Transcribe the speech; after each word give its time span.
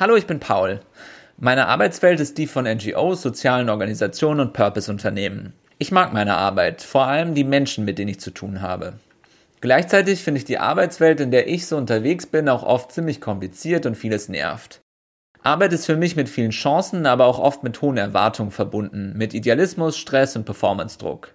Hallo, 0.00 0.16
ich 0.16 0.26
bin 0.26 0.40
Paul. 0.40 0.80
Meine 1.36 1.66
Arbeitswelt 1.66 2.20
ist 2.20 2.38
die 2.38 2.46
von 2.46 2.64
NGOs, 2.64 3.20
sozialen 3.20 3.68
Organisationen 3.68 4.40
und 4.40 4.54
Purpose-Unternehmen. 4.54 5.52
Ich 5.76 5.92
mag 5.92 6.14
meine 6.14 6.38
Arbeit, 6.38 6.80
vor 6.80 7.04
allem 7.04 7.34
die 7.34 7.44
Menschen, 7.44 7.84
mit 7.84 7.98
denen 7.98 8.08
ich 8.08 8.18
zu 8.18 8.30
tun 8.30 8.62
habe. 8.62 8.94
Gleichzeitig 9.60 10.22
finde 10.22 10.38
ich 10.38 10.46
die 10.46 10.56
Arbeitswelt, 10.56 11.20
in 11.20 11.30
der 11.30 11.48
ich 11.48 11.66
so 11.66 11.76
unterwegs 11.76 12.24
bin, 12.24 12.48
auch 12.48 12.62
oft 12.62 12.92
ziemlich 12.92 13.20
kompliziert 13.20 13.84
und 13.84 13.94
vieles 13.94 14.30
nervt. 14.30 14.80
Arbeit 15.42 15.74
ist 15.74 15.84
für 15.84 15.98
mich 15.98 16.16
mit 16.16 16.30
vielen 16.30 16.52
Chancen, 16.52 17.04
aber 17.04 17.26
auch 17.26 17.38
oft 17.38 17.62
mit 17.62 17.82
hohen 17.82 17.98
Erwartungen 17.98 18.52
verbunden, 18.52 19.12
mit 19.18 19.34
Idealismus, 19.34 19.98
Stress 19.98 20.34
und 20.34 20.46
Performance-Druck. 20.46 21.34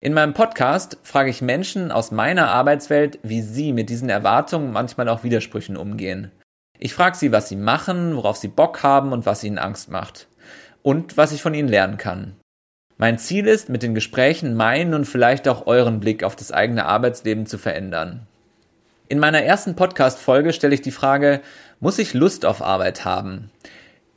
In 0.00 0.12
meinem 0.12 0.34
Podcast 0.34 0.98
frage 1.02 1.30
ich 1.30 1.40
Menschen 1.40 1.90
aus 1.90 2.10
meiner 2.10 2.48
Arbeitswelt, 2.50 3.20
wie 3.22 3.40
sie 3.40 3.72
mit 3.72 3.88
diesen 3.88 4.10
Erwartungen 4.10 4.70
manchmal 4.70 5.08
auch 5.08 5.24
Widersprüchen 5.24 5.78
umgehen. 5.78 6.30
Ich 6.84 6.94
frage 6.94 7.16
sie, 7.16 7.30
was 7.30 7.48
sie 7.48 7.54
machen, 7.54 8.16
worauf 8.16 8.36
sie 8.36 8.48
Bock 8.48 8.82
haben 8.82 9.12
und 9.12 9.24
was 9.24 9.44
ihnen 9.44 9.58
Angst 9.58 9.88
macht. 9.88 10.26
Und 10.82 11.16
was 11.16 11.30
ich 11.30 11.40
von 11.40 11.54
ihnen 11.54 11.68
lernen 11.68 11.96
kann. 11.96 12.34
Mein 12.96 13.18
Ziel 13.18 13.46
ist, 13.46 13.68
mit 13.68 13.84
den 13.84 13.94
Gesprächen 13.94 14.56
meinen 14.56 14.92
und 14.92 15.04
vielleicht 15.04 15.46
auch 15.46 15.68
euren 15.68 16.00
Blick 16.00 16.24
auf 16.24 16.34
das 16.34 16.50
eigene 16.50 16.84
Arbeitsleben 16.86 17.46
zu 17.46 17.56
verändern. 17.56 18.26
In 19.08 19.20
meiner 19.20 19.42
ersten 19.42 19.76
Podcast-Folge 19.76 20.52
stelle 20.52 20.74
ich 20.74 20.82
die 20.82 20.90
Frage, 20.90 21.40
muss 21.78 22.00
ich 22.00 22.14
Lust 22.14 22.44
auf 22.44 22.60
Arbeit 22.60 23.04
haben? 23.04 23.52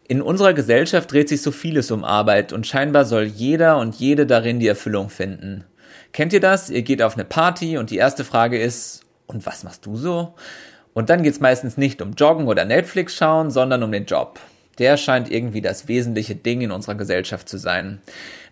In 0.07 0.23
unserer 0.23 0.55
Gesellschaft 0.55 1.11
dreht 1.11 1.29
sich 1.29 1.43
so 1.43 1.51
vieles 1.51 1.91
um 1.91 2.03
Arbeit 2.03 2.51
und 2.51 2.65
scheinbar 2.65 3.05
soll 3.05 3.25
jeder 3.25 3.77
und 3.77 3.93
jede 3.93 4.25
darin 4.25 4.59
die 4.59 4.67
Erfüllung 4.67 5.11
finden. 5.11 5.65
Kennt 6.13 6.33
ihr 6.33 6.39
das? 6.39 6.71
Ihr 6.71 6.81
geht 6.81 7.03
auf 7.03 7.13
eine 7.13 7.25
Party 7.25 7.77
und 7.77 7.91
die 7.91 7.97
erste 7.97 8.23
Frage 8.23 8.59
ist, 8.59 9.01
und 9.27 9.45
was 9.45 9.63
machst 9.63 9.85
du 9.85 9.97
so? 9.97 10.33
Und 10.95 11.09
dann 11.09 11.23
geht's 11.23 11.41
meistens 11.41 11.75
nicht 11.77 12.01
um 12.01 12.13
Joggen 12.13 12.47
oder 12.47 12.63
Netflix 12.63 13.15
schauen, 13.15 13.51
sondern 13.51 13.83
um 13.83 13.91
den 13.91 14.05
Job. 14.05 14.39
Der 14.79 14.95
scheint 14.95 15.29
irgendwie 15.29 15.61
das 15.61 15.89
wesentliche 15.89 16.35
Ding 16.35 16.61
in 16.61 16.71
unserer 16.71 16.95
Gesellschaft 16.95 17.49
zu 17.49 17.57
sein. 17.57 18.01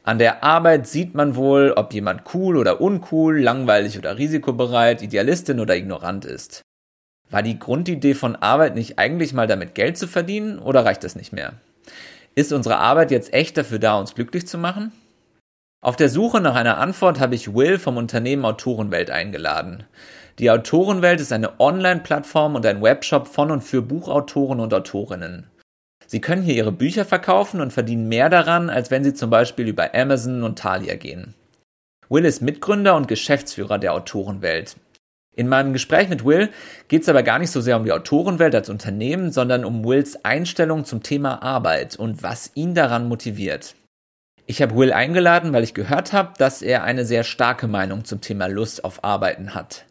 An 0.04 0.20
der 0.20 0.44
Arbeit 0.44 0.86
sieht 0.86 1.16
man 1.16 1.38
wohl, 1.38 1.72
ob 1.72 1.94
jemand 1.94 2.24
cool 2.34 2.58
oder 2.58 2.82
uncool, 2.82 3.40
langweilig 3.40 3.98
oder 3.98 4.18
risikobereit, 4.18 5.02
Idealistin 5.02 5.62
oder 5.62 5.78
ignorant 5.78 6.26
ist. 6.26 6.62
War 7.30 7.44
die 7.44 7.58
Grundidee 7.58 8.14
von 8.14 8.36
Arbeit 8.36 8.76
nicht 8.76 9.00
eigentlich 9.00 9.34
mal 9.34 9.48
damit 9.48 9.74
Geld 9.74 9.98
zu 9.98 10.08
verdienen 10.08 10.60
oder 10.60 10.84
reicht 10.84 11.06
das 11.06 11.16
nicht 11.16 11.32
mehr? 11.32 11.54
Ist 12.36 12.52
unsere 12.52 12.78
Arbeit 12.78 13.12
jetzt 13.12 13.34
echt 13.34 13.58
dafür 13.58 13.80
da, 13.80 13.98
uns 13.98 14.16
glücklich 14.16 14.46
zu 14.48 14.58
machen? 14.58 14.92
Auf 15.82 15.96
der 15.96 16.10
Suche 16.10 16.42
nach 16.42 16.56
einer 16.56 16.78
Antwort 16.78 17.22
habe 17.22 17.36
ich 17.36 17.54
Will 17.54 17.80
vom 17.80 17.96
Unternehmen 17.96 18.44
Autorenwelt 18.44 19.12
eingeladen. 19.12 19.86
Die 20.40 20.50
Autorenwelt 20.50 21.22
ist 21.22 21.32
eine 21.32 21.60
Online-Plattform 21.60 22.56
und 22.56 22.66
ein 22.66 22.82
Webshop 22.82 23.28
von 23.28 23.52
und 23.52 23.62
für 23.62 23.82
Buchautoren 23.82 24.60
und 24.60 24.74
Autorinnen. 24.74 25.48
Sie 26.08 26.22
können 26.22 26.42
hier 26.42 26.56
ihre 26.56 26.72
Bücher 26.72 27.06
verkaufen 27.06 27.62
und 27.62 27.72
verdienen 27.72 28.08
mehr 28.08 28.30
daran, 28.30 28.70
als 28.70 28.92
wenn 28.92 29.04
sie 29.04 29.14
zum 29.14 29.30
Beispiel 29.30 29.68
über 29.68 29.94
Amazon 29.94 30.44
und 30.44 30.60
Thalia 30.60 30.96
gehen. 30.96 31.36
Will 32.10 32.26
ist 32.26 32.42
Mitgründer 32.42 32.96
und 32.96 33.08
Geschäftsführer 33.08 33.80
der 33.80 33.94
Autorenwelt. 33.94 34.76
In 35.36 35.50
meinem 35.50 35.74
Gespräch 35.74 36.10
mit 36.10 36.26
Will 36.26 36.50
geht 36.88 37.04
es 37.04 37.10
aber 37.10 37.24
gar 37.24 37.40
nicht 37.40 37.50
so 37.50 37.62
sehr 37.62 37.78
um 37.78 37.86
die 37.86 37.92
Autorenwelt 37.92 38.54
als 38.54 38.70
Unternehmen, 38.70 39.32
sondern 39.32 39.66
um 39.66 39.84
Wills 39.84 40.24
Einstellung 40.24 40.86
zum 40.86 41.02
Thema 41.02 41.42
Arbeit 41.42 41.96
und 41.96 42.22
was 42.22 42.52
ihn 42.54 42.76
daran 42.76 43.08
motiviert. 43.08 43.76
Ich 44.46 44.62
habe 44.62 44.76
Will 44.76 44.94
eingeladen, 44.94 45.54
weil 45.54 45.64
ich 45.64 45.74
gehört 45.74 46.14
habe, 46.14 46.34
dass 46.38 46.62
er 46.62 46.84
eine 46.84 47.06
sehr 47.06 47.24
starke 47.24 47.68
Meinung 47.68 48.04
zum 48.06 48.22
Thema 48.22 48.48
Lust 48.48 48.84
auf 48.84 49.04
Arbeiten 49.04 49.56
hat. 49.56 49.86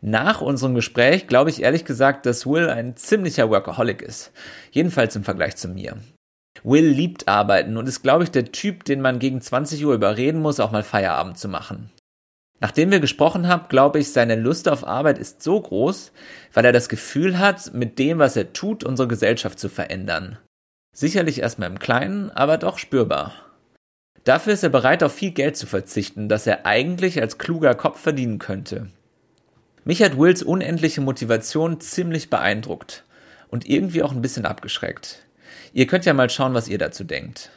Nach 0.00 0.40
unserem 0.40 0.74
Gespräch 0.74 1.26
glaube 1.26 1.50
ich 1.50 1.62
ehrlich 1.62 1.84
gesagt, 1.84 2.26
dass 2.26 2.46
Will 2.46 2.68
ein 2.68 2.96
ziemlicher 2.96 3.50
Workaholic 3.50 4.02
ist. 4.02 4.32
Jedenfalls 4.70 5.16
im 5.16 5.24
Vergleich 5.24 5.56
zu 5.56 5.68
mir. 5.68 5.96
Will 6.62 6.86
liebt 6.86 7.28
arbeiten 7.28 7.76
und 7.76 7.88
ist, 7.88 8.02
glaube 8.02 8.24
ich, 8.24 8.30
der 8.30 8.52
Typ, 8.52 8.84
den 8.84 9.00
man 9.00 9.18
gegen 9.18 9.40
20 9.40 9.84
Uhr 9.84 9.94
überreden 9.94 10.40
muss, 10.40 10.60
auch 10.60 10.70
mal 10.70 10.82
Feierabend 10.82 11.38
zu 11.38 11.48
machen. 11.48 11.90
Nachdem 12.60 12.90
wir 12.90 13.00
gesprochen 13.00 13.48
haben, 13.48 13.68
glaube 13.68 13.98
ich, 13.98 14.12
seine 14.12 14.34
Lust 14.34 14.68
auf 14.68 14.86
Arbeit 14.86 15.18
ist 15.18 15.42
so 15.42 15.60
groß, 15.60 16.12
weil 16.54 16.64
er 16.64 16.72
das 16.72 16.88
Gefühl 16.88 17.38
hat, 17.38 17.74
mit 17.74 17.98
dem, 17.98 18.18
was 18.18 18.36
er 18.36 18.52
tut, 18.52 18.82
unsere 18.82 19.08
Gesellschaft 19.08 19.58
zu 19.58 19.68
verändern. 19.68 20.38
Sicherlich 20.94 21.40
erstmal 21.40 21.70
im 21.70 21.78
Kleinen, 21.78 22.30
aber 22.30 22.56
doch 22.56 22.78
spürbar. 22.78 23.34
Dafür 24.24 24.54
ist 24.54 24.62
er 24.62 24.70
bereit, 24.70 25.02
auf 25.02 25.14
viel 25.14 25.32
Geld 25.32 25.56
zu 25.56 25.66
verzichten, 25.66 26.28
das 26.28 26.46
er 26.46 26.64
eigentlich 26.64 27.20
als 27.20 27.38
kluger 27.38 27.74
Kopf 27.74 28.00
verdienen 28.00 28.38
könnte. 28.38 28.88
Mich 29.86 30.02
hat 30.02 30.18
Wills 30.18 30.42
unendliche 30.42 31.00
Motivation 31.00 31.80
ziemlich 31.80 32.28
beeindruckt 32.28 33.04
und 33.50 33.68
irgendwie 33.68 34.02
auch 34.02 34.10
ein 34.10 34.20
bisschen 34.20 34.44
abgeschreckt. 34.44 35.22
Ihr 35.72 35.86
könnt 35.86 36.04
ja 36.04 36.12
mal 36.12 36.28
schauen, 36.28 36.54
was 36.54 36.66
ihr 36.66 36.78
dazu 36.78 37.04
denkt. 37.04 37.52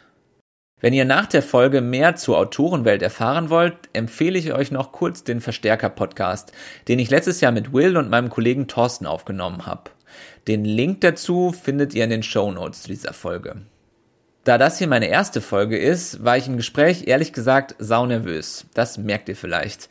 Wenn 0.79 0.93
ihr 0.93 1.05
nach 1.05 1.25
der 1.25 1.41
Folge 1.41 1.81
mehr 1.81 2.17
zur 2.17 2.37
Autorenwelt 2.37 3.01
erfahren 3.01 3.49
wollt, 3.49 3.75
empfehle 3.93 4.37
ich 4.37 4.53
euch 4.53 4.69
noch 4.69 4.91
kurz 4.91 5.23
den 5.23 5.41
Verstärker-Podcast, 5.41 6.51
den 6.87 6.99
ich 6.99 7.09
letztes 7.09 7.41
Jahr 7.41 7.51
mit 7.51 7.73
Will 7.73 7.97
und 7.97 8.11
meinem 8.11 8.29
Kollegen 8.29 8.67
Thorsten 8.67 9.07
aufgenommen 9.07 9.65
habe. 9.65 9.89
Den 10.47 10.65
Link 10.65 11.01
dazu 11.01 11.51
findet 11.51 11.95
ihr 11.95 12.03
in 12.03 12.11
den 12.11 12.23
Show 12.23 12.51
Notes 12.51 12.83
zu 12.83 12.89
dieser 12.89 13.13
Folge. 13.13 13.55
Da 14.43 14.59
das 14.59 14.77
hier 14.77 14.87
meine 14.87 15.07
erste 15.07 15.41
Folge 15.41 15.79
ist, 15.79 16.23
war 16.23 16.37
ich 16.37 16.47
im 16.47 16.57
Gespräch 16.57 17.07
ehrlich 17.07 17.33
gesagt 17.33 17.73
saunervös. 17.79 18.67
Das 18.75 18.99
merkt 18.99 19.29
ihr 19.29 19.35
vielleicht. 19.35 19.89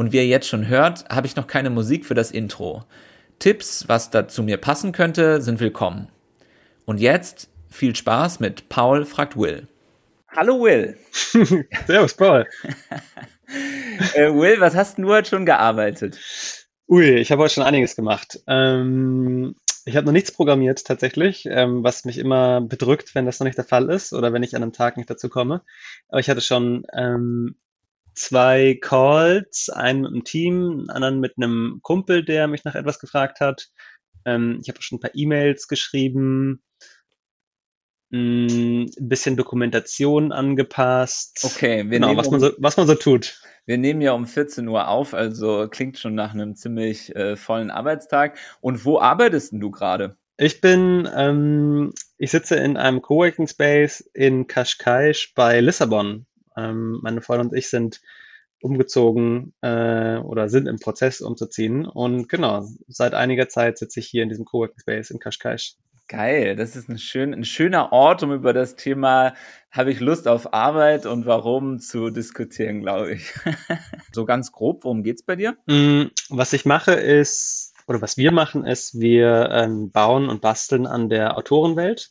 Und 0.00 0.14
wie 0.14 0.16
ihr 0.16 0.26
jetzt 0.26 0.48
schon 0.48 0.66
hört, 0.66 1.04
habe 1.10 1.26
ich 1.26 1.36
noch 1.36 1.46
keine 1.46 1.68
Musik 1.68 2.06
für 2.06 2.14
das 2.14 2.30
Intro. 2.30 2.84
Tipps, 3.38 3.86
was 3.86 4.08
da 4.08 4.26
zu 4.26 4.42
mir 4.42 4.56
passen 4.56 4.92
könnte, 4.92 5.42
sind 5.42 5.60
willkommen. 5.60 6.08
Und 6.86 7.00
jetzt 7.00 7.50
viel 7.68 7.94
Spaß 7.94 8.40
mit 8.40 8.70
Paul 8.70 9.04
fragt 9.04 9.36
Will. 9.36 9.68
Hallo 10.28 10.62
Will. 10.62 10.96
Servus 11.86 12.14
Paul. 12.14 12.46
äh, 14.14 14.32
Will, 14.32 14.58
was 14.58 14.74
hast 14.74 14.96
du 14.96 15.06
heute 15.06 15.28
schon 15.28 15.44
gearbeitet? 15.44 16.18
Ui, 16.88 17.16
ich 17.16 17.30
habe 17.30 17.42
heute 17.42 17.52
schon 17.52 17.64
einiges 17.64 17.94
gemacht. 17.94 18.40
Ähm, 18.46 19.54
ich 19.84 19.96
habe 19.96 20.06
noch 20.06 20.14
nichts 20.14 20.32
programmiert 20.32 20.82
tatsächlich, 20.82 21.44
ähm, 21.44 21.84
was 21.84 22.06
mich 22.06 22.16
immer 22.16 22.62
bedrückt, 22.62 23.14
wenn 23.14 23.26
das 23.26 23.38
noch 23.38 23.44
nicht 23.44 23.58
der 23.58 23.66
Fall 23.66 23.90
ist 23.90 24.14
oder 24.14 24.32
wenn 24.32 24.42
ich 24.42 24.56
an 24.56 24.62
einem 24.62 24.72
Tag 24.72 24.96
nicht 24.96 25.10
dazu 25.10 25.28
komme. 25.28 25.60
Aber 26.08 26.20
ich 26.20 26.30
hatte 26.30 26.40
schon 26.40 26.86
ähm, 26.94 27.56
zwei 28.14 28.78
Calls, 28.80 29.68
einen 29.70 30.02
mit 30.02 30.12
einem 30.12 30.24
Team, 30.24 30.70
einen 30.70 30.90
anderen 30.90 31.20
mit 31.20 31.34
einem 31.36 31.80
Kumpel, 31.82 32.24
der 32.24 32.48
mich 32.48 32.64
nach 32.64 32.74
etwas 32.74 32.98
gefragt 32.98 33.40
hat. 33.40 33.68
Ähm, 34.24 34.58
ich 34.62 34.68
habe 34.68 34.82
schon 34.82 34.96
ein 34.96 35.00
paar 35.00 35.14
E-Mails 35.14 35.68
geschrieben, 35.68 36.62
mm, 38.10 38.86
ein 38.98 39.08
bisschen 39.08 39.36
Dokumentation 39.36 40.32
angepasst. 40.32 41.44
Okay, 41.44 41.84
wir 41.90 42.00
genau, 42.00 42.16
was 42.16 42.30
man 42.30 42.40
so, 42.40 42.52
was 42.58 42.76
man 42.76 42.86
so 42.86 42.94
tut. 42.94 43.40
Wir 43.66 43.78
nehmen 43.78 44.00
ja 44.00 44.12
um 44.12 44.26
14 44.26 44.66
Uhr 44.68 44.88
auf, 44.88 45.14
also 45.14 45.68
klingt 45.68 45.98
schon 45.98 46.14
nach 46.14 46.34
einem 46.34 46.56
ziemlich 46.56 47.14
äh, 47.14 47.36
vollen 47.36 47.70
Arbeitstag. 47.70 48.38
Und 48.60 48.84
wo 48.84 48.98
arbeitest 48.98 49.52
du 49.54 49.70
gerade? 49.70 50.16
Ich 50.42 50.62
bin, 50.62 51.06
ähm, 51.14 51.92
ich 52.16 52.30
sitze 52.30 52.56
in 52.56 52.78
einem 52.78 53.02
Coworking 53.02 53.46
Space 53.46 54.00
in 54.14 54.46
Cascais 54.46 55.28
bei 55.34 55.60
Lissabon. 55.60 56.24
Ähm, 56.60 56.98
meine 57.02 57.22
Freundin 57.22 57.48
und 57.48 57.56
ich 57.56 57.68
sind 57.68 58.00
umgezogen 58.60 59.54
äh, 59.62 60.16
oder 60.16 60.48
sind 60.48 60.66
im 60.66 60.78
Prozess 60.78 61.20
umzuziehen. 61.20 61.86
Und 61.86 62.28
genau, 62.28 62.66
seit 62.88 63.14
einiger 63.14 63.48
Zeit 63.48 63.78
sitze 63.78 64.00
ich 64.00 64.06
hier 64.06 64.22
in 64.22 64.28
diesem 64.28 64.44
Coworking 64.44 64.80
Space 64.80 65.10
in 65.10 65.18
Kashkash. 65.18 65.76
Geil, 66.08 66.56
das 66.56 66.74
ist 66.74 66.88
ein, 66.88 66.98
schön, 66.98 67.32
ein 67.32 67.44
schöner 67.44 67.92
Ort, 67.92 68.24
um 68.24 68.32
über 68.32 68.52
das 68.52 68.74
Thema 68.74 69.32
habe 69.70 69.92
ich 69.92 70.00
Lust 70.00 70.26
auf 70.26 70.52
Arbeit 70.52 71.06
und 71.06 71.24
warum 71.24 71.78
zu 71.78 72.10
diskutieren, 72.10 72.80
glaube 72.80 73.12
ich. 73.12 73.32
so 74.12 74.24
ganz 74.24 74.50
grob, 74.50 74.82
worum 74.82 75.04
geht's 75.04 75.22
bei 75.22 75.36
dir? 75.36 75.56
Mm, 75.66 76.06
was 76.28 76.52
ich 76.52 76.66
mache 76.66 76.94
ist, 76.94 77.74
oder 77.86 78.02
was 78.02 78.16
wir 78.16 78.32
machen, 78.32 78.66
ist, 78.66 78.98
wir 79.00 79.50
ähm, 79.52 79.92
bauen 79.92 80.28
und 80.28 80.40
basteln 80.40 80.86
an 80.86 81.08
der 81.08 81.36
Autorenwelt. 81.36 82.10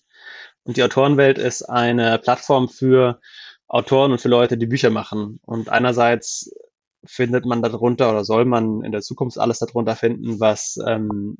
Und 0.64 0.78
die 0.78 0.84
Autorenwelt 0.84 1.38
ist 1.38 1.64
eine 1.64 2.20
Plattform 2.20 2.70
für 2.70 3.20
Autoren 3.70 4.12
und 4.12 4.20
für 4.20 4.30
Leute, 4.30 4.58
die 4.58 4.66
Bücher 4.66 4.90
machen. 4.90 5.40
Und 5.46 5.70
einerseits 5.70 6.52
findet 7.06 7.46
man 7.46 7.62
darunter 7.62 8.10
oder 8.10 8.26
soll 8.26 8.46
man 8.46 8.84
in 8.84 8.92
der 8.92 9.02
Zukunft 9.02 9.38
alles 9.38 9.60
darunter 9.60 9.96
finden, 9.96 10.40
was 10.40 10.78
ähm, 10.86 11.38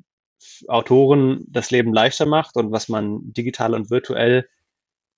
Autoren 0.68 1.44
das 1.48 1.70
Leben 1.70 1.92
leichter 1.92 2.24
macht 2.24 2.56
und 2.56 2.72
was 2.72 2.88
man 2.88 3.32
digital 3.32 3.74
und 3.74 3.90
virtuell 3.90 4.48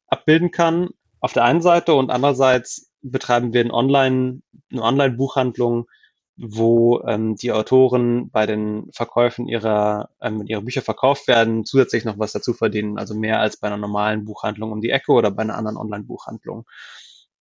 abbilden 0.08 0.50
kann. 0.50 0.88
Auf 1.20 1.32
der 1.32 1.44
einen 1.44 1.62
Seite 1.62 1.94
und 1.94 2.10
andererseits 2.10 2.90
betreiben 3.02 3.52
wir 3.52 3.60
ein 3.60 3.70
Online, 3.70 4.42
eine 4.72 4.82
Online-Buchhandlung, 4.82 5.88
wo 6.36 7.02
ähm, 7.06 7.36
die 7.36 7.52
Autoren 7.52 8.30
bei 8.30 8.46
den 8.46 8.90
Verkäufen 8.92 9.46
ihrer, 9.48 10.10
ähm, 10.20 10.40
wenn 10.40 10.46
ihre 10.46 10.62
Bücher 10.62 10.82
verkauft 10.82 11.28
werden, 11.28 11.64
zusätzlich 11.64 12.04
noch 12.04 12.18
was 12.18 12.32
dazu 12.32 12.54
verdienen, 12.54 12.98
also 12.98 13.14
mehr 13.14 13.40
als 13.40 13.58
bei 13.58 13.68
einer 13.68 13.76
normalen 13.76 14.24
Buchhandlung 14.24 14.72
um 14.72 14.80
die 14.80 14.90
Ecke 14.90 15.12
oder 15.12 15.30
bei 15.30 15.42
einer 15.42 15.56
anderen 15.56 15.76
Online-Buchhandlung. 15.76 16.66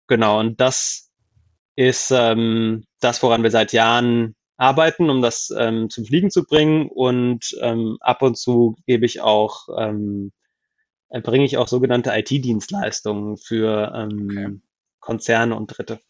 Genau, 0.06 0.40
und 0.40 0.61
das 0.61 1.11
ist 1.76 2.11
ähm, 2.11 2.85
das, 3.00 3.23
woran 3.23 3.43
wir 3.43 3.50
seit 3.50 3.73
Jahren 3.73 4.35
arbeiten, 4.56 5.11
um 5.11 5.23
das 5.23 5.55
ähm, 5.56 5.91
zum 5.91 6.05
Fliegen 6.05 6.31
zu 6.31 6.44
bringen. 6.44 6.88
Und 6.88 7.56
ähm, 7.61 7.99
ab 8.00 8.23
und 8.23 8.37
zu 8.37 8.76
gebe 8.87 9.06
ich 9.06 9.20
auch 9.20 9.69
ähm, 9.79 10.32
erbringe 11.11 11.44
ich 11.44 11.56
auch 11.56 11.69
sogenannte 11.69 12.11
IT-Dienstleistungen 12.12 13.37
für 13.37 13.93
ähm, 13.94 14.29
okay. 14.31 14.61
Konzerne 15.00 15.56
und 15.56 15.69
Dritte. 15.69 16.00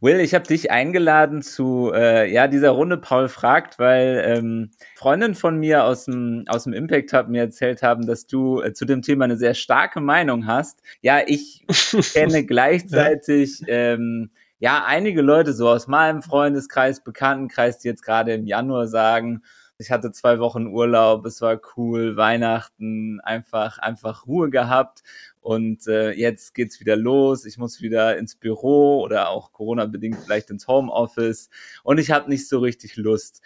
Will, 0.00 0.20
ich 0.20 0.34
habe 0.34 0.46
dich 0.46 0.70
eingeladen 0.70 1.40
zu 1.40 1.90
äh, 1.94 2.30
ja 2.30 2.48
dieser 2.48 2.70
Runde 2.70 2.98
Paul 2.98 3.28
fragt, 3.28 3.78
weil 3.78 4.22
ähm, 4.26 4.70
Freundin 4.94 5.34
von 5.34 5.58
mir 5.58 5.84
aus 5.84 6.04
dem 6.04 6.44
aus 6.48 6.64
dem 6.64 6.74
Impact 6.74 7.14
Hub 7.14 7.28
mir 7.28 7.40
erzählt 7.42 7.82
haben, 7.82 8.06
dass 8.06 8.26
du 8.26 8.60
äh, 8.60 8.74
zu 8.74 8.84
dem 8.84 9.00
Thema 9.00 9.24
eine 9.24 9.38
sehr 9.38 9.54
starke 9.54 10.00
Meinung 10.00 10.46
hast. 10.46 10.82
Ja, 11.00 11.20
ich 11.26 11.64
kenne 12.12 12.44
gleichzeitig 12.44 13.60
ja. 13.60 13.68
Ähm, 13.68 14.30
ja 14.58 14.84
einige 14.86 15.22
Leute 15.22 15.54
so 15.54 15.68
aus 15.68 15.86
meinem 15.86 16.20
Freundeskreis, 16.20 17.02
Bekanntenkreis, 17.02 17.78
die 17.78 17.88
jetzt 17.88 18.02
gerade 18.02 18.34
im 18.34 18.46
Januar 18.46 18.88
sagen, 18.88 19.42
ich 19.78 19.90
hatte 19.90 20.10
zwei 20.10 20.38
Wochen 20.38 20.66
Urlaub, 20.66 21.26
es 21.26 21.42
war 21.42 21.60
cool, 21.76 22.16
Weihnachten, 22.16 23.20
einfach, 23.20 23.78
einfach 23.78 24.26
Ruhe 24.26 24.50
gehabt. 24.50 25.02
Und 25.40 25.86
äh, 25.86 26.10
jetzt 26.12 26.54
geht's 26.54 26.80
wieder 26.80 26.96
los. 26.96 27.44
Ich 27.44 27.56
muss 27.56 27.80
wieder 27.80 28.16
ins 28.18 28.34
Büro 28.34 29.00
oder 29.02 29.28
auch 29.28 29.52
Corona-bedingt 29.52 30.18
vielleicht 30.24 30.50
ins 30.50 30.66
Homeoffice. 30.66 31.50
Und 31.84 31.98
ich 31.98 32.10
habe 32.10 32.28
nicht 32.28 32.48
so 32.48 32.58
richtig 32.58 32.96
Lust. 32.96 33.42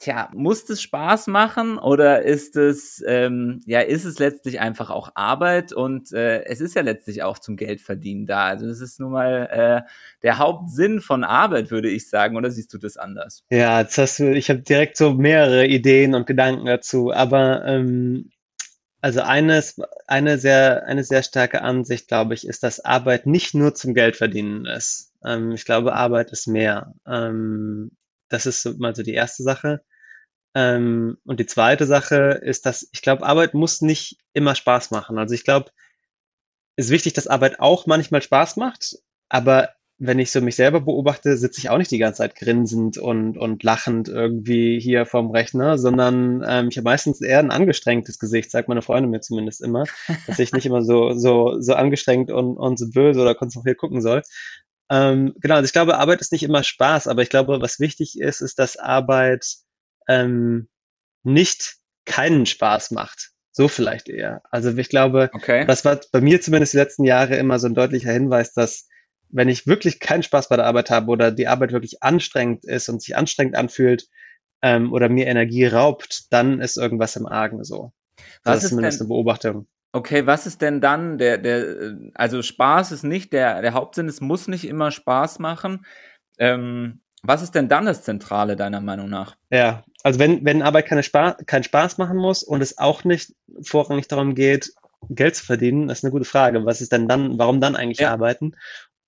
Tja, 0.00 0.30
muss 0.32 0.66
es 0.70 0.80
Spaß 0.80 1.26
machen 1.26 1.76
oder 1.76 2.22
ist 2.22 2.56
es, 2.56 3.04
ähm, 3.06 3.60
ja, 3.66 3.80
ist 3.80 4.06
es 4.06 4.18
letztlich 4.18 4.58
einfach 4.58 4.88
auch 4.88 5.10
Arbeit 5.14 5.74
und 5.74 6.10
äh, 6.14 6.42
es 6.44 6.62
ist 6.62 6.74
ja 6.74 6.80
letztlich 6.80 7.22
auch 7.22 7.38
zum 7.38 7.56
Geldverdienen 7.56 8.24
da. 8.24 8.46
Also 8.46 8.66
das 8.66 8.80
ist 8.80 8.98
nun 8.98 9.12
mal 9.12 9.48
äh, 9.52 9.90
der 10.22 10.38
Hauptsinn 10.38 11.02
von 11.02 11.22
Arbeit, 11.22 11.70
würde 11.70 11.90
ich 11.90 12.08
sagen. 12.08 12.38
Oder 12.38 12.50
siehst 12.50 12.72
du 12.72 12.78
das 12.78 12.96
anders? 12.96 13.44
Ja, 13.50 13.82
jetzt 13.82 13.98
hast 13.98 14.20
du, 14.20 14.32
ich 14.32 14.48
habe 14.48 14.62
direkt 14.62 14.96
so 14.96 15.12
mehrere 15.12 15.66
Ideen 15.66 16.14
und 16.14 16.26
Gedanken 16.26 16.64
dazu, 16.64 17.12
aber 17.12 17.66
ähm, 17.66 18.30
also 19.02 19.20
eines, 19.20 19.82
eine 20.06 20.38
sehr, 20.38 20.86
eine 20.86 21.04
sehr 21.04 21.22
starke 21.22 21.60
Ansicht, 21.60 22.08
glaube 22.08 22.32
ich, 22.32 22.46
ist, 22.46 22.62
dass 22.62 22.82
Arbeit 22.82 23.26
nicht 23.26 23.54
nur 23.54 23.74
zum 23.74 23.92
Geldverdienen 23.92 24.64
ist. 24.64 25.12
Ähm, 25.22 25.52
ich 25.52 25.66
glaube, 25.66 25.92
Arbeit 25.92 26.32
ist 26.32 26.46
mehr. 26.46 26.94
Ähm, 27.06 27.90
das 28.30 28.46
ist 28.46 28.78
mal 28.78 28.94
so 28.94 29.02
die 29.02 29.12
erste 29.12 29.42
Sache. 29.42 29.82
Ähm, 30.54 31.18
und 31.24 31.40
die 31.40 31.46
zweite 31.46 31.86
Sache 31.86 32.40
ist, 32.42 32.66
dass 32.66 32.88
ich 32.92 33.02
glaube, 33.02 33.24
Arbeit 33.24 33.54
muss 33.54 33.82
nicht 33.82 34.18
immer 34.32 34.54
Spaß 34.54 34.90
machen. 34.90 35.18
Also 35.18 35.34
ich 35.34 35.44
glaube, 35.44 35.70
es 36.76 36.86
ist 36.86 36.92
wichtig, 36.92 37.12
dass 37.12 37.26
Arbeit 37.26 37.60
auch 37.60 37.86
manchmal 37.86 38.22
Spaß 38.22 38.56
macht, 38.56 38.96
aber 39.28 39.70
wenn 40.02 40.18
ich 40.18 40.32
so 40.32 40.40
mich 40.40 40.56
selber 40.56 40.80
beobachte, 40.80 41.36
sitze 41.36 41.60
ich 41.60 41.68
auch 41.68 41.76
nicht 41.76 41.90
die 41.90 41.98
ganze 41.98 42.18
Zeit 42.18 42.34
grinsend 42.34 42.96
und, 42.96 43.36
und 43.36 43.62
lachend 43.62 44.08
irgendwie 44.08 44.80
hier 44.80 45.04
vorm 45.04 45.30
Rechner, 45.30 45.76
sondern 45.76 46.42
ähm, 46.48 46.68
ich 46.70 46.78
habe 46.78 46.86
meistens 46.86 47.20
eher 47.20 47.38
ein 47.38 47.50
angestrengtes 47.50 48.18
Gesicht, 48.18 48.50
sagt 48.50 48.68
meine 48.68 48.80
Freundin 48.80 49.10
mir 49.10 49.20
zumindest 49.20 49.60
immer, 49.60 49.84
dass 50.26 50.38
ich 50.38 50.52
nicht 50.52 50.64
immer 50.64 50.82
so, 50.82 51.12
so, 51.12 51.60
so 51.60 51.74
angestrengt 51.74 52.30
und, 52.30 52.56
und 52.56 52.78
so 52.78 52.88
böse 52.88 53.20
oder 53.20 53.34
konzentriert 53.34 53.76
gucken 53.76 54.00
soll. 54.00 54.22
Ähm, 54.90 55.34
genau, 55.38 55.56
also 55.56 55.66
ich 55.66 55.72
glaube, 55.72 55.98
Arbeit 55.98 56.22
ist 56.22 56.32
nicht 56.32 56.44
immer 56.44 56.62
Spaß, 56.62 57.06
aber 57.06 57.20
ich 57.20 57.28
glaube, 57.28 57.60
was 57.60 57.78
wichtig 57.78 58.18
ist, 58.18 58.40
ist, 58.40 58.58
dass 58.58 58.78
Arbeit 58.78 59.44
ähm, 60.10 60.68
nicht 61.22 61.76
keinen 62.04 62.44
Spaß 62.44 62.90
macht. 62.90 63.30
So 63.52 63.68
vielleicht 63.68 64.08
eher. 64.08 64.42
Also 64.50 64.76
ich 64.76 64.88
glaube, 64.88 65.30
okay. 65.32 65.64
das 65.66 65.84
war 65.84 66.00
bei 66.12 66.20
mir 66.20 66.40
zumindest 66.40 66.72
die 66.72 66.78
letzten 66.78 67.04
Jahre 67.04 67.36
immer 67.36 67.58
so 67.58 67.66
ein 67.66 67.74
deutlicher 67.74 68.12
Hinweis, 68.12 68.52
dass 68.52 68.88
wenn 69.28 69.48
ich 69.48 69.66
wirklich 69.66 70.00
keinen 70.00 70.22
Spaß 70.22 70.48
bei 70.48 70.56
der 70.56 70.66
Arbeit 70.66 70.90
habe 70.90 71.10
oder 71.10 71.30
die 71.30 71.46
Arbeit 71.46 71.72
wirklich 71.72 72.02
anstrengend 72.02 72.64
ist 72.64 72.88
und 72.88 73.00
sich 73.00 73.16
anstrengend 73.16 73.56
anfühlt 73.56 74.08
ähm, 74.62 74.92
oder 74.92 75.08
mir 75.08 75.26
Energie 75.26 75.66
raubt, 75.66 76.32
dann 76.32 76.60
ist 76.60 76.76
irgendwas 76.76 77.16
im 77.16 77.26
Argen 77.26 77.62
so. 77.62 77.92
Das 78.42 78.58
ist, 78.58 78.64
ist 78.64 78.70
zumindest 78.70 79.00
denn, 79.00 79.06
eine 79.06 79.14
Beobachtung. 79.14 79.66
Okay, 79.92 80.26
was 80.26 80.46
ist 80.46 80.62
denn 80.62 80.80
dann 80.80 81.18
der, 81.18 81.38
der, 81.38 81.96
also 82.14 82.42
Spaß 82.42 82.92
ist 82.92 83.04
nicht 83.04 83.32
der, 83.32 83.62
der 83.62 83.74
Hauptsinn, 83.74 84.08
es 84.08 84.20
muss 84.20 84.48
nicht 84.48 84.66
immer 84.66 84.90
Spaß 84.90 85.38
machen. 85.38 85.84
Ähm, 86.38 87.00
was 87.22 87.42
ist 87.42 87.54
denn 87.54 87.68
dann 87.68 87.86
das 87.86 88.02
Zentrale 88.02 88.56
deiner 88.56 88.80
Meinung 88.80 89.08
nach? 89.08 89.36
Ja, 89.50 89.84
also 90.02 90.18
wenn, 90.18 90.44
wenn 90.44 90.62
Arbeit 90.62 90.86
keine 90.86 91.02
Spaß, 91.02 91.36
keinen 91.46 91.64
Spaß 91.64 91.98
machen 91.98 92.16
muss 92.16 92.42
und 92.42 92.62
es 92.62 92.78
auch 92.78 93.04
nicht 93.04 93.34
vorrangig 93.62 94.08
darum 94.08 94.34
geht, 94.34 94.72
Geld 95.08 95.36
zu 95.36 95.44
verdienen, 95.44 95.88
das 95.88 95.98
ist 95.98 96.04
eine 96.04 96.12
gute 96.12 96.24
Frage. 96.24 96.64
Was 96.64 96.80
ist 96.80 96.92
denn 96.92 97.08
dann, 97.08 97.38
warum 97.38 97.60
dann 97.60 97.76
eigentlich 97.76 98.00
ja. 98.00 98.12
arbeiten? 98.12 98.56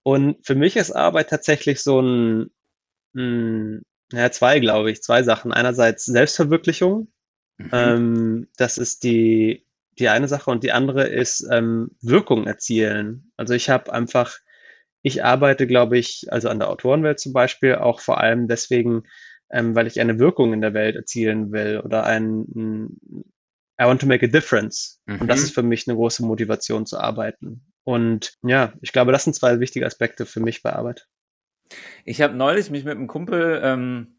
Und 0.03 0.45
für 0.45 0.55
mich 0.55 0.77
ist 0.77 0.91
Arbeit 0.91 1.31
tatsächlich 1.31 1.83
so 1.83 2.01
ein, 2.01 2.51
ein 3.15 3.83
ja, 4.13 4.31
zwei, 4.31 4.61
glaube 4.61 4.91
ich, 4.91 5.03
zwei 5.03 5.23
Sachen. 5.23 5.53
Einerseits 5.53 6.05
Selbstverwirklichung. 6.05 7.09
Mhm. 7.59 7.71
Ähm, 7.73 8.49
das 8.57 8.79
ist 8.79 9.05
die, 9.05 9.67
die 9.99 10.09
eine 10.09 10.29
Sache 10.29 10.51
und 10.51 10.65
die 10.65 10.73
andere 10.73 11.07
ist 11.07 11.47
ähm, 11.51 11.91
Wirkung 12.01 12.47
erzielen. 12.47 13.33
Also 13.37 13.55
ich 13.55 13.71
habe 13.71 13.93
einfach 13.93 14.39
ich 15.03 15.25
arbeite, 15.25 15.67
glaube 15.67 15.99
ich, 15.99 16.27
also 16.31 16.49
an 16.49 16.59
der 16.59 16.71
Autorenwelt 16.71 17.21
zum 17.21 17.33
Beispiel, 17.33 17.75
auch 17.75 18.01
vor 18.01 18.21
allem 18.21 18.49
deswegen, 18.49 19.03
ähm, 19.51 19.75
weil 19.75 19.87
ich 19.87 20.01
eine 20.01 20.19
Wirkung 20.19 20.53
in 20.53 20.61
der 20.61 20.75
Welt 20.75 20.97
erzielen 20.97 21.53
will 21.53 21.81
oder 21.81 22.05
ein, 22.05 22.47
ein 22.55 23.25
I 23.81 23.85
want 23.85 24.01
to 24.01 24.07
make 24.07 24.25
a 24.25 24.29
difference. 24.29 25.01
Mhm. 25.07 25.23
Und 25.23 25.29
das 25.29 25.41
mhm. 25.41 25.45
ist 25.45 25.55
für 25.55 25.63
mich 25.63 25.89
eine 25.89 25.97
große 25.97 26.25
Motivation 26.25 26.87
zu 26.87 26.99
arbeiten. 26.99 27.67
Und 27.85 28.35
ja, 28.43 28.73
ich 28.81 28.93
glaube, 28.93 29.13
das 29.13 29.25
sind 29.25 29.35
zwei 29.35 29.59
wichtige 29.59 29.87
Aspekte 29.87 30.25
für 30.25 30.41
mich 30.41 30.63
bei 30.63 30.73
Arbeit. 30.73 31.09
Ich 32.05 32.21
habe 32.21 32.35
neulich 32.35 32.71
mich 32.71 32.85
mit 32.85 32.97
einem 32.97 33.09
Kumpel 33.09 33.61
ähm, 33.65 34.19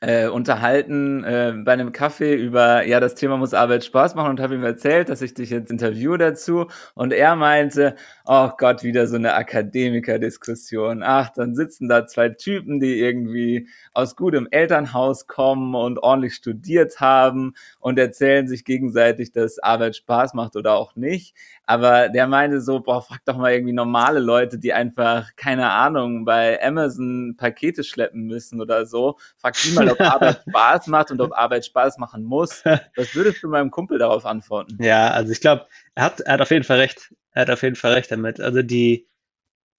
äh, 0.00 0.28
unterhalten 0.28 1.24
äh, 1.24 1.52
bei 1.62 1.72
einem 1.72 1.92
Kaffee 1.92 2.34
über, 2.34 2.86
ja, 2.86 3.00
das 3.00 3.14
Thema 3.14 3.36
muss 3.36 3.52
Arbeit 3.52 3.84
Spaß 3.84 4.14
machen 4.14 4.30
und 4.30 4.40
habe 4.40 4.54
ihm 4.54 4.64
erzählt, 4.64 5.10
dass 5.10 5.20
ich 5.20 5.34
dich 5.34 5.50
jetzt 5.50 5.70
interview 5.70 6.16
dazu. 6.16 6.66
Und 6.94 7.12
er 7.12 7.36
meinte, 7.36 7.96
oh 8.24 8.48
Gott, 8.56 8.82
wieder 8.82 9.06
so 9.06 9.16
eine 9.16 9.34
Akademiker-Diskussion. 9.34 11.02
Ach, 11.02 11.28
dann 11.30 11.54
sitzen 11.54 11.88
da 11.88 12.06
zwei 12.06 12.30
Typen, 12.30 12.80
die 12.80 12.98
irgendwie 12.98 13.68
aus 13.92 14.16
gutem 14.16 14.48
Elternhaus 14.50 15.26
kommen 15.26 15.74
und 15.74 15.98
ordentlich 15.98 16.34
studiert 16.34 17.00
haben 17.00 17.52
und 17.78 17.98
erzählen 17.98 18.48
sich 18.48 18.64
gegenseitig, 18.64 19.32
dass 19.32 19.58
Arbeit 19.58 19.96
Spaß 19.96 20.32
macht 20.32 20.56
oder 20.56 20.76
auch 20.76 20.96
nicht. 20.96 21.34
Aber 21.66 22.08
der 22.08 22.26
meinte 22.26 22.60
so, 22.62 22.80
boah, 22.80 23.02
frag 23.02 23.20
doch 23.26 23.36
mal 23.36 23.52
irgendwie 23.52 23.72
normale 23.72 24.20
Leute, 24.20 24.58
die 24.58 24.72
einfach, 24.72 25.36
keine 25.36 25.70
Ahnung, 25.70 26.24
bei 26.24 26.60
Amazon 26.62 27.34
Pakete 27.36 27.84
schleppen 27.84 28.26
müssen 28.26 28.60
oder 28.60 28.86
so. 28.86 29.18
Frag 29.36 29.54
die 29.62 29.72
mal, 29.72 29.89
ob 29.92 30.00
Arbeit 30.00 30.42
Spaß 30.48 30.86
macht 30.88 31.10
und 31.10 31.20
ob 31.20 31.32
Arbeit 31.32 31.66
Spaß 31.66 31.98
machen 31.98 32.24
muss. 32.24 32.64
Was 32.96 33.14
würdest 33.14 33.42
du 33.42 33.48
meinem 33.48 33.70
Kumpel 33.70 33.98
darauf 33.98 34.26
antworten? 34.26 34.82
Ja, 34.82 35.10
also 35.10 35.32
ich 35.32 35.40
glaube, 35.40 35.66
er 35.94 36.04
hat, 36.04 36.20
er 36.20 36.34
hat 36.34 36.40
auf 36.40 36.50
jeden 36.50 36.64
Fall 36.64 36.78
recht. 36.78 37.14
Er 37.32 37.42
hat 37.42 37.50
auf 37.50 37.62
jeden 37.62 37.76
Fall 37.76 37.92
recht 37.92 38.10
damit. 38.10 38.40
Also 38.40 38.62
die, 38.62 39.06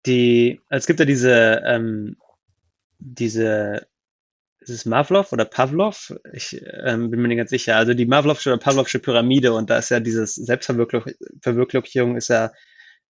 die, 0.06 0.62
es 0.70 0.88
gibt 0.88 1.00
ja 1.00 1.06
diese, 1.06 1.62
ähm, 1.66 2.18
diese 3.00 3.88
ist 4.62 4.70
es 4.70 4.86
Mavlov 4.86 5.34
oder 5.34 5.44
Pavlov? 5.44 6.14
Ich 6.34 6.62
ähm, 6.84 7.10
bin 7.10 7.22
mir 7.22 7.28
nicht 7.28 7.38
ganz 7.38 7.50
sicher. 7.50 7.78
Also 7.78 7.96
die 7.96 8.06
Mavlovsche 8.06 8.52
oder 8.52 8.60
Pavlovsche 8.60 9.00
Pyramide 9.00 9.54
und 9.54 9.72
da 9.72 9.80
ist 9.80 9.90
ja 9.90 10.00
dieses 10.00 10.36
Selbstverwirklichung 10.36 12.16
ist 12.16 12.28
ja 12.28 12.52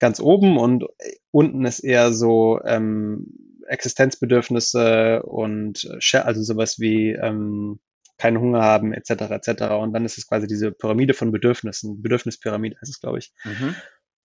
ganz 0.00 0.18
oben 0.18 0.58
und 0.58 0.84
unten 1.30 1.64
ist 1.64 1.80
eher 1.80 2.12
so 2.12 2.60
ähm, 2.64 3.28
Existenzbedürfnisse 3.68 5.22
und 5.22 5.88
also 6.12 6.42
sowas 6.42 6.78
wie 6.78 7.12
ähm, 7.12 7.78
keinen 8.18 8.40
Hunger 8.40 8.62
haben 8.62 8.92
etc. 8.92 9.10
etc. 9.30 9.62
Und 9.74 9.92
dann 9.92 10.04
ist 10.04 10.18
es 10.18 10.26
quasi 10.26 10.46
diese 10.46 10.72
Pyramide 10.72 11.14
von 11.14 11.32
Bedürfnissen, 11.32 12.02
Bedürfnispyramide 12.02 12.76
heißt 12.80 12.90
es, 12.90 13.00
glaube 13.00 13.18
ich. 13.18 13.32
Mhm. 13.44 13.74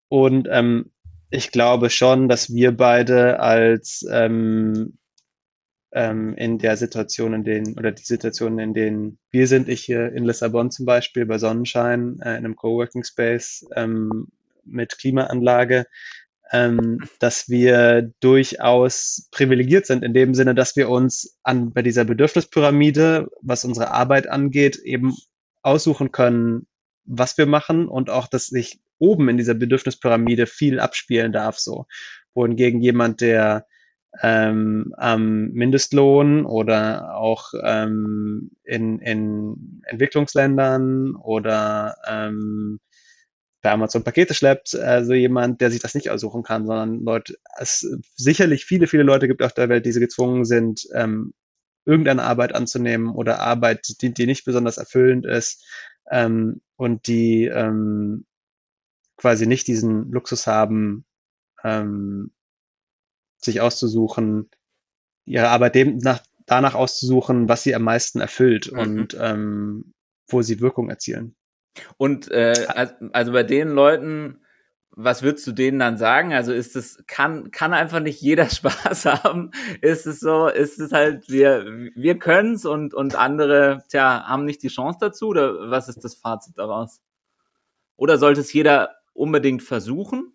Und 0.08 0.48
ähm, 0.52 0.92
ich 1.30 1.52
glaube 1.52 1.90
schon, 1.90 2.28
dass 2.28 2.54
wir 2.54 2.76
beide 2.76 3.40
als 3.40 4.06
ähm, 4.10 4.98
ähm, 5.94 6.36
in 6.36 6.58
der 6.58 6.78
Situation, 6.78 7.34
in 7.34 7.44
denen, 7.44 7.78
oder 7.78 7.92
die 7.92 8.04
Situation, 8.04 8.60
in 8.60 8.74
denen 8.74 9.20
wir 9.30 9.48
sind, 9.48 9.68
ich 9.68 9.82
hier 9.82 10.12
in 10.14 10.26
Lissabon 10.26 10.72
zum 10.72 10.86
Beispiel 10.86 11.26
bei 11.26 11.38
Sonnenschein, 11.38 12.20
äh, 12.22 12.32
in 12.32 12.46
einem 12.46 12.56
Coworking 12.56 13.04
Space 13.04 13.66
ähm, 13.76 14.28
mit 14.64 14.98
Klimaanlage, 14.98 15.86
ähm, 16.52 17.00
dass 17.20 17.50
wir 17.50 18.12
durchaus 18.20 19.30
privilegiert 19.32 19.86
sind 19.86 20.04
in 20.04 20.14
dem 20.14 20.34
Sinne, 20.34 20.54
dass 20.54 20.76
wir 20.76 20.90
uns 20.90 21.38
an 21.44 21.72
bei 21.72 21.82
dieser 21.82 22.04
Bedürfnispyramide, 22.04 23.28
was 23.42 23.64
unsere 23.64 23.92
Arbeit 23.92 24.28
angeht, 24.28 24.78
eben 24.78 25.16
aussuchen 25.62 26.12
können, 26.12 26.68
was 27.06 27.38
wir 27.38 27.46
machen 27.46 27.88
und 27.88 28.10
auch, 28.10 28.28
dass 28.28 28.48
sich 28.48 28.82
oben 29.00 29.30
in 29.30 29.38
dieser 29.38 29.54
Bedürfnispyramide 29.54 30.46
viel 30.46 30.80
abspielen 30.80 31.32
darf, 31.32 31.58
so. 31.58 31.86
Wohingegen 32.34 32.82
jemand, 32.82 33.20
der 33.22 33.66
ähm, 34.22 34.94
am 34.98 35.50
Mindestlohn 35.52 36.46
oder 36.46 37.16
auch 37.16 37.54
ähm, 37.64 38.52
in, 38.64 39.00
in 39.00 39.82
Entwicklungsländern 39.86 41.16
oder 41.16 41.96
ähm, 42.08 42.80
bei 43.62 43.72
Amazon 43.72 44.04
Pakete 44.04 44.34
schleppt, 44.34 44.76
also 44.76 45.14
jemand, 45.14 45.62
der 45.62 45.70
sich 45.72 45.82
das 45.82 45.94
nicht 45.94 46.10
aussuchen 46.10 46.44
kann, 46.44 46.66
sondern 46.66 47.02
Leute, 47.04 47.38
es 47.58 47.88
sicherlich 48.16 48.66
viele, 48.66 48.88
viele 48.88 49.04
Leute 49.04 49.28
gibt 49.28 49.44
auf 49.44 49.54
der 49.54 49.70
Welt, 49.70 49.86
die 49.86 49.92
gezwungen 49.92 50.46
sind, 50.46 50.88
ähm, 50.94 51.34
irgendeine 51.86 52.24
Arbeit 52.24 52.54
anzunehmen 52.54 53.10
oder 53.10 53.40
Arbeit, 53.40 54.02
die, 54.02 54.14
die 54.14 54.26
nicht 54.26 54.46
besonders 54.46 54.78
erfüllend 54.78 55.26
ist 55.26 55.64
ähm, 56.10 56.62
und 56.76 57.08
die 57.08 57.46
ähm, 57.46 58.26
quasi 59.18 59.46
nicht 59.46 59.68
diesen 59.68 60.12
Luxus 60.12 60.48
haben, 60.48 61.06
ähm, 61.64 62.32
sich 63.38 63.62
auszusuchen, 63.62 64.50
ihre 65.26 65.50
Arbeit 65.50 65.76
dem 65.76 65.98
nach, 65.98 66.24
danach 66.46 66.74
auszusuchen, 66.74 67.48
was 67.48 67.64
sie 67.64 67.76
am 67.76 67.84
meisten 67.84 68.20
erfüllt 68.20 68.72
mhm. 68.72 68.80
und 68.80 69.18
ähm, 69.20 69.94
wo 70.28 70.42
sie 70.42 70.60
Wirkung 70.62 70.90
erzielen. 70.90 71.36
Und 71.98 72.30
äh, 72.32 72.54
also 73.14 73.32
bei 73.32 73.44
den 73.44 73.70
Leuten, 73.70 74.42
was 74.92 75.24
würdest 75.24 75.48
du 75.48 75.52
denen 75.54 75.80
dann 75.80 75.98
sagen? 75.98 76.34
Also 76.34 76.52
ist 76.52 76.76
es, 76.76 77.04
kann, 77.08 77.52
kann 77.52 77.74
einfach 77.74 78.00
nicht 78.02 78.22
jeder 78.22 78.50
Spaß 78.50 79.06
haben? 79.06 79.52
Ist 79.82 80.06
es 80.06 80.20
so, 80.20 80.48
ist 80.48 80.80
es 80.80 80.92
halt, 80.92 81.30
wir, 81.30 81.66
wir 81.96 82.20
können's 82.20 82.66
und, 82.66 82.94
und 82.94 83.16
andere, 83.16 83.84
tja, 83.90 84.26
haben 84.28 84.46
nicht 84.46 84.64
die 84.64 84.68
Chance 84.68 85.00
dazu? 85.02 85.28
Oder 85.30 85.70
was 85.70 85.88
ist 85.90 86.04
das 86.04 86.16
Fazit 86.16 86.58
daraus? 86.58 87.02
Oder 87.96 88.18
sollte 88.18 88.42
es 88.42 88.52
jeder 88.52 88.96
unbedingt 89.14 89.64
versuchen? 89.64 90.34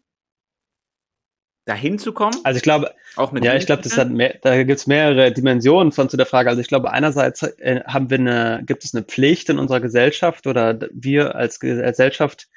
Dahin 1.67 1.99
zu 1.99 2.13
kommen? 2.13 2.37
Also 2.45 2.57
ich 2.57 2.63
glaube, 2.63 2.95
auch 3.17 3.33
mit 3.33 3.45
ja, 3.45 3.55
ich 3.57 3.67
glaube, 3.67 3.83
das 3.83 3.99
hat 3.99 4.11
mehr, 4.11 4.39
da 4.41 4.63
gibt 4.63 4.79
es 4.79 4.87
mehrere 4.87 5.33
Dimensionen 5.33 5.93
von 5.93 6.09
zu 6.09 6.17
der 6.17 6.27
Frage. 6.27 6.49
Also 6.49 6.61
ich 6.61 6.69
glaube, 6.69 6.93
einerseits 6.93 7.43
äh, 7.43 7.83
haben 7.87 8.09
wir 8.09 8.19
eine, 8.19 8.63
gibt 8.65 8.85
es 8.85 8.95
eine 8.95 9.05
Pflicht 9.05 9.51
in 9.51 9.59
unserer 9.59 9.81
Gesellschaft 9.81 10.47
oder 10.47 10.79
wir 10.93 11.35
als 11.35 11.61
Gesellschaft 11.61 12.49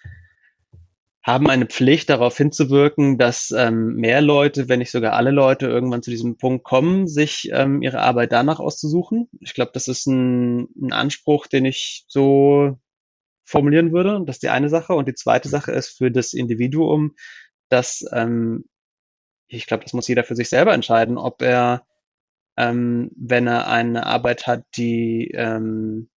haben 1.22 1.50
eine 1.50 1.66
Pflicht 1.66 2.10
darauf 2.10 2.38
hinzuwirken, 2.38 3.18
dass 3.18 3.52
ähm, 3.56 3.96
mehr 3.96 4.22
Leute, 4.22 4.70
wenn 4.70 4.80
nicht 4.80 4.92
sogar 4.92 5.14
alle 5.14 5.32
Leute 5.32 5.68
irgendwann 5.68 6.02
zu 6.02 6.12
diesem 6.12 6.38
Punkt 6.38 6.64
kommen, 6.64 7.08
sich 7.08 7.50
ähm, 7.52 7.82
ihre 7.82 8.00
Arbeit 8.00 8.32
danach 8.32 8.60
auszusuchen. 8.60 9.28
Ich 9.42 9.54
glaube, 9.54 9.72
das 9.74 9.88
ist 9.88 10.08
ein, 10.08 10.70
ein 10.82 10.94
Anspruch, 10.94 11.48
den 11.48 11.66
ich 11.66 12.06
so 12.08 12.80
formulieren 13.44 13.92
würde. 13.92 14.22
Das 14.26 14.38
ist 14.38 14.44
die 14.44 14.50
eine 14.50 14.70
Sache. 14.70 14.94
Und 14.94 15.08
die 15.08 15.14
zweite 15.16 15.50
Sache 15.50 15.72
ist 15.72 15.98
für 15.98 16.10
das 16.10 16.34
Individuum, 16.34 17.16
dass 17.70 18.06
ähm, 18.14 18.66
ich 19.50 19.68
glaube, 19.68 19.84
das 19.84 19.94
muss 19.94 20.08
jeder 20.08 20.24
für 20.24 20.36
sich 20.36 20.50
selber 20.50 20.74
entscheiden, 20.74 21.18
ob 21.18 21.42
er, 21.42 21.86
ähm, 22.58 23.12
wenn 23.16 23.48
er 23.48 23.68
eine 23.68 24.06
Arbeit 24.06 24.48
hat, 24.48 24.64
die, 24.76 25.32
ähm, 25.34 26.10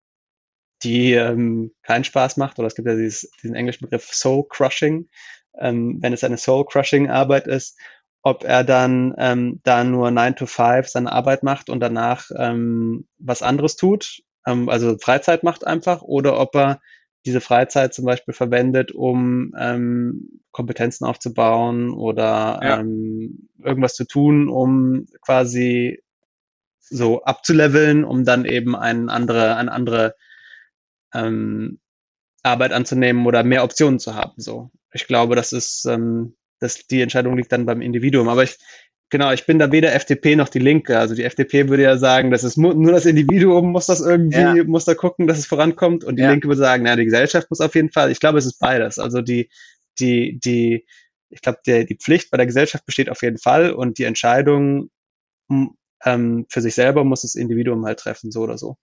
die 0.84 1.14
ähm, 1.14 1.74
keinen 1.84 2.04
Spaß 2.04 2.38
macht, 2.38 2.60
oder 2.60 2.68
es 2.68 2.76
gibt 2.76 2.88
ja 2.88 2.96
dieses, 2.96 3.32
diesen 3.44 3.56
englischen 3.56 3.86
Begriff 3.86 4.14
Soul 4.14 4.46
Crushing, 4.50 5.10
ähm, 5.60 5.98
wenn 6.02 6.14
es 6.14 6.24
eine 6.24 6.38
Soul 6.38 6.66
Crushing 6.66 7.10
Arbeit 7.10 7.48
ist, 7.48 7.80
ob 8.24 8.44
er 8.44 8.64
dann 8.64 9.16
ähm, 9.18 9.62
da 9.64 9.84
nur 9.84 10.12
9 10.12 10.36
to 10.36 10.46
5 10.46 10.88
seine 10.88 11.12
Arbeit 11.12 11.44
macht 11.44 11.70
und 11.70 11.80
danach 11.80 12.30
ähm, 12.38 13.08
was 13.18 13.42
anderes 13.42 13.76
tut, 13.76 14.22
ähm, 14.46 14.70
also 14.70 14.98
Freizeit 14.98 15.44
macht 15.44 15.66
einfach, 15.66 16.02
oder 16.02 16.40
ob 16.40 16.56
er 16.56 16.82
diese 17.26 17.42
Freizeit 17.42 17.94
zum 17.94 18.06
Beispiel 18.06 18.34
verwendet, 18.34 18.92
um 18.92 19.54
ähm, 19.58 20.42
Kompetenzen 20.52 21.06
aufzubauen 21.06 21.92
oder 21.92 22.60
ja. 22.64 22.80
ähm, 22.80 23.50
irgendwas 23.64 23.96
zu 23.96 24.06
tun, 24.06 24.50
um 24.50 25.06
quasi 25.22 26.02
so 26.80 27.24
abzuleveln, 27.24 28.04
um 28.04 28.26
dann 28.26 28.46
eben 28.46 28.76
eine 28.76 29.12
andere, 29.12 29.56
eine 29.56 29.72
andere 29.72 30.16
ähm, 31.14 31.80
Arbeit 32.44 32.74
anzunehmen 32.74 33.26
oder 33.26 33.44
mehr 33.44 33.64
Optionen 33.64 34.00
zu 34.00 34.16
haben. 34.16 34.34
So, 34.38 34.72
ich 34.92 35.08
glaube, 35.08 35.36
das 35.36 35.54
ist, 35.54 35.86
ähm, 35.86 36.36
das 36.60 36.88
die 36.88 37.02
Entscheidung 37.02 37.38
liegt 37.38 37.52
dann 37.52 37.66
beim 37.66 37.82
Individuum. 37.82 38.30
Aber 38.30 38.44
ich 38.44 38.58
Genau, 39.12 39.30
ich 39.34 39.46
bin 39.46 39.60
da 39.60 39.74
weder 39.74 39.94
FDP 39.94 40.38
noch 40.38 40.48
die 40.48 40.60
Linke. 40.60 40.98
Also 40.98 41.16
die 41.16 41.26
FDP 41.26 41.68
würde 41.68 41.84
ja 41.84 41.98
sagen, 41.98 42.32
das 42.32 42.46
ist 42.46 42.58
nur 42.58 42.92
das 42.94 43.06
Individuum 43.06 43.72
muss 43.72 43.88
das 43.88 44.00
irgendwie, 44.00 44.40
ja. 44.40 44.64
muss 44.64 44.86
da 44.86 44.96
gucken, 44.96 45.28
dass 45.28 45.38
es 45.38 45.46
vorankommt. 45.46 46.06
Und 46.06 46.16
die 46.16 46.24
ja. 46.24 46.32
Linke 46.32 46.48
würde 46.48 46.62
sagen, 46.62 46.84
na, 46.84 46.96
die 46.96 47.04
Gesellschaft 47.04 47.50
muss 47.50 47.60
auf 47.60 47.76
jeden 47.76 47.92
Fall. 47.92 48.10
Ich 48.10 48.22
glaube, 48.22 48.40
es 48.40 48.46
ist 48.46 48.58
beides. 48.58 49.00
Also 49.00 49.22
die, 49.22 49.50
die, 50.00 50.40
die, 50.40 50.86
ich 51.30 51.42
glaube, 51.42 51.60
die, 51.66 51.86
die 51.86 51.98
Pflicht 51.98 52.32
bei 52.32 52.38
der 52.38 52.46
Gesellschaft 52.46 52.86
besteht 52.86 53.10
auf 53.10 53.22
jeden 53.22 53.38
Fall 53.38 53.74
und 53.74 53.98
die 53.98 54.06
Entscheidung 54.06 54.90
ähm, 55.50 56.46
für 56.48 56.62
sich 56.62 56.74
selber 56.74 57.04
muss 57.04 57.24
das 57.24 57.36
Individuum 57.36 57.86
halt 57.86 58.00
treffen, 58.00 58.32
so 58.32 58.42
oder 58.42 58.58
so. 58.58 58.78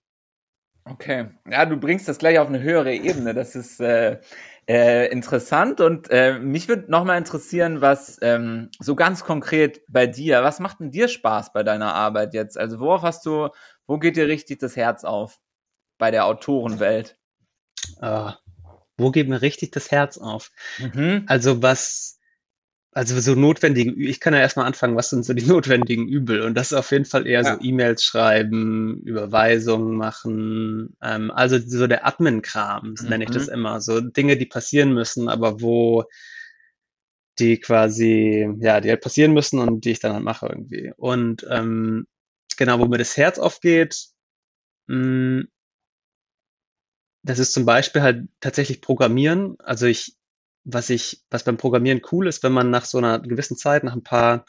Okay, 0.85 1.29
ja, 1.49 1.65
du 1.65 1.77
bringst 1.77 2.07
das 2.07 2.17
gleich 2.17 2.39
auf 2.39 2.47
eine 2.47 2.61
höhere 2.61 2.93
Ebene. 2.93 3.33
Das 3.33 3.55
ist 3.55 3.79
äh, 3.79 4.19
äh, 4.67 5.11
interessant 5.11 5.81
und 5.81 6.09
äh, 6.11 6.37
mich 6.39 6.67
würde 6.67 6.91
nochmal 6.91 7.17
interessieren, 7.17 7.81
was 7.81 8.19
ähm, 8.21 8.69
so 8.79 8.95
ganz 8.95 9.23
konkret 9.23 9.81
bei 9.87 10.05
dir, 10.05 10.43
was 10.43 10.59
macht 10.59 10.79
denn 10.79 10.91
dir 10.91 11.07
Spaß 11.07 11.53
bei 11.53 11.63
deiner 11.63 11.95
Arbeit 11.95 12.33
jetzt? 12.33 12.57
Also 12.57 12.79
worauf 12.79 13.01
hast 13.01 13.25
du, 13.25 13.49
wo 13.87 13.97
geht 13.97 14.15
dir 14.15 14.27
richtig 14.27 14.59
das 14.59 14.75
Herz 14.75 15.03
auf 15.03 15.39
bei 15.97 16.11
der 16.11 16.25
Autorenwelt? 16.25 17.17
Uh, 18.01 18.31
wo 18.97 19.09
geht 19.09 19.27
mir 19.27 19.41
richtig 19.41 19.71
das 19.71 19.89
Herz 19.89 20.17
auf? 20.19 20.51
Mhm. 20.77 21.23
Also 21.27 21.63
was 21.63 22.18
also 22.91 23.19
so 23.19 23.35
notwendige, 23.35 23.91
ich 24.01 24.19
kann 24.19 24.33
ja 24.33 24.39
erstmal 24.39 24.65
anfangen, 24.65 24.95
was 24.95 25.09
sind 25.09 25.23
so 25.23 25.33
die 25.33 25.45
notwendigen 25.47 26.07
Übel? 26.07 26.41
Und 26.41 26.55
das 26.55 26.71
ist 26.71 26.77
auf 26.77 26.91
jeden 26.91 27.05
Fall 27.05 27.27
eher 27.27 27.43
ja. 27.43 27.55
so 27.55 27.63
E-Mails 27.63 28.03
schreiben, 28.03 29.01
Überweisungen 29.03 29.95
machen, 29.95 30.95
ähm, 31.01 31.31
also 31.31 31.59
so 31.59 31.87
der 31.87 32.05
Admin-Kram, 32.07 32.95
mhm. 32.99 33.09
nenne 33.09 33.23
ich 33.25 33.31
das 33.31 33.47
mhm. 33.47 33.53
immer. 33.53 33.81
So 33.81 34.01
Dinge, 34.01 34.37
die 34.37 34.47
passieren 34.47 34.93
müssen, 34.93 35.29
aber 35.29 35.61
wo 35.61 36.05
die 37.37 37.59
quasi, 37.59 38.49
ja, 38.59 38.81
die 38.81 38.89
halt 38.89 39.01
passieren 39.01 39.33
müssen 39.33 39.59
und 39.59 39.85
die 39.85 39.91
ich 39.91 39.99
dann 39.99 40.13
halt 40.13 40.23
mache 40.23 40.47
irgendwie. 40.47 40.91
Und 40.97 41.45
ähm, 41.49 42.05
genau, 42.57 42.79
wo 42.79 42.85
mir 42.85 42.97
das 42.97 43.15
Herz 43.15 43.39
aufgeht, 43.39 44.07
mh, 44.87 44.95
hm, 44.95 45.47
das 47.23 47.39
ist 47.39 47.53
zum 47.53 47.65
Beispiel 47.65 48.01
halt 48.01 48.27
tatsächlich 48.39 48.81
Programmieren. 48.81 49.57
Also 49.59 49.85
ich, 49.85 50.15
was 50.63 50.89
ich, 50.89 51.23
was 51.29 51.43
beim 51.43 51.57
Programmieren 51.57 52.01
cool 52.11 52.27
ist, 52.27 52.43
wenn 52.43 52.51
man 52.51 52.69
nach 52.69 52.85
so 52.85 52.97
einer 52.97 53.19
gewissen 53.19 53.57
Zeit, 53.57 53.83
nach 53.83 53.93
ein 53.93 54.03
paar, 54.03 54.45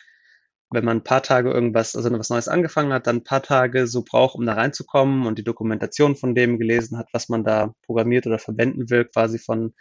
wenn 0.71 0.85
man 0.85 0.99
ein 0.99 1.05
paar 1.05 1.23
Tage 1.23 1.51
irgendwas, 1.51 1.97
also 1.97 2.11
was 2.13 2.31
Neues 2.31 2.49
angefangen 2.49 2.93
hat, 2.93 3.07
dann 3.07 3.17
ein 3.17 3.25
paar 3.25 3.43
Tage 3.43 3.87
so 3.87 4.03
braucht, 4.03 4.37
um 4.37 4.47
da 4.47 4.55
reinzukommen 4.55 5.27
und 5.27 5.39
die 5.39 5.45
Dokumentation 5.45 6.17
von 6.17 6.35
dem 6.35 6.59
gelesen 6.59 6.99
hat, 6.99 7.09
was 7.13 7.29
man 7.29 7.45
da 7.45 7.75
programmiert 7.87 8.27
oder 8.27 8.39
verwenden 8.39 8.91
will, 8.91 9.05
quasi 9.05 9.39
von 9.39 9.75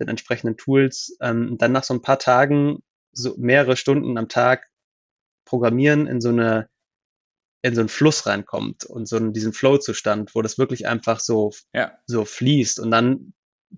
den 0.00 0.08
entsprechenden 0.08 0.56
Tools, 0.56 1.16
ähm, 1.20 1.56
dann 1.58 1.72
nach 1.72 1.84
so 1.84 1.94
ein 1.94 2.02
paar 2.02 2.18
Tagen 2.18 2.80
so 3.12 3.34
mehrere 3.38 3.76
Stunden 3.76 4.18
am 4.18 4.28
Tag 4.28 4.66
programmieren 5.44 6.06
in 6.06 6.20
so 6.20 6.30
eine 6.30 6.68
in 7.64 7.74
so 7.74 7.80
einen 7.80 7.88
Fluss 7.88 8.26
reinkommt 8.26 8.84
und 8.84 9.08
so 9.08 9.16
in 9.16 9.32
diesen 9.32 9.54
Flow-Zustand, 9.54 10.34
wo 10.34 10.42
das 10.42 10.58
wirklich 10.58 10.86
einfach 10.86 11.18
so, 11.18 11.50
ja. 11.72 11.96
so 12.06 12.26
fließt. 12.26 12.78
Und 12.78 12.90
dann 12.90 13.32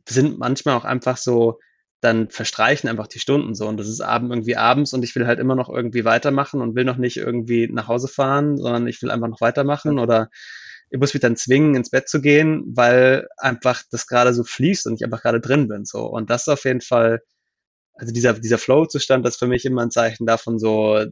sind 0.09 0.41
manchmal 0.41 0.77
auch 0.77 0.85
einfach 0.85 1.17
so 1.17 1.61
dann 2.07 2.31
verstreichen 2.31 2.89
einfach 2.91 3.09
die 3.09 3.21
Stunden 3.21 3.55
so. 3.55 3.69
Und 3.69 3.79
das 3.79 3.89
ist 3.89 4.01
abend 4.03 4.31
irgendwie 4.33 4.57
abends 4.57 4.95
und 4.95 5.05
ich 5.05 5.15
will 5.17 5.27
halt 5.27 5.41
immer 5.41 5.57
noch 5.57 5.69
irgendwie 5.71 6.07
weitermachen 6.07 6.63
und 6.63 6.77
will 6.77 6.85
noch 6.85 6.99
nicht 6.99 7.19
irgendwie 7.19 7.69
nach 7.69 7.89
Hause 7.89 8.09
fahren, 8.09 8.59
sondern 8.59 8.89
ich 8.89 9.03
will 9.03 9.11
einfach 9.13 9.29
noch 9.29 9.43
weitermachen 9.43 9.99
oder 10.01 10.31
ich 10.91 11.01
muss 11.01 11.15
mich 11.15 11.21
dann 11.23 11.37
zwingen, 11.37 11.75
ins 11.77 11.91
Bett 11.91 12.09
zu 12.09 12.21
gehen, 12.23 12.65
weil 12.77 13.29
einfach 13.39 13.83
das 13.91 14.07
gerade 14.07 14.33
so 14.35 14.45
fließt 14.45 14.87
und 14.87 14.95
ich 14.97 15.05
einfach 15.05 15.23
gerade 15.23 15.41
drin 15.41 15.69
bin 15.69 15.85
so. 15.85 16.07
Und 16.07 16.31
das 16.31 16.43
ist 16.43 16.49
auf 16.49 16.65
jeden 16.65 16.81
Fall 16.83 17.23
also 17.95 18.13
dieser 18.13 18.35
dieser 18.35 18.59
Flow-Zustand, 18.59 19.25
das 19.27 19.35
ist 19.37 19.41
für 19.41 19.49
mich 19.49 19.65
immer 19.67 19.83
ein 19.83 19.91
Zeichen 19.93 20.27
davon 20.27 20.59
so 20.59 21.05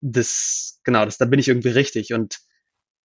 das 0.00 0.80
genau, 0.84 1.04
das 1.04 1.18
da 1.18 1.24
bin 1.26 1.38
ich 1.38 1.48
irgendwie 1.48 1.68
richtig 1.70 2.12
und 2.12 2.40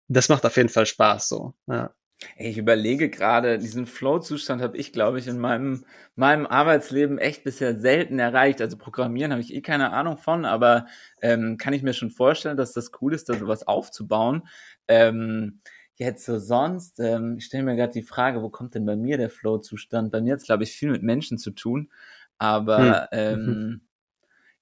das 0.10 0.30
macht 0.30 0.46
auf 0.46 0.58
jeden 0.58 0.70
Fall 0.70 0.86
Spaß 0.86 1.30
so, 1.30 1.56
ja. 1.68 1.94
Ich 2.36 2.58
überlege 2.58 3.10
gerade, 3.10 3.60
diesen 3.60 3.86
Flow-Zustand 3.86 4.62
habe 4.62 4.76
ich, 4.78 4.92
glaube 4.92 5.20
ich, 5.20 5.28
in 5.28 5.38
meinem, 5.38 5.86
meinem 6.16 6.48
Arbeitsleben 6.48 7.20
echt 7.20 7.44
bisher 7.44 7.78
selten 7.78 8.18
erreicht. 8.18 8.60
Also 8.60 8.76
Programmieren 8.78 9.32
habe 9.32 9.42
ich 9.42 9.54
eh 9.54 9.62
keine 9.62 9.92
Ahnung 9.94 10.18
von, 10.18 10.44
aber 10.44 10.88
ähm, 11.22 11.58
kann 11.58 11.74
ich 11.74 11.84
mir 11.84 11.94
schon 11.94 12.10
vorstellen, 12.10 12.58
dass 12.58 12.74
das 12.74 12.92
cool 13.02 13.14
ist, 13.14 13.30
da 13.30 13.36
sowas 13.36 13.68
aufzubauen. 13.68 14.48
Ähm, 14.88 15.60
jetzt 15.96 16.26
so 16.26 16.40
sonst, 16.40 17.00
ähm, 17.00 17.36
ich 17.38 17.46
stelle 17.46 17.64
mir 17.64 17.76
gerade 17.76 17.94
die 17.94 18.04
Frage, 18.04 18.42
wo 18.42 18.50
kommt 18.50 18.74
denn 18.74 18.86
bei 18.86 18.96
mir 18.96 19.18
der 19.18 19.30
Flow-Zustand? 19.30 20.12
Bei 20.12 20.22
mir 20.22 20.34
hat 20.34 20.40
es, 20.40 20.46
glaube 20.46 20.64
ich, 20.64 20.72
viel 20.72 20.90
mit 20.90 21.04
Menschen 21.04 21.38
zu 21.38 21.52
tun. 21.52 21.92
Aber 22.40 23.10
hm. 23.12 23.20
ähm, 23.20 23.46
mhm. 23.46 23.82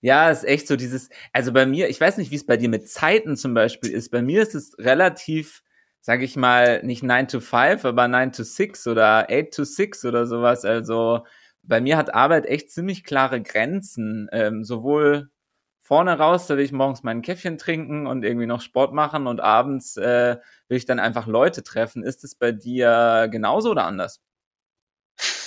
ja, 0.01 0.29
ist 0.29 0.43
echt 0.43 0.67
so 0.67 0.75
dieses, 0.75 1.09
also 1.31 1.53
bei 1.53 1.65
mir, 1.65 1.87
ich 1.87 2.01
weiß 2.01 2.17
nicht, 2.17 2.31
wie 2.31 2.35
es 2.35 2.45
bei 2.45 2.57
dir 2.57 2.69
mit 2.69 2.89
Zeiten 2.89 3.37
zum 3.37 3.53
Beispiel 3.53 3.91
ist. 3.91 4.11
Bei 4.11 4.21
mir 4.21 4.41
ist 4.41 4.55
es 4.55 4.77
relativ 4.77 5.61
sage 6.05 6.23
ich 6.23 6.35
mal, 6.35 6.83
nicht 6.83 7.01
9 7.01 7.27
to 7.27 7.39
5, 7.39 7.83
aber 7.83 8.07
9 8.07 8.31
to 8.31 8.43
6 8.43 8.85
oder 8.85 9.27
8 9.27 9.51
to 9.51 9.63
6 9.63 10.05
oder 10.05 10.27
sowas. 10.27 10.63
Also 10.63 11.25
bei 11.63 11.81
mir 11.81 11.97
hat 11.97 12.13
Arbeit 12.13 12.45
echt 12.45 12.69
ziemlich 12.69 13.03
klare 13.03 13.41
Grenzen. 13.41 14.29
Ähm, 14.31 14.63
sowohl 14.63 15.31
vorne 15.81 16.15
raus, 16.15 16.45
da 16.45 16.57
will 16.57 16.63
ich 16.63 16.71
morgens 16.71 17.01
mein 17.01 17.23
Käffchen 17.23 17.57
trinken 17.57 18.05
und 18.05 18.23
irgendwie 18.23 18.45
noch 18.45 18.61
Sport 18.61 18.93
machen 18.93 19.25
und 19.25 19.41
abends 19.41 19.97
äh, 19.97 20.37
will 20.67 20.77
ich 20.77 20.85
dann 20.85 20.99
einfach 20.99 21.25
Leute 21.25 21.63
treffen. 21.63 22.03
Ist 22.03 22.23
es 22.23 22.35
bei 22.35 22.51
dir 22.51 23.27
genauso 23.31 23.71
oder 23.71 23.85
anders? 23.85 24.21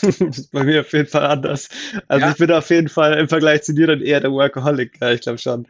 das 0.01 0.21
ist 0.21 0.51
bei 0.51 0.65
mir 0.65 0.81
auf 0.81 0.93
jeden 0.93 1.09
Fall 1.09 1.27
anders. 1.27 1.69
Also 2.09 2.27
ja. 2.27 2.33
ich 2.33 2.39
bin 2.39 2.51
auf 2.51 2.69
jeden 2.71 2.89
Fall 2.89 3.17
im 3.17 3.29
Vergleich 3.29 3.63
zu 3.63 3.75
dir 3.75 3.87
dann 3.87 4.01
eher 4.01 4.21
der 4.21 4.33
Workaholic, 4.33 5.01
ja, 5.01 5.13
ich 5.13 5.21
glaube 5.21 5.39
schon. 5.39 5.69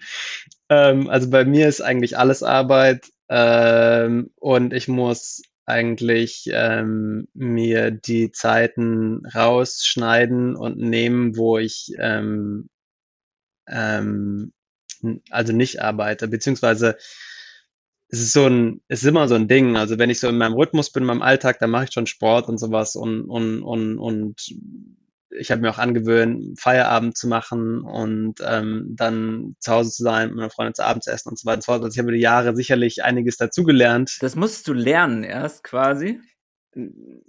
Ähm, 0.70 1.10
also 1.10 1.28
bei 1.28 1.44
mir 1.44 1.68
ist 1.68 1.82
eigentlich 1.82 2.16
alles 2.16 2.42
Arbeit. 2.42 3.10
Ähm, 3.28 4.30
und 4.36 4.72
ich 4.72 4.88
muss 4.88 5.42
eigentlich 5.66 6.48
ähm, 6.52 7.28
mir 7.34 7.90
die 7.90 8.30
Zeiten 8.32 9.26
rausschneiden 9.26 10.56
und 10.56 10.78
nehmen, 10.78 11.36
wo 11.36 11.58
ich 11.58 11.92
ähm, 11.98 12.70
ähm, 13.68 14.52
also 15.30 15.52
nicht 15.52 15.82
arbeite, 15.82 16.28
beziehungsweise 16.28 16.96
es 18.10 18.20
ist 18.20 18.32
so 18.32 18.46
ein, 18.46 18.80
es 18.88 19.02
ist 19.02 19.08
immer 19.08 19.28
so 19.28 19.34
ein 19.34 19.48
Ding. 19.48 19.76
Also 19.76 19.98
wenn 19.98 20.10
ich 20.10 20.20
so 20.20 20.28
in 20.28 20.38
meinem 20.38 20.54
Rhythmus 20.54 20.90
bin, 20.90 21.02
in 21.02 21.08
meinem 21.08 21.22
Alltag, 21.22 21.58
dann 21.58 21.70
mache 21.70 21.84
ich 21.84 21.92
schon 21.92 22.06
Sport 22.06 22.48
und 22.48 22.58
sowas 22.58 22.96
und, 22.96 23.28
und, 23.28 23.62
und, 23.62 23.98
und 23.98 24.54
ich 25.30 25.50
habe 25.50 25.60
mir 25.60 25.70
auch 25.70 25.78
angewöhnt, 25.78 26.58
Feierabend 26.58 27.16
zu 27.16 27.28
machen 27.28 27.82
und 27.82 28.36
ähm, 28.44 28.94
dann 28.96 29.56
zu 29.60 29.72
Hause 29.72 29.90
zu 29.90 30.02
sein, 30.02 30.28
mit 30.28 30.36
meiner 30.36 30.50
Freundin 30.50 30.74
zu 30.74 30.84
Abend 30.84 31.04
zu 31.04 31.10
essen 31.10 31.28
und 31.28 31.38
so 31.38 31.46
weiter 31.46 31.56
und 31.56 31.62
so 31.64 31.72
fort. 31.72 31.82
Also 31.82 31.94
ich 31.94 31.98
habe 31.98 32.08
über 32.08 32.16
die 32.16 32.22
Jahre 32.22 32.56
sicherlich 32.56 33.04
einiges 33.04 33.36
dazugelernt. 33.36 34.16
Das 34.20 34.36
musst 34.36 34.66
du 34.68 34.72
lernen 34.72 35.24
erst 35.24 35.64
quasi. 35.64 36.20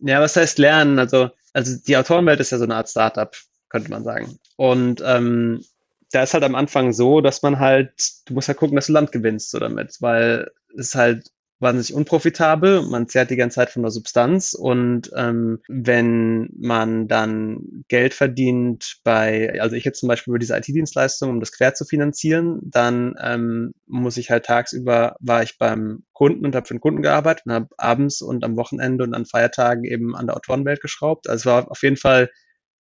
Ja, 0.01 0.21
was 0.21 0.35
heißt 0.35 0.59
lernen? 0.59 0.99
Also, 0.99 1.29
also 1.53 1.75
die 1.85 1.97
Autorenwelt 1.97 2.39
ist 2.39 2.51
ja 2.51 2.57
so 2.57 2.65
eine 2.65 2.75
Art 2.75 2.89
Startup, 2.89 3.35
könnte 3.69 3.89
man 3.89 4.03
sagen. 4.03 4.37
Und 4.55 5.01
ähm, 5.05 5.63
da 6.11 6.23
ist 6.23 6.33
halt 6.33 6.43
am 6.43 6.55
Anfang 6.55 6.93
so, 6.93 7.21
dass 7.21 7.41
man 7.41 7.59
halt, 7.59 7.91
du 8.25 8.33
musst 8.33 8.47
halt 8.47 8.57
gucken, 8.57 8.75
dass 8.75 8.87
du 8.87 8.93
Land 8.93 9.11
gewinnst 9.11 9.51
so 9.51 9.59
damit, 9.59 9.97
weil 9.99 10.49
es 10.77 10.95
halt 10.95 11.29
wahnsinnig 11.59 11.93
unprofitabel. 11.93 12.83
Man 12.83 13.07
zehrt 13.07 13.29
die 13.29 13.35
ganze 13.35 13.55
Zeit 13.55 13.69
von 13.69 13.81
der 13.81 13.91
Substanz 13.91 14.53
und 14.53 15.11
ähm, 15.15 15.59
wenn 15.67 16.49
man 16.57 17.07
dann 17.07 17.83
Geld 17.87 18.13
verdient 18.13 18.99
bei, 19.03 19.59
also 19.61 19.75
ich 19.75 19.83
jetzt 19.83 19.99
zum 19.99 20.09
Beispiel 20.09 20.31
über 20.31 20.39
diese 20.39 20.55
IT-Dienstleistung, 20.55 21.29
um 21.29 21.39
das 21.39 21.51
quer 21.51 21.73
zu 21.73 21.85
finanzieren, 21.85 22.59
dann 22.63 23.15
ähm, 23.21 23.73
muss 23.87 24.17
ich 24.17 24.29
halt 24.29 24.45
tagsüber 24.45 25.15
war 25.19 25.43
ich 25.43 25.57
beim 25.57 26.03
Kunden 26.13 26.45
und 26.45 26.55
habe 26.55 26.65
für 26.65 26.73
den 26.73 26.81
Kunden 26.81 27.01
gearbeitet 27.01 27.45
und 27.45 27.53
habe 27.53 27.67
abends 27.77 28.21
und 28.21 28.43
am 28.43 28.57
Wochenende 28.57 29.03
und 29.03 29.13
an 29.13 29.25
Feiertagen 29.25 29.83
eben 29.83 30.15
an 30.15 30.27
der 30.27 30.37
Autorenwelt 30.37 30.81
geschraubt. 30.81 31.29
Also 31.29 31.41
es 31.41 31.45
war 31.45 31.71
auf 31.71 31.81
jeden 31.83 31.97
Fall 31.97 32.29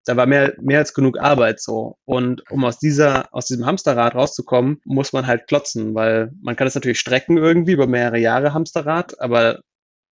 da 0.09 0.17
war 0.17 0.25
mehr, 0.25 0.55
mehr 0.59 0.79
als 0.79 0.95
genug 0.95 1.19
Arbeit 1.19 1.61
so. 1.61 1.99
Und 2.03 2.41
um 2.49 2.65
aus 2.65 2.79
dieser, 2.79 3.31
aus 3.31 3.45
diesem 3.45 3.67
Hamsterrad 3.67 4.15
rauszukommen, 4.15 4.81
muss 4.83 5.13
man 5.13 5.27
halt 5.27 5.45
klotzen, 5.45 5.93
weil 5.93 6.31
man 6.41 6.55
kann 6.55 6.65
es 6.65 6.73
natürlich 6.73 6.99
strecken 6.99 7.37
irgendwie 7.37 7.73
über 7.73 7.85
mehrere 7.85 8.17
Jahre 8.17 8.55
Hamsterrad, 8.55 9.21
aber 9.21 9.59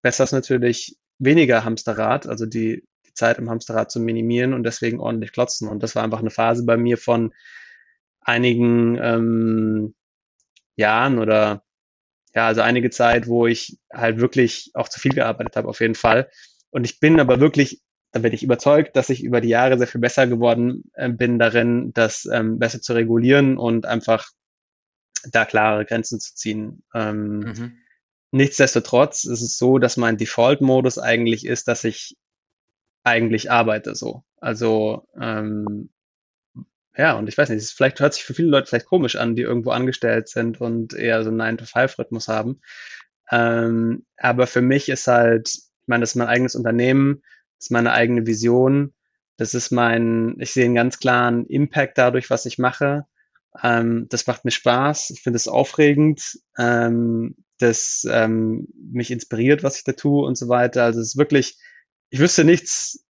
besser 0.04 0.26
ist 0.26 0.34
natürlich 0.34 0.98
weniger 1.18 1.66
Hamsterrad, 1.66 2.28
also 2.28 2.46
die, 2.46 2.84
die 3.08 3.14
Zeit 3.16 3.40
im 3.40 3.50
Hamsterrad 3.50 3.90
zu 3.90 4.00
minimieren 4.00 4.54
und 4.54 4.62
deswegen 4.66 5.00
ordentlich 5.00 5.32
klotzen. 5.32 5.68
Und 5.68 5.82
das 5.82 5.96
war 5.96 6.04
einfach 6.04 6.20
eine 6.20 6.30
Phase 6.30 6.64
bei 6.64 6.78
mir 6.78 7.00
von 7.00 7.34
einigen 8.22 9.00
ähm, 9.02 9.96
Jahren 10.76 11.18
oder 11.18 11.64
ja, 12.36 12.46
also 12.46 12.62
einige 12.62 12.92
Zeit, 12.92 13.26
wo 13.26 13.48
ich 13.48 13.80
halt 13.92 14.20
wirklich 14.20 14.70
auch 14.76 14.90
zu 14.90 15.00
viel 15.00 15.14
gearbeitet 15.14 15.56
habe, 15.56 15.68
auf 15.68 15.80
jeden 15.80 15.96
Fall. 15.96 16.30
Und 16.70 16.84
ich 16.84 17.00
bin 17.00 17.20
aber 17.20 17.40
wirklich 17.40 17.82
dann 18.12 18.22
bin 18.22 18.34
ich 18.34 18.44
überzeugt, 18.44 18.96
dass 18.96 19.10
ich 19.10 19.24
über 19.24 19.42
die 19.42 19.50
Jahre 19.50 19.78
sehr 19.78 19.88
viel 19.88 20.02
besser 20.02 20.28
geworden 20.28 20.84
äh, 20.94 21.10
bin 21.10 21.40
darin, 21.40 21.92
das 21.94 22.28
ähm, 22.32 22.60
besser 22.60 22.82
zu 22.82 22.94
regulieren 22.94 23.58
und 23.58 23.86
einfach 23.86 24.30
da 25.32 25.46
klare 25.46 25.86
Grenzen 25.86 26.20
zu 26.20 26.36
ziehen. 26.36 26.84
Ähm, 26.94 27.40
mhm. 27.40 27.78
Nichtsdestotrotz 28.32 29.24
ist 29.26 29.42
es 29.42 29.58
so, 29.58 29.78
dass 29.78 29.98
mein 29.98 30.18
Default-Modus 30.18 31.00
eigentlich 31.00 31.46
ist, 31.46 31.68
dass 31.68 31.84
ich 31.84 32.16
eigentlich 33.04 33.52
arbeite 33.52 33.96
so. 33.96 34.24
Also 34.40 35.08
ähm, 35.20 35.90
ja, 36.98 37.14
und 37.14 37.30
ich 37.30 37.38
weiß 37.38 37.50
nicht, 37.50 37.60
es 37.60 37.72
vielleicht 37.72 38.00
hört 38.00 38.14
sich 38.14 38.24
für 38.24 38.34
viele 38.34 38.50
Leute 38.50 38.68
vielleicht 38.68 38.88
komisch 38.88 39.16
an, 39.16 39.36
die 39.36 39.44
irgendwo 39.44 39.70
angestellt 39.70 40.30
sind 40.30 40.60
und 40.60 40.94
eher 40.94 41.24
so 41.24 41.30
einen 41.30 41.42
9-to-5-Rhythmus 41.42 42.28
haben. 42.28 42.60
Ähm, 43.32 44.06
aber 44.18 44.48
für 44.48 44.62
mich 44.62 44.90
ist 44.90 45.08
halt, 45.08 45.50
ich 45.50 45.88
meine, 45.88 46.02
das 46.02 46.12
ist 46.12 46.16
mein 46.16 46.28
eigenes 46.28 46.56
Unternehmen 46.56 47.22
ist 47.60 47.72
meine 47.72 47.94
eigene 47.94 48.26
Vision. 48.26 48.94
Das 49.38 49.54
ist 49.54 49.72
mein, 49.72 50.36
ich 50.40 50.52
sehe 50.52 50.66
einen 50.66 50.76
ganz 50.76 51.00
klaren 51.00 51.46
Impact 51.46 51.98
dadurch, 51.98 52.30
was 52.30 52.46
ich 52.46 52.58
mache. 52.58 53.06
Ähm, 53.64 54.08
das 54.10 54.28
macht 54.28 54.46
mir 54.46 54.52
Spaß. 54.52 55.12
Ich 55.12 55.22
finde 55.22 55.38
es 55.38 55.48
aufregend. 55.48 56.40
Ähm, 56.58 57.36
das 57.60 58.08
ähm, 58.10 58.68
mich 58.92 59.12
inspiriert, 59.12 59.64
was 59.64 59.78
ich 59.78 59.84
da 59.84 59.94
tue 59.94 60.26
und 60.26 60.38
so 60.38 60.48
weiter. 60.48 60.84
Also 60.84 61.00
es 61.00 61.10
ist 61.10 61.18
wirklich, 61.18 61.58
ich 62.10 62.20
wüsste 62.20 62.44
nichts, 62.44 63.04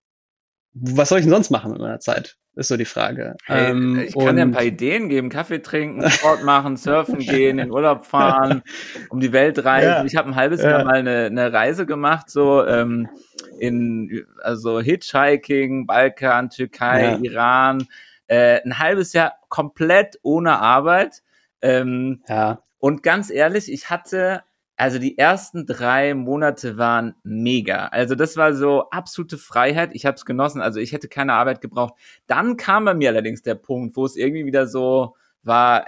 was 0.73 1.09
soll 1.09 1.19
ich 1.19 1.25
denn 1.25 1.33
sonst 1.33 1.49
machen 1.49 1.71
mit 1.71 1.81
meiner 1.81 1.99
Zeit? 1.99 2.37
Ist 2.55 2.69
so 2.69 2.77
die 2.77 2.85
Frage. 2.85 3.35
Hey, 3.45 3.69
ähm, 3.69 3.99
ich 3.99 4.17
kann 4.17 4.35
dir 4.35 4.41
ein 4.41 4.51
paar 4.51 4.63
Ideen 4.63 5.09
geben, 5.09 5.29
Kaffee 5.29 5.59
trinken, 5.59 6.09
Sport 6.09 6.43
machen, 6.43 6.75
surfen 6.75 7.19
gehen, 7.19 7.59
in 7.59 7.71
Urlaub 7.71 8.03
fahren, 8.05 8.63
um 9.09 9.19
die 9.19 9.31
Welt 9.31 9.63
reisen. 9.63 9.89
Ja. 9.89 10.05
Ich 10.05 10.15
habe 10.15 10.29
ein 10.29 10.35
halbes 10.35 10.63
ja. 10.63 10.71
Jahr 10.71 10.83
mal 10.83 10.95
eine, 10.95 11.25
eine 11.25 11.53
Reise 11.53 11.85
gemacht, 11.85 12.31
so 12.31 12.65
ähm, 12.65 13.09
in 13.59 14.25
also 14.41 14.79
Hitchhiking, 14.79 15.85
Balkan, 15.85 16.49
Türkei, 16.49 17.03
ja. 17.03 17.17
Iran, 17.17 17.87
äh, 18.27 18.61
ein 18.63 18.79
halbes 18.79 19.13
Jahr 19.13 19.33
komplett 19.49 20.19
ohne 20.21 20.59
Arbeit. 20.59 21.23
Ähm, 21.61 22.23
ja. 22.27 22.61
Und 22.79 23.03
ganz 23.03 23.29
ehrlich, 23.29 23.71
ich 23.71 23.89
hatte 23.89 24.43
also 24.79 24.99
die 24.99 25.17
ersten 25.17 25.65
drei 25.65 26.13
Monate 26.13 26.77
waren 26.77 27.15
mega. 27.23 27.87
Also 27.87 28.13
das 28.13 28.37
war 28.37 28.53
so 28.53 28.91
absolute 28.91 29.39
Freiheit. 29.39 29.89
Ich 29.93 30.05
habe 30.05 30.15
es 30.15 30.23
genossen. 30.23 30.61
Also 30.61 30.79
ich 30.79 30.91
hätte 30.91 31.07
keine 31.07 31.33
Arbeit 31.33 31.61
gebraucht. 31.61 31.95
Dann 32.27 32.57
kam 32.57 32.85
bei 32.85 32.93
mir 32.93 33.09
allerdings 33.09 33.41
der 33.41 33.55
Punkt, 33.55 33.97
wo 33.97 34.05
es 34.05 34.15
irgendwie 34.15 34.45
wieder 34.45 34.67
so 34.67 35.15
war, 35.41 35.87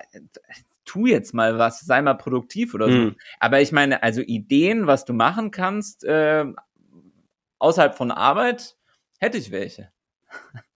tu 0.85 1.05
jetzt 1.05 1.35
mal 1.35 1.59
was, 1.59 1.81
sei 1.81 2.01
mal 2.01 2.15
produktiv 2.15 2.73
oder 2.73 2.89
so. 2.89 2.97
Mhm. 2.97 3.15
Aber 3.39 3.61
ich 3.61 3.71
meine, 3.71 4.01
also 4.01 4.21
Ideen, 4.21 4.87
was 4.87 5.05
du 5.05 5.13
machen 5.13 5.51
kannst, 5.51 6.03
äh, 6.03 6.45
außerhalb 7.59 7.95
von 7.95 8.11
Arbeit, 8.11 8.75
hätte 9.19 9.37
ich 9.37 9.51
welche. 9.51 9.91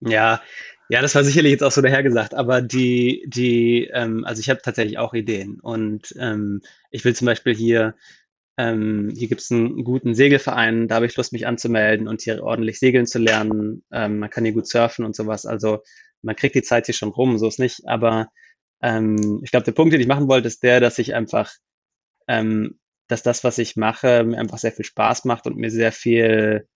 Ja, 0.01 0.41
ja, 0.89 1.01
das 1.01 1.15
war 1.15 1.23
sicherlich 1.23 1.51
jetzt 1.51 1.63
auch 1.63 1.71
so 1.71 1.81
dahergesagt, 1.81 2.33
aber 2.33 2.61
die, 2.61 3.25
die, 3.27 3.89
ähm, 3.93 4.25
also 4.25 4.39
ich 4.41 4.49
habe 4.49 4.61
tatsächlich 4.61 4.97
auch 4.97 5.13
Ideen 5.13 5.59
und 5.59 6.13
ähm, 6.19 6.61
ich 6.91 7.05
will 7.05 7.15
zum 7.15 7.25
Beispiel 7.25 7.55
hier, 7.55 7.95
ähm, 8.57 9.11
hier 9.15 9.27
gibt 9.27 9.41
es 9.41 9.51
einen 9.51 9.83
guten 9.83 10.13
Segelverein, 10.13 10.87
da 10.87 10.95
habe 10.95 11.05
ich 11.05 11.15
Lust, 11.15 11.33
mich 11.33 11.47
anzumelden 11.47 12.07
und 12.07 12.21
hier 12.21 12.43
ordentlich 12.43 12.79
segeln 12.79 13.07
zu 13.07 13.19
lernen. 13.19 13.83
Ähm, 13.91 14.19
man 14.19 14.29
kann 14.29 14.43
hier 14.43 14.53
gut 14.53 14.67
surfen 14.67 15.05
und 15.05 15.15
sowas. 15.15 15.45
Also 15.45 15.81
man 16.21 16.35
kriegt 16.35 16.55
die 16.55 16.61
Zeit 16.61 16.85
hier 16.85 16.95
schon 16.95 17.09
rum, 17.09 17.37
so 17.37 17.47
ist 17.47 17.59
nicht. 17.59 17.87
Aber 17.87 18.27
ähm, 18.81 19.41
ich 19.43 19.51
glaube, 19.51 19.63
der 19.65 19.71
Punkt, 19.71 19.93
den 19.93 20.01
ich 20.01 20.07
machen 20.07 20.27
wollte, 20.27 20.47
ist 20.47 20.63
der, 20.63 20.79
dass 20.79 20.99
ich 20.99 21.15
einfach, 21.15 21.51
ähm, 22.27 22.79
dass 23.07 23.23
das, 23.23 23.43
was 23.43 23.57
ich 23.57 23.75
mache, 23.75 24.23
mir 24.23 24.37
einfach 24.37 24.59
sehr 24.59 24.71
viel 24.71 24.85
Spaß 24.85 25.25
macht 25.25 25.47
und 25.47 25.57
mir 25.57 25.71
sehr 25.71 25.91
viel 25.91 26.67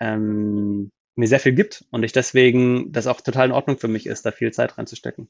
ähm, 0.00 0.90
mir 1.14 1.28
sehr 1.28 1.40
viel 1.40 1.52
gibt 1.52 1.84
und 1.90 2.02
ich 2.02 2.12
deswegen 2.12 2.92
das 2.92 3.06
auch 3.06 3.20
total 3.20 3.46
in 3.46 3.52
Ordnung 3.52 3.78
für 3.78 3.88
mich 3.88 4.06
ist, 4.06 4.26
da 4.26 4.32
viel 4.32 4.52
Zeit 4.52 4.78
reinzustecken. 4.78 5.28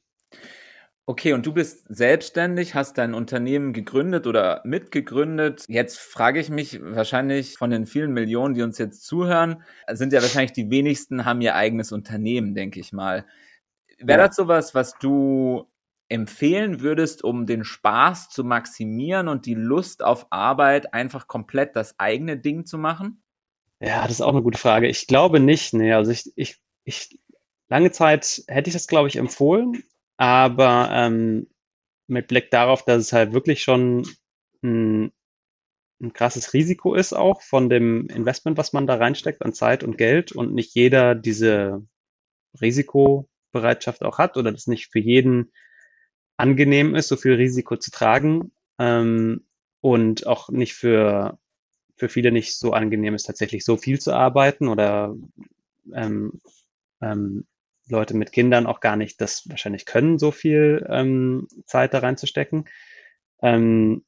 Okay, 1.06 1.32
und 1.32 1.44
du 1.44 1.52
bist 1.52 1.86
selbstständig, 1.88 2.76
hast 2.76 2.96
dein 2.96 3.14
Unternehmen 3.14 3.72
gegründet 3.72 4.28
oder 4.28 4.60
mitgegründet. 4.64 5.64
Jetzt 5.66 5.98
frage 5.98 6.38
ich 6.38 6.50
mich 6.50 6.80
wahrscheinlich 6.80 7.58
von 7.58 7.70
den 7.70 7.86
vielen 7.86 8.12
Millionen, 8.12 8.54
die 8.54 8.62
uns 8.62 8.78
jetzt 8.78 9.04
zuhören, 9.04 9.64
sind 9.90 10.12
ja 10.12 10.22
wahrscheinlich 10.22 10.52
die 10.52 10.70
wenigsten 10.70 11.24
haben 11.24 11.40
ihr 11.40 11.56
eigenes 11.56 11.90
Unternehmen, 11.90 12.54
denke 12.54 12.78
ich 12.78 12.92
mal. 12.92 13.26
Wäre 13.98 14.20
ja. 14.20 14.26
das 14.28 14.36
sowas, 14.36 14.72
was 14.74 14.98
du 14.98 15.66
empfehlen 16.08 16.80
würdest, 16.80 17.24
um 17.24 17.44
den 17.44 17.64
Spaß 17.64 18.28
zu 18.30 18.44
maximieren 18.44 19.26
und 19.26 19.46
die 19.46 19.54
Lust 19.54 20.04
auf 20.04 20.28
Arbeit 20.30 20.94
einfach 20.94 21.26
komplett 21.26 21.74
das 21.74 21.98
eigene 21.98 22.36
Ding 22.36 22.66
zu 22.66 22.78
machen? 22.78 23.20
Ja, 23.80 24.02
das 24.02 24.12
ist 24.12 24.20
auch 24.20 24.32
eine 24.32 24.42
gute 24.42 24.58
Frage. 24.58 24.88
Ich 24.88 25.06
glaube 25.06 25.40
nicht. 25.40 25.72
Nee, 25.72 25.92
also 25.92 26.10
ich, 26.10 26.30
ich, 26.36 26.56
ich 26.84 27.18
lange 27.68 27.90
Zeit 27.92 28.42
hätte 28.48 28.68
ich 28.68 28.74
das, 28.74 28.86
glaube 28.86 29.08
ich, 29.08 29.16
empfohlen, 29.16 29.82
aber 30.16 30.90
ähm, 30.92 31.48
mit 32.08 32.28
Blick 32.28 32.50
darauf, 32.50 32.84
dass 32.84 32.98
es 33.02 33.12
halt 33.12 33.32
wirklich 33.32 33.62
schon 33.62 34.06
ein, 34.62 35.12
ein 36.02 36.12
krasses 36.14 36.54
Risiko 36.54 36.94
ist, 36.94 37.14
auch 37.14 37.42
von 37.42 37.70
dem 37.70 38.08
Investment, 38.08 38.58
was 38.58 38.72
man 38.74 38.86
da 38.88 38.96
reinsteckt 38.96 39.42
an 39.42 39.54
Zeit 39.54 39.84
und 39.84 39.98
Geld 39.98 40.32
und 40.32 40.54
nicht 40.54 40.74
jeder 40.74 41.14
diese 41.16 41.86
Risikobereitschaft 42.60 44.04
auch 44.04 44.18
hat 44.18 44.36
oder 44.38 44.52
das 44.52 44.68
nicht 44.68 44.88
für 44.92 45.00
jeden 45.00 45.52
angenehm 46.38 46.96
ist, 46.96 47.08
so 47.08 47.16
viel 47.16 47.34
Risiko 47.34 47.76
zu 47.78 47.92
tragen 47.92 48.52
ähm, 48.80 49.46
und 49.82 50.28
auch 50.28 50.50
nicht 50.50 50.74
für 50.74 51.39
für 52.00 52.08
viele 52.08 52.32
nicht 52.32 52.56
so 52.56 52.72
angenehm 52.72 53.14
ist, 53.14 53.24
tatsächlich 53.24 53.64
so 53.64 53.76
viel 53.76 54.00
zu 54.00 54.12
arbeiten 54.12 54.68
oder 54.68 55.14
ähm, 55.94 56.40
ähm, 57.02 57.44
Leute 57.88 58.16
mit 58.16 58.32
Kindern 58.32 58.66
auch 58.66 58.80
gar 58.80 58.96
nicht 58.96 59.20
das 59.20 59.48
wahrscheinlich 59.48 59.84
können, 59.84 60.18
so 60.18 60.30
viel 60.30 60.86
ähm, 60.88 61.46
Zeit 61.66 61.92
da 61.92 61.98
reinzustecken, 61.98 62.64
ähm, 63.42 64.02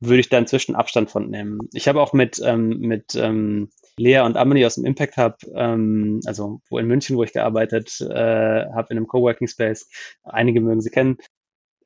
würde 0.00 0.20
ich 0.20 0.30
da 0.30 0.38
inzwischen 0.38 0.74
Abstand 0.74 1.10
von 1.10 1.28
nehmen. 1.28 1.68
Ich 1.74 1.86
habe 1.86 2.00
auch 2.00 2.14
mit, 2.14 2.40
ähm, 2.42 2.78
mit 2.78 3.14
ähm, 3.14 3.68
Lea 3.98 4.20
und 4.20 4.38
Amelie 4.38 4.66
aus 4.66 4.76
dem 4.76 4.86
Impact 4.86 5.18
Hub, 5.18 5.36
ähm, 5.54 6.20
also 6.24 6.62
wo 6.70 6.78
in 6.78 6.86
München, 6.86 7.16
wo 7.16 7.24
ich 7.24 7.34
gearbeitet 7.34 8.00
äh, 8.00 8.66
habe, 8.72 8.86
in 8.90 8.96
einem 8.96 9.06
Coworking 9.06 9.48
Space, 9.48 9.90
einige 10.24 10.62
mögen 10.62 10.80
sie 10.80 10.90
kennen, 10.90 11.18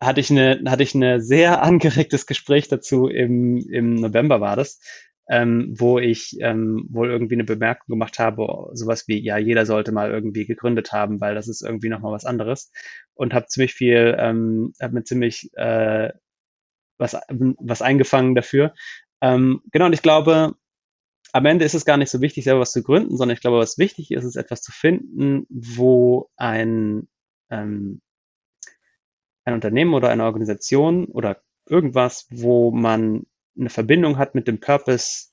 hatte 0.00 0.20
ich 0.20 0.30
eine, 0.30 0.62
hatte 0.66 0.82
ich 0.84 0.94
eine 0.94 1.20
sehr 1.20 1.62
angeregtes 1.64 2.26
Gespräch 2.26 2.68
dazu 2.68 3.08
im, 3.08 3.58
im 3.58 3.94
November 3.96 4.40
war 4.40 4.54
das, 4.56 4.80
ähm, 5.28 5.74
wo 5.76 5.98
ich 5.98 6.36
ähm, 6.40 6.86
wohl 6.90 7.10
irgendwie 7.10 7.34
eine 7.34 7.44
Bemerkung 7.44 7.86
gemacht 7.88 8.18
habe, 8.18 8.70
sowas 8.74 9.08
wie, 9.08 9.18
ja, 9.18 9.38
jeder 9.38 9.66
sollte 9.66 9.92
mal 9.92 10.10
irgendwie 10.10 10.46
gegründet 10.46 10.92
haben, 10.92 11.20
weil 11.20 11.34
das 11.34 11.48
ist 11.48 11.62
irgendwie 11.62 11.88
nochmal 11.88 12.12
was 12.12 12.24
anderes. 12.24 12.72
Und 13.14 13.34
habe 13.34 13.46
ziemlich 13.46 13.74
viel, 13.74 14.16
ähm, 14.18 14.72
habe 14.80 14.94
mir 14.94 15.04
ziemlich 15.04 15.50
äh, 15.54 16.12
was, 16.98 17.16
was 17.28 17.82
eingefangen 17.82 18.34
dafür. 18.34 18.74
Ähm, 19.20 19.62
genau, 19.72 19.86
und 19.86 19.92
ich 19.92 20.02
glaube, 20.02 20.54
am 21.32 21.46
Ende 21.46 21.64
ist 21.64 21.74
es 21.74 21.84
gar 21.84 21.96
nicht 21.96 22.10
so 22.10 22.20
wichtig, 22.20 22.44
selber 22.44 22.60
was 22.60 22.72
zu 22.72 22.82
gründen, 22.82 23.16
sondern 23.16 23.34
ich 23.34 23.40
glaube, 23.40 23.58
was 23.58 23.78
wichtig 23.78 24.10
ist, 24.10 24.24
ist 24.24 24.36
etwas 24.36 24.62
zu 24.62 24.72
finden, 24.72 25.46
wo 25.50 26.30
ein, 26.36 27.08
ähm, 27.50 28.00
ein 29.44 29.54
Unternehmen 29.54 29.94
oder 29.94 30.08
eine 30.08 30.24
Organisation 30.24 31.06
oder 31.06 31.42
irgendwas, 31.68 32.26
wo 32.30 32.70
man 32.70 33.26
eine 33.58 33.70
Verbindung 33.70 34.18
hat 34.18 34.34
mit 34.34 34.48
dem 34.48 34.60
Purpose 34.60 35.28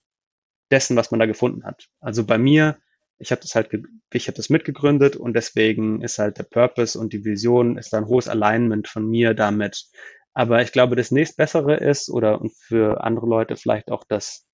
dessen, 0.72 0.96
was 0.96 1.12
man 1.12 1.20
da 1.20 1.26
gefunden 1.26 1.64
hat. 1.66 1.88
Also 2.00 2.26
bei 2.26 2.38
mir, 2.38 2.78
ich 3.20 3.32
habe 3.32 3.42
das 3.42 3.56
halt, 3.56 3.70
ich 4.12 4.28
habe 4.28 4.36
das 4.36 4.50
mitgegründet 4.50 5.16
und 5.16 5.34
deswegen 5.34 6.02
ist 6.02 6.20
halt 6.20 6.38
der 6.38 6.44
Purpose 6.44 6.98
und 6.98 7.14
die 7.14 7.26
Vision 7.26 7.78
ist 7.78 7.94
da 7.94 7.98
ein 7.98 8.08
hohes 8.08 8.28
Alignment 8.28 8.88
von 8.88 9.08
mir 9.08 9.34
damit. 9.34 9.86
Aber 10.34 10.62
ich 10.62 10.72
glaube, 10.72 10.96
das 10.96 11.12
nächstbessere 11.12 11.76
ist 11.78 12.10
oder 12.10 12.42
und 12.42 12.54
für 12.56 13.04
andere 13.04 13.28
Leute 13.28 13.56
vielleicht 13.56 13.92
auch 13.92 14.04
das 14.08 14.48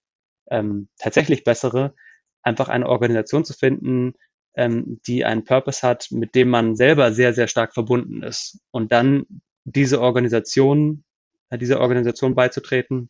ähm, 0.52 0.90
tatsächlich 0.98 1.44
bessere, 1.44 1.96
einfach 2.42 2.70
eine 2.70 2.88
Organisation 2.88 3.46
zu 3.46 3.54
finden, 3.54 4.14
ähm, 4.56 5.00
die 5.08 5.24
einen 5.26 5.46
Purpose 5.46 5.88
hat, 5.88 6.08
mit 6.12 6.36
dem 6.36 6.50
man 6.50 6.76
selber 6.76 7.14
sehr, 7.14 7.34
sehr 7.34 7.48
stark 7.48 7.74
verbunden 7.74 8.24
ist. 8.24 8.60
Und 8.72 8.92
dann 8.92 9.26
diese 9.64 10.02
Organisation, 10.02 11.04
äh, 11.50 11.58
dieser 11.58 11.80
Organisation 11.80 12.36
beizutreten, 12.36 13.10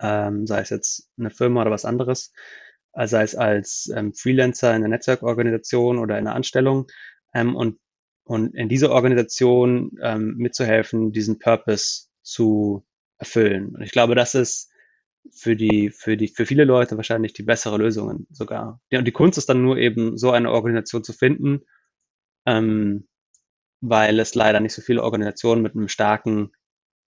ähm, 0.00 0.46
sei 0.46 0.60
es 0.60 0.70
jetzt 0.70 1.10
eine 1.18 1.30
Firma 1.30 1.62
oder 1.62 1.70
was 1.70 1.84
anderes, 1.84 2.32
äh, 2.92 3.06
sei 3.06 3.22
es 3.22 3.34
als 3.34 3.90
ähm, 3.94 4.14
Freelancer 4.14 4.70
in 4.70 4.76
einer 4.76 4.88
Netzwerkorganisation 4.88 5.98
oder 5.98 6.18
in 6.18 6.26
einer 6.26 6.36
Anstellung 6.36 6.86
ähm, 7.34 7.56
und, 7.56 7.78
und 8.24 8.54
in 8.54 8.68
dieser 8.68 8.90
Organisation 8.90 9.92
ähm, 10.02 10.36
mitzuhelfen, 10.36 11.12
diesen 11.12 11.38
Purpose 11.38 12.08
zu 12.22 12.84
erfüllen. 13.18 13.74
Und 13.74 13.82
ich 13.82 13.92
glaube, 13.92 14.14
das 14.14 14.34
ist 14.34 14.70
für 15.32 15.56
die, 15.56 15.90
für 15.90 16.16
die, 16.16 16.28
für 16.28 16.46
viele 16.46 16.64
Leute 16.64 16.96
wahrscheinlich 16.96 17.32
die 17.32 17.42
bessere 17.42 17.78
Lösung 17.78 18.26
sogar. 18.30 18.80
Ja, 18.90 18.98
und 18.98 19.04
die 19.04 19.12
Kunst 19.12 19.38
ist 19.38 19.48
dann 19.48 19.62
nur 19.62 19.76
eben 19.78 20.16
so 20.16 20.30
eine 20.30 20.50
Organisation 20.50 21.04
zu 21.04 21.12
finden, 21.12 21.62
ähm, 22.46 23.08
weil 23.80 24.18
es 24.20 24.34
leider 24.34 24.60
nicht 24.60 24.72
so 24.72 24.82
viele 24.82 25.02
Organisationen 25.02 25.62
mit 25.62 25.74
einem 25.74 25.88
starken, 25.88 26.52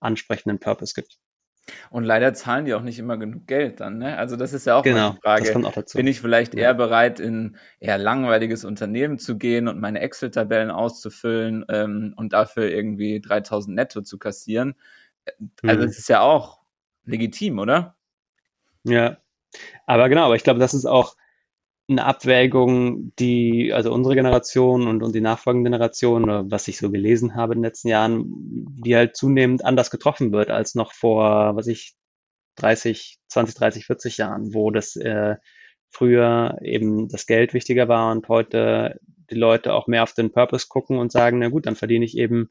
ansprechenden 0.01 0.59
Purpose 0.59 0.95
gibt. 0.95 1.19
Und 1.91 2.05
leider 2.05 2.35
zahlen 2.35 2.65
die 2.65 2.75
auch 2.75 2.83
nicht 2.83 2.99
immer 2.99 3.17
genug 3.17 3.47
Geld 3.47 3.81
dann. 3.81 3.99
Ne? 3.99 4.17
Also 4.17 4.37
das 4.37 4.53
ist 4.53 4.67
ja 4.67 4.77
auch 4.77 4.83
genau, 4.83 5.11
eine 5.11 5.19
Frage. 5.21 5.45
Das 5.45 5.53
kommt 5.53 5.67
auch 5.67 5.73
dazu. 5.73 5.99
Bin 5.99 6.07
ich 6.07 6.21
vielleicht 6.21 6.55
eher 6.55 6.75
bereit, 6.75 7.21
in 7.21 7.57
eher 7.81 7.99
langweiliges 7.99 8.65
Unternehmen 8.65 9.19
zu 9.19 9.39
gehen 9.39 9.69
und 9.69 9.81
meine 9.81 10.01
Excel-Tabellen 10.01 10.71
auszufüllen 10.71 11.65
ähm, 11.69 12.15
und 12.17 12.33
dafür 12.33 12.71
irgendwie 12.71 13.21
3000 13.21 13.75
netto 13.75 14.03
zu 14.03 14.19
kassieren? 14.19 14.75
Also 15.63 15.83
es 15.83 15.93
mhm. 15.93 15.99
ist 15.99 16.09
ja 16.09 16.21
auch 16.21 16.61
legitim, 17.05 17.59
oder? 17.59 17.97
Ja, 18.85 19.19
aber 19.87 20.09
genau, 20.09 20.25
aber 20.25 20.37
ich 20.37 20.45
glaube, 20.45 20.61
das 20.61 20.75
ist 20.75 20.87
auch 20.87 21.17
eine 21.89 22.05
Abwägung, 22.05 23.13
die, 23.19 23.73
also 23.73 23.93
unsere 23.93 24.15
Generation 24.15 24.87
und, 24.87 25.03
und 25.03 25.15
die 25.15 25.23
nachfolgende 25.23 25.71
Generation, 25.71 26.51
was 26.51 26.69
ich 26.69 26.79
so 26.79 26.91
gelesen 26.91 27.35
habe 27.35 27.55
in 27.55 27.61
den 27.61 27.65
letzten 27.65 27.89
Jahren, 27.89 28.25
die 28.85 28.95
halt 28.95 29.17
zunehmend 29.17 29.65
anders 29.65 29.91
getroffen 29.91 30.33
wird 30.33 30.51
als 30.51 30.75
noch 30.75 30.93
vor, 30.93 31.57
was 31.57 31.67
ich, 31.67 31.95
30, 32.57 33.19
20, 33.29 33.55
30, 33.55 33.87
40 33.87 34.17
Jahren, 34.19 34.53
wo 34.53 34.71
das 34.71 34.97
äh, 34.97 35.37
früher 35.91 36.59
eben 36.61 37.09
das 37.09 37.27
Geld 37.27 37.55
wichtiger 37.55 37.89
war 37.89 38.13
und 38.13 38.29
heute 38.29 39.01
die 39.31 39.37
Leute 39.37 39.75
auch 39.75 39.87
mehr 39.87 40.03
auf 40.03 40.13
den 40.13 40.33
Purpose 40.33 40.67
gucken 40.69 40.99
und 40.99 41.13
sagen, 41.13 41.39
na 41.39 41.49
gut, 41.49 41.67
dann 41.67 41.77
verdiene 41.77 42.05
ich 42.05 42.17
eben 42.17 42.51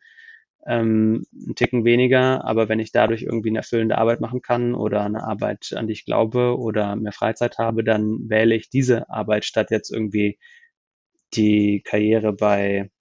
ähm, 0.67 1.25
einen 1.33 1.55
Ticken 1.55 1.85
weniger, 1.85 2.43
aber 2.45 2.69
wenn 2.69 2.79
ich 2.79 2.91
dadurch 2.91 3.23
irgendwie 3.23 3.49
eine 3.49 3.59
erfüllende 3.59 3.97
Arbeit 3.97 4.21
machen 4.21 4.41
kann 4.41 4.75
oder 4.75 5.03
eine 5.03 5.23
Arbeit, 5.23 5.73
an 5.75 5.87
die 5.87 5.93
ich 5.93 6.05
glaube 6.05 6.57
oder 6.57 6.95
mehr 6.95 7.13
Freizeit 7.13 7.57
habe, 7.57 7.83
dann 7.83 8.29
wähle 8.29 8.55
ich 8.55 8.69
diese 8.69 9.09
Arbeit 9.09 9.45
statt 9.45 9.71
jetzt 9.71 9.91
irgendwie 9.91 10.37
die 11.33 11.81
Karriere 11.83 12.33
bei 12.33 12.91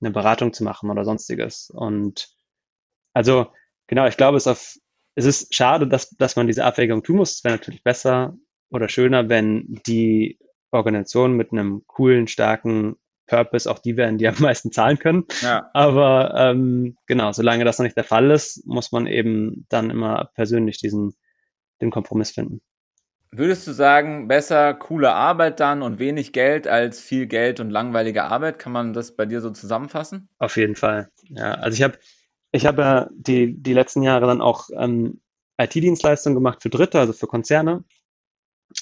einer 0.00 0.10
Beratung 0.10 0.52
zu 0.52 0.64
machen 0.64 0.90
oder 0.90 1.04
sonstiges. 1.04 1.70
Und 1.70 2.28
also 3.14 3.48
genau, 3.86 4.06
ich 4.06 4.16
glaube, 4.16 4.36
es, 4.36 4.46
auf, 4.46 4.76
es 5.14 5.24
ist 5.24 5.54
schade, 5.54 5.88
dass, 5.88 6.10
dass 6.10 6.36
man 6.36 6.46
diese 6.46 6.64
Abwägung 6.64 7.02
tun 7.02 7.16
muss. 7.16 7.36
Es 7.36 7.44
wäre 7.44 7.56
natürlich 7.56 7.82
besser 7.82 8.36
oder 8.70 8.88
schöner, 8.88 9.28
wenn 9.28 9.80
die 9.86 10.38
Organisation 10.70 11.34
mit 11.34 11.52
einem 11.52 11.84
coolen, 11.86 12.26
starken 12.26 12.96
Purpose 13.28 13.70
auch 13.70 13.78
die 13.78 13.96
werden, 13.96 14.18
die 14.18 14.26
am 14.26 14.34
meisten 14.40 14.72
zahlen 14.72 14.98
können. 14.98 15.24
Ja. 15.42 15.70
Aber 15.74 16.34
ähm, 16.36 16.96
genau, 17.06 17.32
solange 17.32 17.64
das 17.64 17.78
noch 17.78 17.84
nicht 17.84 17.96
der 17.96 18.04
Fall 18.04 18.30
ist, 18.30 18.66
muss 18.66 18.90
man 18.90 19.06
eben 19.06 19.66
dann 19.68 19.90
immer 19.90 20.30
persönlich 20.34 20.78
diesen 20.78 21.14
den 21.80 21.90
Kompromiss 21.90 22.32
finden. 22.32 22.60
Würdest 23.30 23.66
du 23.66 23.72
sagen, 23.72 24.26
besser 24.26 24.72
coole 24.74 25.12
Arbeit 25.12 25.60
dann 25.60 25.82
und 25.82 25.98
wenig 25.98 26.32
Geld 26.32 26.66
als 26.66 26.98
viel 26.98 27.26
Geld 27.26 27.60
und 27.60 27.70
langweilige 27.70 28.24
Arbeit? 28.24 28.58
Kann 28.58 28.72
man 28.72 28.94
das 28.94 29.14
bei 29.16 29.26
dir 29.26 29.40
so 29.40 29.50
zusammenfassen? 29.50 30.28
Auf 30.38 30.56
jeden 30.56 30.76
Fall. 30.76 31.10
Ja, 31.28 31.52
also 31.52 31.76
ich 31.76 31.82
habe 31.82 31.98
ich 32.52 32.64
habe 32.64 32.82
ja 32.82 33.08
die, 33.12 33.54
die 33.62 33.74
letzten 33.74 34.02
Jahre 34.02 34.26
dann 34.26 34.40
auch 34.40 34.70
ähm, 34.74 35.20
IT-Dienstleistungen 35.58 36.34
gemacht 36.34 36.62
für 36.62 36.70
Dritte, 36.70 36.98
also 36.98 37.12
für 37.12 37.26
Konzerne 37.26 37.84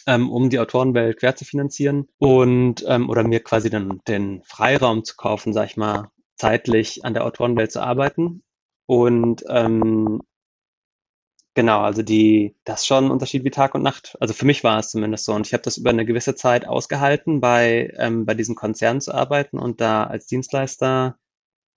ähm, 0.06 0.30
um 0.30 0.50
die 0.50 0.58
Autorenwelt 0.58 1.18
quer 1.18 1.36
zu 1.36 1.44
finanzieren 1.44 2.08
und 2.18 2.84
ähm, 2.86 3.10
oder 3.10 3.24
mir 3.24 3.40
quasi 3.40 3.70
dann 3.70 4.00
den 4.06 4.42
Freiraum 4.44 5.04
zu 5.04 5.16
kaufen, 5.16 5.52
sag 5.52 5.66
ich 5.66 5.76
mal, 5.76 6.10
zeitlich 6.36 7.04
an 7.04 7.14
der 7.14 7.24
Autorenwelt 7.24 7.72
zu 7.72 7.80
arbeiten. 7.80 8.42
Und 8.86 9.44
ähm, 9.48 10.22
genau, 11.54 11.80
also 11.80 12.02
die, 12.02 12.54
das 12.64 12.80
ist 12.80 12.86
schon 12.86 13.06
ein 13.06 13.10
Unterschied 13.10 13.44
wie 13.44 13.50
Tag 13.50 13.74
und 13.74 13.82
Nacht. 13.82 14.16
Also 14.20 14.32
für 14.32 14.46
mich 14.46 14.62
war 14.62 14.78
es 14.78 14.90
zumindest 14.90 15.24
so. 15.24 15.34
Und 15.34 15.46
ich 15.46 15.52
habe 15.52 15.62
das 15.62 15.78
über 15.78 15.90
eine 15.90 16.06
gewisse 16.06 16.36
Zeit 16.36 16.66
ausgehalten, 16.68 17.40
bei, 17.40 17.92
ähm, 17.96 18.26
bei 18.26 18.34
diesen 18.34 18.54
Konzernen 18.54 19.00
zu 19.00 19.12
arbeiten 19.12 19.58
und 19.58 19.80
da 19.80 20.04
als 20.04 20.26
Dienstleister 20.26 21.18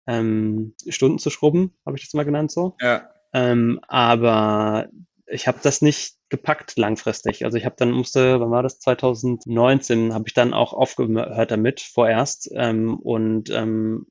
ähm, 0.08 0.76
Stunden 0.88 1.20
zu 1.20 1.30
schrubben, 1.30 1.74
habe 1.86 1.98
ich 1.98 2.04
das 2.04 2.14
mal 2.14 2.26
genannt 2.26 2.52
so. 2.52 2.76
Ja. 2.82 3.10
Ähm, 3.34 3.80
aber 3.88 4.90
ich 5.32 5.48
habe 5.48 5.60
das 5.62 5.82
nicht 5.82 6.16
gepackt 6.30 6.78
langfristig. 6.78 7.46
Also 7.46 7.58
ich 7.58 7.66
habe 7.66 7.76
dann 7.78 7.92
musste, 7.92 8.40
wann 8.40 8.52
war 8.52 8.64
das? 8.64 8.80
2019 8.80 10.14
habe 10.14 10.26
ich 10.28 10.34
dann 10.34 10.54
auch 10.54 10.74
aufgehört 10.74 11.52
damit 11.52 11.82
vorerst 11.82 12.50
ähm, 12.54 12.98
und 12.98 13.50
ähm, 13.50 14.08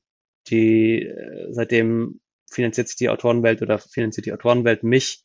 die 0.47 1.03
äh, 1.03 1.47
seitdem 1.51 2.19
finanziert 2.49 2.87
sich 2.87 2.97
die 2.97 3.09
Autorenwelt 3.09 3.61
oder 3.61 3.79
finanziert 3.79 4.25
die 4.25 4.33
Autorenwelt 4.33 4.83
mich 4.83 5.23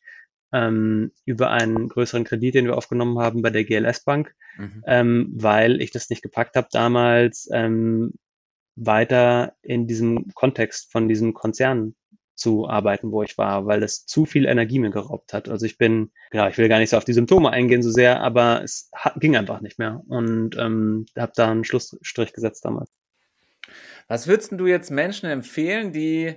ähm, 0.53 1.11
über 1.25 1.51
einen 1.51 1.89
größeren 1.89 2.23
Kredit, 2.23 2.55
den 2.55 2.65
wir 2.65 2.77
aufgenommen 2.77 3.19
haben 3.19 3.41
bei 3.41 3.49
der 3.49 3.63
GLS 3.63 4.03
Bank, 4.03 4.35
mhm. 4.57 4.83
ähm, 4.85 5.33
weil 5.35 5.81
ich 5.81 5.91
das 5.91 6.09
nicht 6.09 6.21
gepackt 6.21 6.55
habe 6.55 6.67
damals 6.71 7.49
ähm, 7.51 8.13
weiter 8.75 9.53
in 9.61 9.87
diesem 9.87 10.31
Kontext 10.33 10.91
von 10.91 11.07
diesem 11.07 11.33
Konzern 11.33 11.95
zu 12.35 12.67
arbeiten, 12.67 13.11
wo 13.11 13.23
ich 13.23 13.37
war, 13.37 13.65
weil 13.65 13.81
es 13.83 14.05
zu 14.05 14.25
viel 14.25 14.45
Energie 14.45 14.79
mir 14.79 14.91
geraubt 14.91 15.33
hat. 15.33 15.49
Also 15.49 15.65
ich 15.65 15.77
bin, 15.77 16.11
ja, 16.31 16.47
ich 16.49 16.57
will 16.57 16.69
gar 16.69 16.79
nicht 16.79 16.89
so 16.89 16.97
auf 16.97 17.05
die 17.05 17.13
Symptome 17.13 17.49
eingehen 17.49 17.81
so 17.81 17.89
sehr, 17.89 18.21
aber 18.21 18.61
es 18.63 18.91
ging 19.17 19.35
einfach 19.35 19.61
nicht 19.61 19.79
mehr 19.79 20.01
und 20.07 20.57
ähm, 20.57 21.05
habe 21.17 21.31
da 21.35 21.49
einen 21.49 21.63
Schlussstrich 21.63 22.33
gesetzt 22.33 22.65
damals. 22.65 22.91
Was 24.07 24.27
würdest 24.27 24.51
du 24.51 24.67
jetzt 24.67 24.91
Menschen 24.91 25.29
empfehlen, 25.29 25.91
die, 25.91 26.35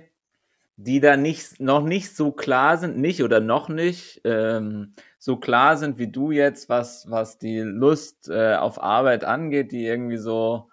die 0.77 0.99
da 0.99 1.17
nicht, 1.17 1.59
noch 1.59 1.83
nicht 1.83 2.15
so 2.15 2.31
klar 2.31 2.77
sind, 2.77 2.97
nicht 2.97 3.21
oder 3.21 3.41
noch 3.41 3.69
nicht 3.69 4.21
ähm, 4.23 4.93
so 5.19 5.37
klar 5.37 5.77
sind 5.77 5.99
wie 5.99 6.07
du 6.07 6.31
jetzt, 6.31 6.69
was, 6.69 7.05
was 7.09 7.37
die 7.37 7.59
Lust 7.59 8.29
äh, 8.29 8.55
auf 8.55 8.81
Arbeit 8.81 9.23
angeht, 9.23 9.71
die 9.71 9.85
irgendwie 9.85 10.17
so 10.17 10.69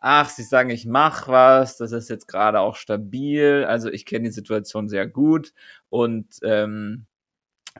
ach, 0.00 0.30
sie 0.30 0.42
sagen, 0.42 0.70
ich 0.70 0.86
mache 0.86 1.30
was, 1.30 1.76
das 1.76 1.92
ist 1.92 2.08
jetzt 2.08 2.26
gerade 2.26 2.60
auch 2.60 2.76
stabil, 2.76 3.64
also 3.68 3.90
ich 3.90 4.06
kenne 4.06 4.24
die 4.28 4.34
Situation 4.34 4.88
sehr 4.88 5.06
gut 5.06 5.52
und 5.90 6.26
ähm, 6.42 7.06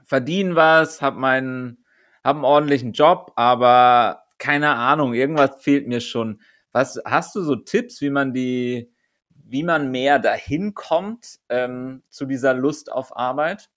verdiene 0.05 0.55
was, 0.55 1.03
habe 1.03 1.19
meinen, 1.19 1.85
habe 2.23 2.39
einen 2.39 2.45
ordentlichen 2.45 2.93
Job, 2.93 3.33
aber 3.37 4.25
keine 4.39 4.71
Ahnung, 4.71 5.15
irgendwas 5.15 5.63
fehlt 5.63 5.89
mir 5.89 6.01
schon. 6.01 6.41
Was 6.73 7.01
hast 7.05 7.35
du 7.35 7.43
so 7.43 7.57
Tipps, 7.57 8.01
wie 8.01 8.11
man 8.11 8.33
die, 8.33 8.93
wie 9.31 9.63
man 9.63 9.91
mehr 9.91 10.19
dahin 10.19 10.75
kommt 10.75 11.41
ähm, 11.49 12.03
zu 12.11 12.27
dieser 12.27 12.55
Lust 12.55 12.93
auf 12.93 13.17
Arbeit? 13.17 13.71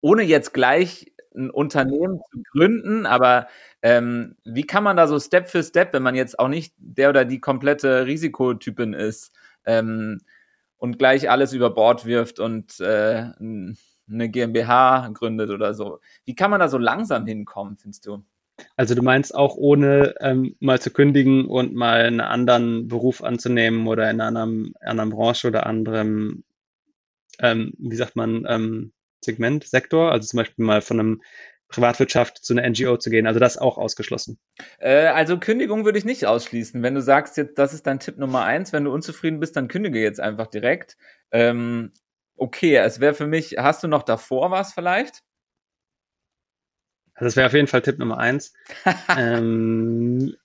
Ohne 0.00 0.22
jetzt 0.22 0.52
gleich 0.52 1.12
ein 1.36 1.50
Unternehmen 1.50 2.20
zu 2.30 2.42
gründen, 2.52 3.06
aber 3.06 3.48
ähm, 3.82 4.36
wie 4.44 4.64
kann 4.64 4.84
man 4.84 4.96
da 4.96 5.06
so 5.06 5.18
Step 5.20 5.48
für 5.48 5.62
Step, 5.62 5.92
wenn 5.92 6.02
man 6.02 6.14
jetzt 6.14 6.38
auch 6.38 6.48
nicht 6.48 6.74
der 6.78 7.10
oder 7.10 7.24
die 7.24 7.40
komplette 7.40 8.06
Risikotypin 8.06 8.94
ist 8.94 9.32
ähm, 9.64 10.20
und 10.78 10.98
gleich 10.98 11.30
alles 11.30 11.52
über 11.52 11.70
Bord 11.70 12.06
wirft 12.06 12.40
und 12.40 12.80
äh, 12.80 13.26
eine 14.08 14.28
GmbH 14.28 15.08
gründet 15.14 15.50
oder 15.50 15.74
so. 15.74 16.00
Wie 16.24 16.34
kann 16.34 16.50
man 16.50 16.60
da 16.60 16.68
so 16.68 16.78
langsam 16.78 17.26
hinkommen, 17.26 17.76
findest 17.76 18.06
du? 18.06 18.24
Also 18.76 18.94
du 18.94 19.02
meinst 19.02 19.34
auch 19.34 19.56
ohne 19.56 20.14
ähm, 20.20 20.56
mal 20.60 20.80
zu 20.80 20.90
kündigen 20.90 21.46
und 21.46 21.74
mal 21.74 22.00
einen 22.00 22.20
anderen 22.20 22.88
Beruf 22.88 23.22
anzunehmen 23.22 23.86
oder 23.86 24.10
in 24.10 24.20
einer 24.20 24.28
anderen, 24.28 24.74
anderen 24.80 25.10
Branche 25.10 25.48
oder 25.48 25.66
anderem, 25.66 26.44
ähm, 27.38 27.74
wie 27.78 27.96
sagt 27.96 28.16
man, 28.16 28.46
ähm, 28.48 28.92
Segment, 29.24 29.64
Sektor, 29.64 30.12
also 30.12 30.26
zum 30.26 30.38
Beispiel 30.38 30.64
mal 30.64 30.80
von 30.80 31.00
einem 31.00 31.22
Privatwirtschaft 31.68 32.44
zu 32.44 32.54
einer 32.54 32.68
NGO 32.68 32.96
zu 32.96 33.10
gehen. 33.10 33.26
Also 33.26 33.40
das 33.40 33.58
auch 33.58 33.76
ausgeschlossen. 33.76 34.38
Äh, 34.78 35.06
also 35.06 35.38
Kündigung 35.38 35.84
würde 35.84 35.98
ich 35.98 36.04
nicht 36.04 36.26
ausschließen. 36.26 36.82
Wenn 36.82 36.94
du 36.94 37.02
sagst 37.02 37.36
jetzt, 37.36 37.58
das 37.58 37.74
ist 37.74 37.86
dein 37.86 37.98
Tipp 37.98 38.18
Nummer 38.18 38.44
eins, 38.44 38.72
wenn 38.72 38.84
du 38.84 38.92
unzufrieden 38.92 39.40
bist, 39.40 39.56
dann 39.56 39.68
kündige 39.68 40.00
jetzt 40.00 40.20
einfach 40.20 40.46
direkt. 40.46 40.96
Ähm, 41.32 41.92
okay, 42.36 42.76
es 42.76 43.00
wäre 43.00 43.14
für 43.14 43.26
mich, 43.26 43.56
hast 43.58 43.82
du 43.82 43.88
noch 43.88 44.04
davor 44.04 44.50
was 44.50 44.72
vielleicht? 44.72 45.22
Also 47.14 47.26
das 47.26 47.36
wäre 47.36 47.46
auf 47.46 47.54
jeden 47.54 47.66
Fall 47.66 47.82
Tipp 47.82 47.98
Nummer 47.98 48.18
eins. 48.18 48.52
ähm, 49.16 50.36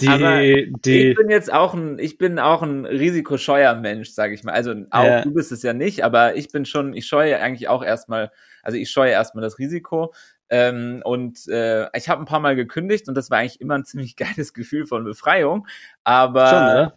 die, 0.00 0.08
Aber 0.08 0.38
die, 0.40 1.10
ich 1.10 1.16
bin 1.16 1.30
jetzt 1.30 1.52
auch 1.52 1.74
ein, 1.74 1.98
ich 1.98 2.18
bin 2.18 2.38
auch 2.38 2.62
ein 2.62 2.84
risikoscheuer 2.84 3.74
Mensch, 3.74 4.10
sage 4.10 4.34
ich 4.34 4.44
mal. 4.44 4.52
Also 4.52 4.74
auch 4.90 5.04
ja. 5.04 5.22
du 5.22 5.32
bist 5.32 5.52
es 5.52 5.62
ja 5.62 5.72
nicht, 5.72 6.04
aber 6.04 6.36
ich 6.36 6.50
bin 6.50 6.64
schon, 6.64 6.94
ich 6.94 7.06
scheue 7.06 7.38
eigentlich 7.38 7.68
auch 7.68 7.82
erstmal, 7.82 8.30
also 8.62 8.76
ich 8.76 8.90
scheue 8.90 9.10
erstmal 9.10 9.42
das 9.42 9.58
Risiko. 9.58 10.12
Ähm, 10.52 11.00
und 11.04 11.46
äh, 11.48 11.86
ich 11.96 12.08
habe 12.08 12.22
ein 12.22 12.26
paar 12.26 12.40
Mal 12.40 12.56
gekündigt 12.56 13.08
und 13.08 13.14
das 13.14 13.30
war 13.30 13.38
eigentlich 13.38 13.60
immer 13.60 13.74
ein 13.74 13.84
ziemlich 13.86 14.16
geiles 14.16 14.52
Gefühl 14.52 14.86
von 14.86 15.04
Befreiung. 15.04 15.66
Aber 16.04 16.46
schon, 16.48 16.58
ne? 16.58 16.92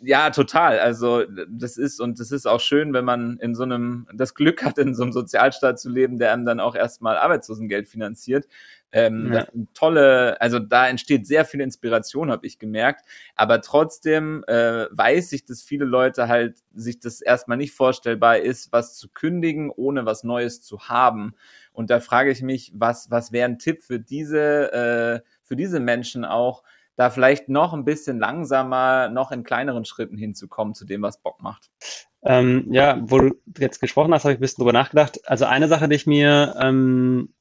Ja, 0.00 0.30
total. 0.30 0.78
Also 0.78 1.24
das 1.48 1.76
ist 1.76 2.00
und 2.00 2.20
das 2.20 2.30
ist 2.30 2.46
auch 2.46 2.60
schön, 2.60 2.92
wenn 2.92 3.04
man 3.04 3.38
in 3.38 3.54
so 3.54 3.62
einem 3.64 4.06
das 4.12 4.34
Glück 4.34 4.64
hat, 4.64 4.78
in 4.78 4.94
so 4.94 5.02
einem 5.02 5.12
Sozialstaat 5.12 5.78
zu 5.78 5.90
leben, 5.90 6.18
der 6.18 6.32
einem 6.32 6.44
dann 6.44 6.60
auch 6.60 6.74
erstmal 6.74 7.16
Arbeitslosengeld 7.16 7.88
finanziert. 7.88 8.46
Ähm, 8.92 9.32
ja. 9.32 9.46
tolle, 9.74 10.40
also 10.40 10.60
da 10.60 10.88
entsteht 10.88 11.26
sehr 11.26 11.44
viel 11.44 11.60
Inspiration, 11.60 12.30
habe 12.30 12.46
ich 12.46 12.60
gemerkt. 12.60 13.04
Aber 13.34 13.60
trotzdem 13.60 14.44
äh, 14.46 14.86
weiß 14.90 15.32
ich, 15.32 15.44
dass 15.44 15.62
viele 15.62 15.84
Leute 15.84 16.28
halt 16.28 16.58
sich 16.72 17.00
das 17.00 17.20
erstmal 17.20 17.56
nicht 17.56 17.72
vorstellbar 17.72 18.38
ist, 18.38 18.72
was 18.72 18.96
zu 18.96 19.08
kündigen, 19.08 19.70
ohne 19.70 20.06
was 20.06 20.22
Neues 20.22 20.62
zu 20.62 20.88
haben. 20.88 21.34
Und 21.72 21.90
da 21.90 21.98
frage 21.98 22.30
ich 22.30 22.40
mich, 22.42 22.72
was 22.74 23.10
was 23.10 23.32
wäre 23.32 23.48
ein 23.48 23.58
Tipp 23.58 23.82
für 23.82 23.98
diese 23.98 24.72
äh, 24.72 25.28
für 25.42 25.56
diese 25.56 25.80
Menschen 25.80 26.24
auch, 26.24 26.62
da 26.96 27.10
vielleicht 27.10 27.48
noch 27.48 27.72
ein 27.72 27.84
bisschen 27.84 28.18
langsamer, 28.18 29.08
noch 29.08 29.32
in 29.32 29.44
kleineren 29.44 29.84
Schritten 29.84 30.16
hinzukommen 30.16 30.74
zu 30.74 30.84
dem, 30.84 31.02
was 31.02 31.20
Bock 31.20 31.42
macht. 31.42 31.70
Ähm, 32.22 32.66
ja, 32.70 32.98
wo 33.02 33.18
du 33.18 33.34
jetzt 33.58 33.80
gesprochen 33.80 34.14
hast, 34.14 34.24
habe 34.24 34.32
ich 34.32 34.38
ein 34.38 34.40
bisschen 34.40 34.62
drüber 34.62 34.72
nachgedacht. 34.72 35.28
Also 35.28 35.44
eine 35.44 35.68
Sache, 35.68 35.88
die 35.88 35.96
ich 35.96 36.06
mir 36.06 36.54
ähm, 36.60 37.34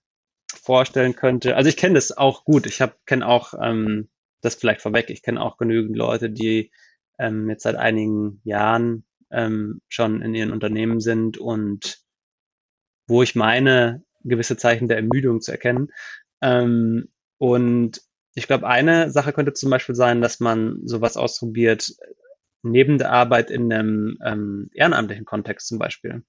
vorstellen 0.53 1.15
könnte, 1.15 1.55
also 1.55 1.69
ich 1.69 1.77
kenne 1.77 1.95
das 1.95 2.15
auch 2.17 2.45
gut. 2.45 2.65
Ich 2.65 2.83
kenne 3.05 3.27
auch 3.27 3.53
ähm, 3.61 4.09
das 4.41 4.55
vielleicht 4.55 4.81
vorweg. 4.81 5.09
Ich 5.09 5.21
kenne 5.21 5.41
auch 5.41 5.57
genügend 5.57 5.95
Leute, 5.95 6.29
die 6.29 6.71
ähm, 7.17 7.49
jetzt 7.49 7.63
seit 7.63 7.75
einigen 7.75 8.41
Jahren 8.43 9.05
ähm, 9.31 9.81
schon 9.87 10.21
in 10.21 10.35
ihren 10.35 10.51
Unternehmen 10.51 10.99
sind 10.99 11.37
und 11.37 11.99
wo 13.07 13.23
ich 13.23 13.35
meine, 13.35 14.03
gewisse 14.23 14.57
Zeichen 14.57 14.87
der 14.87 14.97
Ermüdung 14.97 15.41
zu 15.41 15.51
erkennen. 15.51 15.91
Ähm, 16.41 17.09
und 17.37 18.01
ich 18.35 18.47
glaube, 18.47 18.67
eine 18.67 19.11
Sache 19.11 19.33
könnte 19.33 19.53
zum 19.53 19.69
Beispiel 19.69 19.95
sein, 19.95 20.21
dass 20.21 20.39
man 20.39 20.79
sowas 20.85 21.17
ausprobiert, 21.17 21.93
neben 22.63 22.97
der 22.97 23.11
Arbeit 23.11 23.51
in 23.51 23.71
einem 23.71 24.17
ähm, 24.25 24.69
ehrenamtlichen 24.73 25.25
Kontext 25.25 25.67
zum 25.67 25.79
Beispiel. 25.79 26.23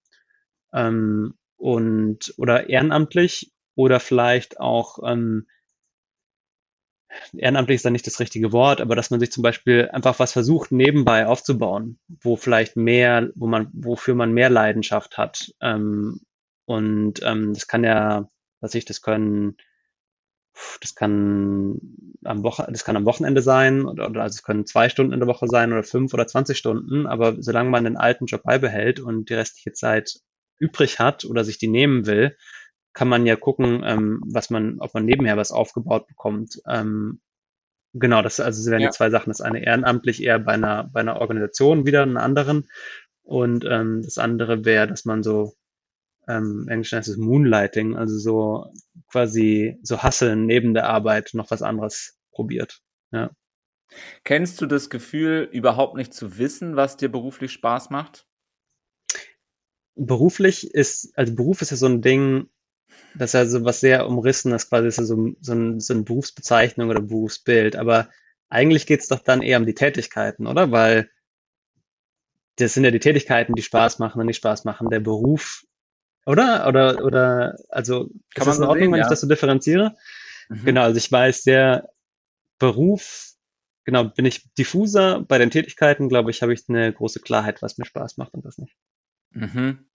Ähm, 0.72 1.34
und 1.56 2.34
oder 2.36 2.68
ehrenamtlich 2.68 3.52
oder 3.76 4.00
vielleicht 4.00 4.60
auch 4.60 4.98
ähm, 5.06 5.46
ehrenamtlich 7.36 7.76
ist 7.76 7.84
da 7.84 7.90
nicht 7.90 8.06
das 8.06 8.20
richtige 8.20 8.52
Wort, 8.52 8.80
aber 8.80 8.96
dass 8.96 9.10
man 9.10 9.20
sich 9.20 9.30
zum 9.32 9.42
Beispiel 9.42 9.88
einfach 9.92 10.18
was 10.18 10.32
versucht, 10.32 10.72
nebenbei 10.72 11.26
aufzubauen, 11.26 11.98
wo 12.22 12.36
vielleicht 12.36 12.76
mehr, 12.76 13.30
wo 13.34 13.46
man, 13.46 13.70
wofür 13.72 14.14
man 14.14 14.32
mehr 14.32 14.50
Leidenschaft 14.50 15.16
hat. 15.16 15.54
Ähm, 15.60 16.20
und 16.66 17.20
ähm, 17.22 17.54
das 17.54 17.66
kann 17.66 17.84
ja, 17.84 18.28
was 18.60 18.74
ich, 18.74 18.84
das 18.84 19.02
können 19.02 19.56
das 20.80 20.94
kann 20.94 21.80
am 22.24 22.42
Woche, 22.42 22.66
das 22.70 22.84
kann 22.84 22.96
am 22.96 23.04
Wochenende 23.04 23.42
sein 23.42 23.84
oder, 23.84 24.08
oder 24.08 24.22
also 24.22 24.36
es 24.36 24.42
können 24.42 24.66
zwei 24.66 24.88
Stunden 24.88 25.12
in 25.12 25.20
der 25.20 25.28
Woche 25.28 25.46
sein 25.48 25.72
oder 25.72 25.82
fünf 25.82 26.14
oder 26.14 26.26
zwanzig 26.26 26.58
Stunden, 26.58 27.06
aber 27.06 27.36
solange 27.42 27.70
man 27.70 27.84
den 27.84 27.96
alten 27.96 28.26
Job 28.26 28.42
beibehält 28.44 29.00
und 29.00 29.28
die 29.30 29.34
restliche 29.34 29.72
Zeit 29.72 30.20
übrig 30.58 30.98
hat 30.98 31.24
oder 31.24 31.44
sich 31.44 31.58
die 31.58 31.68
nehmen 31.68 32.06
will, 32.06 32.36
kann 32.92 33.08
man 33.08 33.26
ja 33.26 33.36
gucken, 33.36 33.82
ähm, 33.84 34.20
was 34.26 34.50
man, 34.50 34.78
ob 34.78 34.94
man 34.94 35.04
nebenher 35.04 35.36
was 35.36 35.50
aufgebaut 35.50 36.06
bekommt. 36.06 36.60
Ähm, 36.68 37.20
genau, 37.92 38.22
das 38.22 38.38
also 38.38 38.70
wären 38.70 38.82
ja. 38.82 38.88
die 38.88 38.96
zwei 38.96 39.10
Sachen. 39.10 39.30
Das 39.30 39.40
eine 39.40 39.64
ehrenamtlich 39.64 40.22
eher 40.22 40.38
bei 40.38 40.52
einer 40.52 40.84
bei 40.92 41.00
einer 41.00 41.20
Organisation 41.20 41.86
wieder, 41.86 42.02
einer 42.02 42.22
anderen 42.22 42.68
und 43.22 43.64
ähm, 43.68 44.02
das 44.02 44.18
andere 44.18 44.64
wäre, 44.64 44.86
dass 44.86 45.04
man 45.04 45.22
so 45.22 45.54
ähm, 46.28 46.66
Englisch 46.68 46.92
heißt 46.92 47.08
es 47.08 47.16
Moonlighting, 47.16 47.96
also 47.96 48.16
so 48.16 48.72
quasi 49.08 49.78
so 49.82 50.02
Hasseln 50.02 50.46
neben 50.46 50.74
der 50.74 50.88
Arbeit 50.88 51.30
noch 51.34 51.50
was 51.50 51.62
anderes 51.62 52.18
probiert. 52.32 52.80
Ja. 53.12 53.30
Kennst 54.24 54.60
du 54.60 54.66
das 54.66 54.90
Gefühl, 54.90 55.48
überhaupt 55.52 55.96
nicht 55.96 56.14
zu 56.14 56.38
wissen, 56.38 56.76
was 56.76 56.96
dir 56.96 57.10
beruflich 57.10 57.52
Spaß 57.52 57.90
macht? 57.90 58.26
Beruflich 59.94 60.74
ist, 60.74 61.16
also 61.16 61.34
Beruf 61.34 61.62
ist 61.62 61.70
ja 61.70 61.76
so 61.76 61.86
ein 61.86 62.02
Ding, 62.02 62.48
das 63.14 63.30
ist 63.30 63.34
also 63.36 63.64
was 63.64 63.80
sehr 63.80 64.06
umrissen 64.08 64.52
ist, 64.52 64.68
quasi 64.68 64.88
ist 64.88 64.98
ja 64.98 65.04
so, 65.04 65.34
so, 65.40 65.52
ein, 65.52 65.80
so 65.80 65.94
eine 65.94 66.02
Berufsbezeichnung 66.02 66.90
oder 66.90 67.00
Berufsbild. 67.00 67.76
Aber 67.76 68.08
eigentlich 68.48 68.86
geht 68.86 69.00
es 69.00 69.08
doch 69.08 69.20
dann 69.20 69.42
eher 69.42 69.58
um 69.58 69.66
die 69.66 69.74
Tätigkeiten, 69.74 70.46
oder? 70.46 70.72
Weil 70.72 71.10
das 72.56 72.74
sind 72.74 72.84
ja 72.84 72.90
die 72.90 73.00
Tätigkeiten, 73.00 73.54
die 73.54 73.62
Spaß 73.62 73.98
machen 73.98 74.20
und 74.20 74.26
nicht 74.26 74.36
Spaß 74.36 74.64
machen. 74.64 74.90
Der 74.90 75.00
Beruf 75.00 75.64
oder? 76.26 76.66
Oder, 76.66 77.04
oder, 77.04 77.56
also, 77.68 78.10
Kann 78.34 78.46
das 78.46 78.58
in 78.58 78.64
Ordnung, 78.64 78.84
sehen, 78.84 78.92
wenn 78.92 78.98
ja. 78.98 79.04
ich 79.04 79.10
das 79.10 79.20
so 79.20 79.28
differenziere? 79.28 79.94
Mhm. 80.48 80.64
Genau, 80.64 80.82
also 80.82 80.96
ich 80.96 81.10
weiß, 81.10 81.42
der 81.42 81.88
Beruf, 82.58 83.32
genau, 83.84 84.04
bin 84.04 84.24
ich 84.24 84.52
diffuser. 84.54 85.20
Bei 85.20 85.38
den 85.38 85.50
Tätigkeiten, 85.50 86.08
glaube 86.08 86.30
ich, 86.30 86.42
habe 86.42 86.52
ich 86.52 86.64
eine 86.68 86.92
große 86.92 87.20
Klarheit, 87.20 87.62
was 87.62 87.78
mir 87.78 87.84
Spaß 87.84 88.16
macht 88.16 88.34
und 88.34 88.44
was 88.44 88.58
nicht. 88.58 88.76
Mhm. 89.30 89.86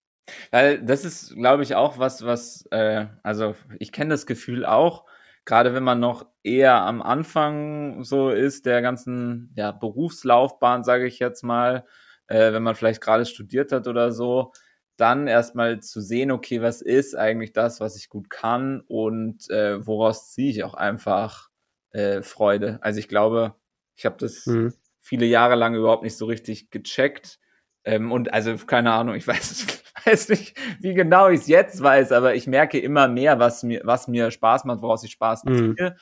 Weil 0.51 0.83
das 0.83 1.05
ist, 1.05 1.35
glaube 1.35 1.63
ich, 1.63 1.75
auch 1.75 1.97
was, 1.97 2.23
was, 2.23 2.67
äh, 2.71 3.07
also 3.23 3.55
ich 3.79 3.91
kenne 3.91 4.11
das 4.11 4.25
Gefühl 4.25 4.65
auch, 4.65 5.05
gerade 5.45 5.73
wenn 5.73 5.83
man 5.83 5.99
noch 5.99 6.27
eher 6.43 6.75
am 6.75 7.01
Anfang 7.01 8.03
so 8.03 8.29
ist, 8.29 8.65
der 8.67 8.81
ganzen 8.81 9.51
ja, 9.55 9.71
Berufslaufbahn, 9.71 10.83
sage 10.83 11.07
ich 11.07 11.17
jetzt 11.17 11.43
mal, 11.43 11.85
äh, 12.27 12.53
wenn 12.53 12.63
man 12.63 12.75
vielleicht 12.75 13.01
gerade 13.01 13.25
studiert 13.25 13.71
hat 13.71 13.87
oder 13.87 14.11
so, 14.11 14.51
dann 14.99 15.27
erstmal 15.27 15.79
zu 15.79 16.01
sehen, 16.01 16.31
okay, 16.31 16.61
was 16.61 16.81
ist 16.81 17.15
eigentlich 17.15 17.53
das, 17.53 17.79
was 17.79 17.95
ich 17.95 18.09
gut 18.09 18.29
kann 18.29 18.81
und 18.87 19.49
äh, 19.49 19.85
woraus 19.85 20.31
ziehe 20.31 20.49
ich 20.49 20.63
auch 20.63 20.73
einfach 20.73 21.49
äh, 21.91 22.21
Freude. 22.21 22.79
Also 22.81 22.99
ich 22.99 23.07
glaube, 23.07 23.55
ich 23.95 24.05
habe 24.05 24.17
das 24.19 24.45
mhm. 24.45 24.73
viele 25.01 25.25
Jahre 25.25 25.55
lang 25.55 25.75
überhaupt 25.75 26.03
nicht 26.03 26.17
so 26.17 26.25
richtig 26.25 26.71
gecheckt. 26.71 27.39
Ähm, 27.83 28.11
und 28.11 28.33
also, 28.33 28.55
keine 28.57 28.91
Ahnung, 28.91 29.15
ich 29.15 29.27
weiß, 29.27 29.83
weiß 30.05 30.29
nicht, 30.29 30.57
wie 30.79 30.93
genau 30.93 31.29
ich 31.29 31.41
es 31.41 31.47
jetzt 31.47 31.81
weiß, 31.81 32.11
aber 32.11 32.35
ich 32.35 32.47
merke 32.47 32.79
immer 32.79 33.07
mehr, 33.07 33.39
was 33.39 33.63
mir, 33.63 33.81
was 33.83 34.07
mir 34.07 34.31
Spaß 34.31 34.65
macht, 34.65 34.81
woraus 34.81 35.03
ich 35.03 35.11
Spaß 35.11 35.45
mhm. 35.45 35.75
ziehe. 35.75 35.95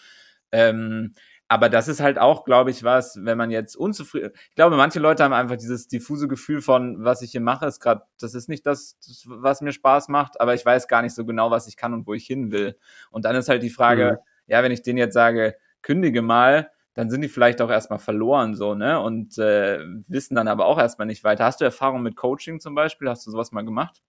Ähm, 0.51 1.13
aber 1.47 1.69
das 1.69 1.87
ist 1.87 2.01
halt 2.01 2.19
auch, 2.19 2.43
glaube 2.43 2.71
ich, 2.71 2.83
was, 2.83 3.23
wenn 3.23 3.37
man 3.37 3.51
jetzt 3.51 3.75
unzufrieden, 3.75 4.31
ich 4.49 4.55
glaube, 4.55 4.75
manche 4.75 4.99
Leute 4.99 5.23
haben 5.23 5.33
einfach 5.33 5.55
dieses 5.55 5.87
diffuse 5.87 6.27
Gefühl 6.27 6.61
von, 6.61 7.03
was 7.03 7.21
ich 7.21 7.31
hier 7.31 7.41
mache, 7.41 7.65
ist 7.65 7.79
gerade, 7.79 8.03
das 8.19 8.33
ist 8.33 8.49
nicht 8.49 8.65
das, 8.65 8.97
was 9.25 9.61
mir 9.61 9.71
Spaß 9.71 10.09
macht, 10.09 10.41
aber 10.41 10.55
ich 10.55 10.65
weiß 10.65 10.87
gar 10.87 11.01
nicht 11.01 11.15
so 11.15 11.25
genau, 11.25 11.49
was 11.49 11.67
ich 11.67 11.77
kann 11.77 11.93
und 11.93 12.05
wo 12.05 12.13
ich 12.13 12.25
hin 12.25 12.51
will. 12.51 12.77
Und 13.11 13.25
dann 13.25 13.35
ist 13.35 13.47
halt 13.47 13.63
die 13.63 13.69
Frage, 13.69 14.19
mhm. 14.19 14.51
ja, 14.51 14.63
wenn 14.63 14.71
ich 14.71 14.81
denen 14.81 14.97
jetzt 14.97 15.13
sage, 15.13 15.55
kündige 15.81 16.21
mal, 16.21 16.69
dann 16.95 17.09
sind 17.09 17.21
die 17.21 17.29
vielleicht 17.29 17.61
auch 17.61 17.69
erstmal 17.69 17.99
verloren, 17.99 18.55
so, 18.55 18.73
ne? 18.73 18.99
Und 18.99 19.37
äh, 19.37 19.79
wissen 20.07 20.33
dann 20.33 20.47
aber 20.47 20.65
auch 20.65 20.79
erstmal 20.79 21.05
nicht 21.05 21.23
weiter. 21.23 21.45
Hast 21.45 21.61
du 21.61 21.65
Erfahrung 21.65 22.01
mit 22.01 22.15
Coaching 22.15 22.59
zum 22.59 22.73
Beispiel? 22.73 23.07
Hast 23.07 23.25
du 23.27 23.31
sowas 23.31 23.51
mal 23.51 23.61
gemacht? 23.61 24.01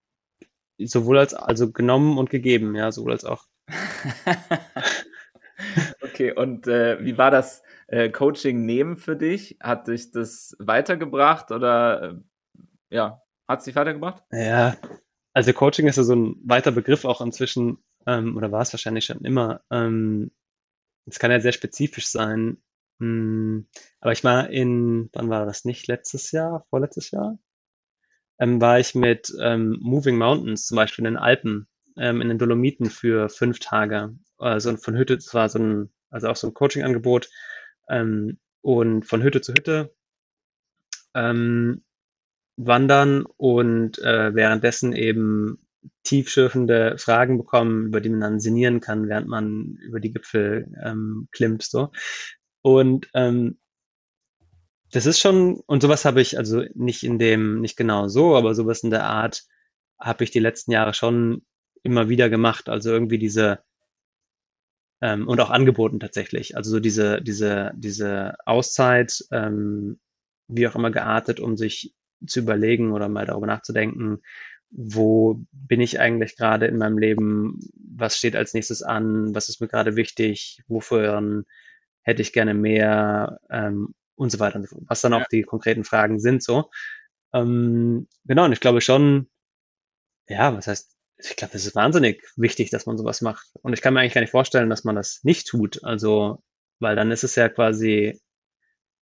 Sowohl 0.79 1.19
als, 1.19 1.35
also 1.35 1.71
genommen 1.71 2.17
und 2.17 2.31
gegeben, 2.31 2.75
ja, 2.75 2.91
sowohl 2.91 3.11
als 3.11 3.25
auch. 3.25 3.45
Okay, 6.19 6.33
und 6.33 6.67
äh, 6.67 7.01
wie 7.01 7.17
war 7.17 7.31
das 7.31 7.63
äh, 7.87 8.09
Coaching 8.09 8.65
nehmen 8.65 8.97
für 8.97 9.15
dich? 9.15 9.57
Hat 9.61 9.87
dich 9.87 10.11
das 10.11 10.53
weitergebracht 10.59 11.49
oder 11.51 12.01
äh, 12.01 12.15
ja, 12.89 13.21
hat 13.47 13.59
es 13.59 13.65
dich 13.65 13.75
weitergebracht? 13.77 14.21
Ja, 14.33 14.75
also 15.31 15.53
Coaching 15.53 15.87
ist 15.87 15.95
ja 15.95 16.03
so 16.03 16.17
ein 16.17 16.35
weiter 16.43 16.73
Begriff 16.73 17.05
auch 17.05 17.21
inzwischen, 17.21 17.77
ähm, 18.05 18.35
oder 18.35 18.51
war 18.51 18.59
es 18.63 18.73
wahrscheinlich 18.73 19.05
schon 19.05 19.23
immer. 19.23 19.61
Ähm, 19.71 20.31
es 21.05 21.15
ähm, 21.15 21.19
kann 21.21 21.31
ja 21.31 21.39
sehr 21.39 21.53
spezifisch 21.53 22.07
sein. 22.07 22.57
Hm, 22.99 23.69
aber 24.01 24.11
ich 24.11 24.25
war 24.25 24.49
in, 24.49 25.09
wann 25.13 25.29
war 25.29 25.45
das 25.45 25.63
nicht? 25.63 25.87
Letztes 25.87 26.33
Jahr, 26.33 26.65
vorletztes 26.69 27.11
Jahr? 27.11 27.39
Ähm, 28.39 28.59
war 28.59 28.77
ich 28.77 28.93
mit 28.93 29.33
ähm, 29.39 29.77
Moving 29.79 30.17
Mountains 30.17 30.67
zum 30.67 30.75
Beispiel 30.75 31.05
in 31.05 31.13
den 31.13 31.23
Alpen 31.23 31.69
ähm, 31.95 32.19
in 32.19 32.27
den 32.27 32.37
Dolomiten 32.37 32.89
für 32.89 33.29
fünf 33.29 33.59
Tage. 33.59 34.17
Also 34.37 34.75
von 34.75 34.97
Hütte, 34.97 35.15
das 35.15 35.33
war 35.33 35.47
so 35.47 35.59
ein, 35.59 35.89
also 36.09 36.27
auch 36.27 36.35
so 36.35 36.47
ein 36.47 36.53
Coaching-Angebot. 36.53 37.29
Ähm, 37.89 38.37
und 38.61 39.05
von 39.05 39.23
Hütte 39.23 39.41
zu 39.41 39.53
Hütte 39.53 39.93
ähm, 41.15 41.83
wandern 42.57 43.25
und 43.37 43.99
äh, 43.99 44.35
währenddessen 44.35 44.93
eben 44.93 45.65
tiefschürfende 46.03 46.97
Fragen 46.97 47.37
bekommen, 47.37 47.87
über 47.87 48.01
die 48.01 48.09
man 48.09 48.19
dann 48.19 48.39
sinnieren 48.39 48.81
kann, 48.81 49.07
während 49.07 49.27
man 49.27 49.77
über 49.81 49.99
die 49.99 50.11
Gipfel 50.11 50.69
ähm, 50.83 51.29
klimmt. 51.31 51.63
So. 51.63 51.91
Und 52.61 53.09
ähm, 53.13 53.57
das 54.91 55.05
ist 55.05 55.19
schon, 55.19 55.61
und 55.67 55.81
sowas 55.81 56.03
habe 56.03 56.19
ich, 56.19 56.37
also 56.37 56.63
nicht 56.73 57.03
in 57.03 57.19
dem, 57.19 57.61
nicht 57.61 57.77
genau 57.77 58.07
so, 58.07 58.35
aber 58.35 58.55
sowas 58.55 58.83
in 58.83 58.89
der 58.89 59.05
Art 59.05 59.43
habe 59.99 60.23
ich 60.23 60.31
die 60.31 60.39
letzten 60.39 60.71
Jahre 60.71 60.93
schon 60.93 61.45
immer 61.83 62.09
wieder 62.09 62.29
gemacht. 62.29 62.69
Also 62.69 62.91
irgendwie 62.91 63.19
diese, 63.19 63.59
ähm, 65.01 65.27
und 65.27 65.39
auch 65.41 65.49
angeboten 65.49 65.99
tatsächlich. 65.99 66.57
Also 66.57 66.71
so 66.71 66.79
diese, 66.79 67.21
diese, 67.21 67.71
diese 67.75 68.35
Auszeit, 68.45 69.23
ähm, 69.31 69.99
wie 70.47 70.67
auch 70.67 70.75
immer 70.75 70.91
geartet, 70.91 71.39
um 71.39 71.57
sich 71.57 71.93
zu 72.25 72.39
überlegen 72.39 72.91
oder 72.91 73.07
mal 73.07 73.25
darüber 73.25 73.47
nachzudenken, 73.47 74.21
wo 74.71 75.41
bin 75.51 75.81
ich 75.81 75.99
eigentlich 75.99 76.35
gerade 76.35 76.67
in 76.67 76.77
meinem 76.77 76.97
Leben, 76.97 77.59
was 77.75 78.17
steht 78.17 78.35
als 78.35 78.53
nächstes 78.53 78.83
an, 78.83 79.33
was 79.33 79.49
ist 79.49 79.61
mir 79.61 79.67
gerade 79.67 79.95
wichtig, 79.95 80.61
wofür 80.67 81.43
hätte 82.03 82.21
ich 82.21 82.33
gerne 82.33 82.53
mehr? 82.53 83.39
Ähm, 83.49 83.93
und 84.19 84.31
so 84.31 84.39
weiter, 84.39 84.61
was 84.87 84.99
dann 84.99 85.13
auch 85.13 85.25
die 85.27 85.43
konkreten 85.43 85.85
Fragen 85.85 86.19
sind 86.19 86.43
so. 86.43 86.69
Ähm, 87.33 88.07
genau, 88.25 88.45
und 88.45 88.51
ich 88.51 88.59
glaube 88.59 88.81
schon, 88.81 89.29
ja, 90.27 90.53
was 90.55 90.67
heißt, 90.67 90.97
ich 91.19 91.35
glaube, 91.35 91.55
es 91.55 91.65
ist 91.65 91.75
wahnsinnig 91.75 92.23
wichtig, 92.37 92.69
dass 92.69 92.85
man 92.85 92.97
sowas 92.97 93.21
macht. 93.21 93.47
Und 93.61 93.73
ich 93.73 93.81
kann 93.81 93.93
mir 93.93 93.99
eigentlich 93.99 94.13
gar 94.13 94.21
nicht 94.21 94.31
vorstellen, 94.31 94.69
dass 94.69 94.83
man 94.83 94.95
das 94.95 95.19
nicht 95.23 95.47
tut. 95.47 95.83
Also, 95.83 96.41
weil 96.79 96.95
dann 96.95 97.11
ist 97.11 97.23
es 97.23 97.35
ja 97.35 97.49
quasi, 97.49 98.19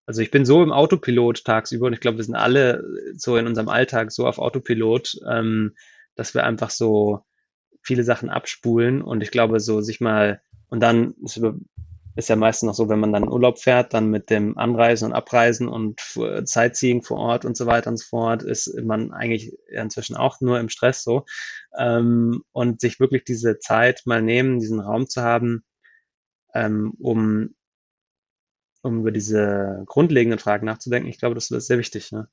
also 0.06 0.20
ich 0.20 0.30
bin 0.30 0.44
so 0.44 0.62
im 0.62 0.72
Autopilot 0.72 1.44
tagsüber 1.44 1.86
und 1.86 1.92
ich 1.92 2.00
glaube, 2.00 2.18
wir 2.18 2.24
sind 2.24 2.34
alle 2.34 2.82
so 3.14 3.36
in 3.36 3.46
unserem 3.46 3.68
Alltag 3.68 4.10
so 4.10 4.26
auf 4.26 4.38
Autopilot, 4.38 5.16
ähm, 5.30 5.76
dass 6.16 6.34
wir 6.34 6.44
einfach 6.44 6.70
so 6.70 7.24
viele 7.82 8.02
Sachen 8.02 8.30
abspulen 8.30 9.00
und 9.00 9.22
ich 9.22 9.30
glaube, 9.30 9.60
so 9.60 9.80
sich 9.80 10.00
mal 10.00 10.42
und 10.68 10.80
dann 10.80 11.14
ist 11.24 11.40
ist 12.18 12.28
ja 12.28 12.34
meistens 12.34 12.66
noch 12.66 12.74
so, 12.74 12.88
wenn 12.88 12.98
man 12.98 13.12
dann 13.12 13.22
in 13.22 13.28
Urlaub 13.28 13.60
fährt, 13.60 13.94
dann 13.94 14.10
mit 14.10 14.28
dem 14.28 14.58
Anreisen 14.58 15.06
und 15.06 15.12
Abreisen 15.14 15.68
und 15.68 16.00
Sightseeing 16.00 17.02
vor 17.04 17.18
Ort 17.18 17.44
und 17.44 17.56
so 17.56 17.66
weiter 17.66 17.90
und 17.90 17.96
so 17.96 18.06
fort, 18.06 18.42
ist 18.42 18.74
man 18.82 19.12
eigentlich 19.12 19.56
inzwischen 19.68 20.16
auch 20.16 20.40
nur 20.40 20.58
im 20.58 20.68
Stress 20.68 21.04
so. 21.04 21.26
Ähm, 21.78 22.42
und 22.50 22.80
sich 22.80 22.98
wirklich 22.98 23.22
diese 23.22 23.60
Zeit 23.60 24.02
mal 24.04 24.20
nehmen, 24.20 24.58
diesen 24.58 24.80
Raum 24.80 25.08
zu 25.08 25.22
haben, 25.22 25.62
ähm, 26.54 26.92
um, 26.98 27.54
um 28.82 28.98
über 28.98 29.12
diese 29.12 29.84
grundlegenden 29.86 30.40
Fragen 30.40 30.66
nachzudenken, 30.66 31.08
ich 31.08 31.20
glaube, 31.20 31.36
das 31.36 31.52
ist 31.52 31.68
sehr 31.68 31.78
wichtig. 31.78 32.10
Ne? 32.10 32.28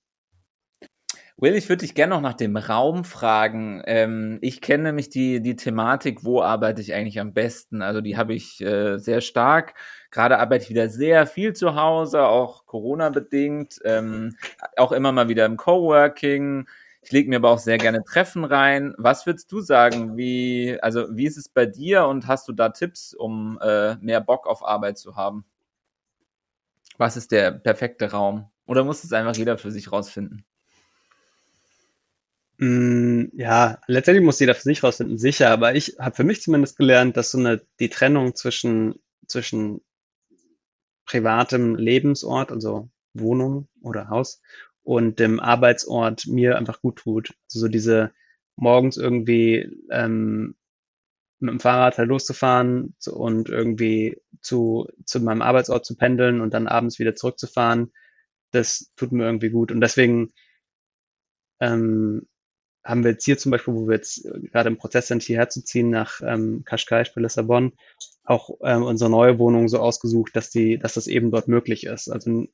Will, 1.37 1.55
ich 1.55 1.67
würde 1.67 1.81
dich 1.81 1.95
gerne 1.95 2.15
noch 2.15 2.21
nach 2.21 2.33
dem 2.33 2.55
Raum 2.55 3.03
fragen. 3.03 3.81
Ähm, 3.85 4.37
ich 4.41 4.61
kenne 4.61 4.83
nämlich 4.83 5.09
die, 5.09 5.41
die 5.41 5.57
Thematik, 5.57 6.23
wo 6.23 6.41
arbeite 6.41 6.79
ich 6.81 6.93
eigentlich 6.93 7.19
am 7.19 7.33
besten. 7.33 7.81
Also 7.81 7.99
die 7.99 8.15
habe 8.15 8.33
ich 8.33 8.61
äh, 8.61 8.97
sehr 8.99 9.19
stark. 9.19 9.73
Gerade 10.11 10.39
arbeite 10.39 10.63
ich 10.63 10.69
wieder 10.69 10.87
sehr 10.87 11.27
viel 11.27 11.51
zu 11.51 11.75
Hause, 11.75 12.23
auch 12.23 12.65
Corona-bedingt, 12.65 13.79
ähm, 13.83 14.37
auch 14.77 14.93
immer 14.93 15.11
mal 15.11 15.27
wieder 15.27 15.45
im 15.45 15.57
Coworking. 15.57 16.69
Ich 17.01 17.11
lege 17.11 17.29
mir 17.29 17.35
aber 17.37 17.49
auch 17.51 17.59
sehr 17.59 17.77
gerne 17.79 18.03
Treffen 18.05 18.45
rein. 18.45 18.95
Was 18.97 19.25
würdest 19.25 19.51
du 19.51 19.59
sagen? 19.59 20.15
Wie, 20.15 20.77
also 20.81 21.07
wie 21.11 21.25
ist 21.25 21.37
es 21.37 21.49
bei 21.49 21.65
dir 21.65 22.05
und 22.07 22.27
hast 22.27 22.47
du 22.47 22.53
da 22.53 22.69
Tipps, 22.69 23.13
um 23.13 23.59
äh, 23.61 23.95
mehr 23.97 24.21
Bock 24.21 24.47
auf 24.47 24.65
Arbeit 24.65 24.97
zu 24.97 25.17
haben? 25.17 25.43
Was 26.97 27.17
ist 27.17 27.31
der 27.33 27.51
perfekte 27.51 28.11
Raum? 28.11 28.49
Oder 28.65 28.85
muss 28.85 29.03
es 29.03 29.11
einfach 29.11 29.35
jeder 29.35 29.57
für 29.57 29.71
sich 29.71 29.91
rausfinden? 29.91 30.45
Mm, 32.57 33.25
ja, 33.33 33.79
letztendlich 33.87 34.23
muss 34.25 34.39
jeder 34.39 34.55
für 34.55 34.61
sich 34.61 34.83
rausfinden, 34.83 35.17
sicher, 35.17 35.49
aber 35.51 35.75
ich 35.75 35.97
habe 35.99 36.15
für 36.15 36.23
mich 36.23 36.41
zumindest 36.41 36.77
gelernt, 36.77 37.17
dass 37.17 37.31
so 37.31 37.37
eine 37.37 37.61
die 37.79 37.89
Trennung 37.89 38.35
zwischen 38.35 38.95
zwischen 39.27 39.81
privatem 41.05 41.75
Lebensort, 41.75 42.51
also 42.51 42.89
Wohnung 43.13 43.67
oder 43.81 44.09
Haus 44.09 44.41
und 44.83 45.19
dem 45.19 45.39
Arbeitsort 45.39 46.27
mir 46.27 46.57
einfach 46.57 46.81
gut 46.81 46.97
tut. 46.97 47.33
Also 47.49 47.61
so 47.61 47.67
diese 47.67 48.11
morgens 48.55 48.97
irgendwie 48.97 49.69
ähm, 49.91 50.55
mit 51.39 51.51
dem 51.51 51.59
Fahrrad 51.59 51.97
halt 51.97 52.09
loszufahren 52.09 52.95
und 53.07 53.49
irgendwie 53.49 54.21
zu, 54.41 54.87
zu 55.05 55.19
meinem 55.19 55.41
Arbeitsort 55.41 55.85
zu 55.85 55.95
pendeln 55.97 56.41
und 56.41 56.53
dann 56.53 56.67
abends 56.67 56.99
wieder 56.99 57.15
zurückzufahren, 57.15 57.91
das 58.51 58.91
tut 58.95 59.11
mir 59.11 59.25
irgendwie 59.25 59.49
gut. 59.49 59.71
Und 59.71 59.81
deswegen 59.81 60.33
ähm, 61.59 62.27
haben 62.85 63.03
wir 63.03 63.11
jetzt 63.11 63.25
hier 63.25 63.37
zum 63.37 63.51
Beispiel, 63.51 63.73
wo 63.73 63.87
wir 63.87 63.95
jetzt 63.95 64.25
äh, 64.25 64.39
gerade 64.51 64.69
im 64.69 64.77
Prozess 64.77 65.07
sind, 65.07 65.23
hierher 65.23 65.49
zu 65.49 65.63
ziehen 65.63 65.89
nach 65.89 66.21
ähm, 66.23 66.63
Qashqai 66.65 67.03
bei 67.15 67.21
Lissabon, 67.21 67.73
auch 68.23 68.51
ähm, 68.63 68.83
unsere 68.83 69.09
neue 69.09 69.39
Wohnung 69.39 69.67
so 69.67 69.79
ausgesucht, 69.79 70.35
dass 70.35 70.51
die, 70.51 70.77
dass 70.77 70.93
das 70.93 71.07
eben 71.07 71.31
dort 71.31 71.47
möglich 71.47 71.85
ist. 71.85 72.09
Also 72.09 72.45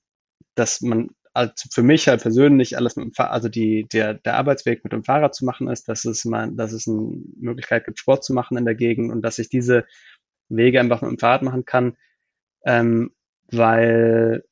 dass 0.56 0.82
man 0.82 1.10
also 1.34 1.54
für 1.72 1.84
mich 1.84 2.08
halt 2.08 2.22
persönlich 2.22 2.78
alles 2.78 2.96
mit 2.96 3.06
dem 3.06 3.14
Fahrrad, 3.14 3.32
also 3.32 3.50
die, 3.50 3.88
der, 3.88 4.16
der 4.16 4.36
Arbeitsweg 4.36 4.84
mit 4.84 4.92
dem 4.92 5.04
Fahrrad 5.04 5.34
zu 5.34 5.46
machen 5.46 5.68
ist, 5.68 5.88
dass 5.88 6.04
es 6.06 6.26
mal, 6.26 6.52
dass 6.52 6.74
es 6.74 6.88
eine 6.88 7.22
Möglichkeit 7.40 7.86
gibt, 7.86 8.00
Sport 8.00 8.24
zu 8.24 8.34
machen 8.34 8.58
in 8.58 8.66
der 8.66 8.76
Gegend 8.76 9.12
und 9.12 9.22
dass 9.22 9.40
ich 9.40 9.50
diese 9.50 9.86
Wege 10.50 10.80
einfach 10.80 11.02
mit 11.02 11.12
dem 11.12 11.20
Fahrrad 11.20 11.44
machen 11.44 11.64
kann, 11.64 11.96
ähm, 12.66 13.12
weil 13.48 14.44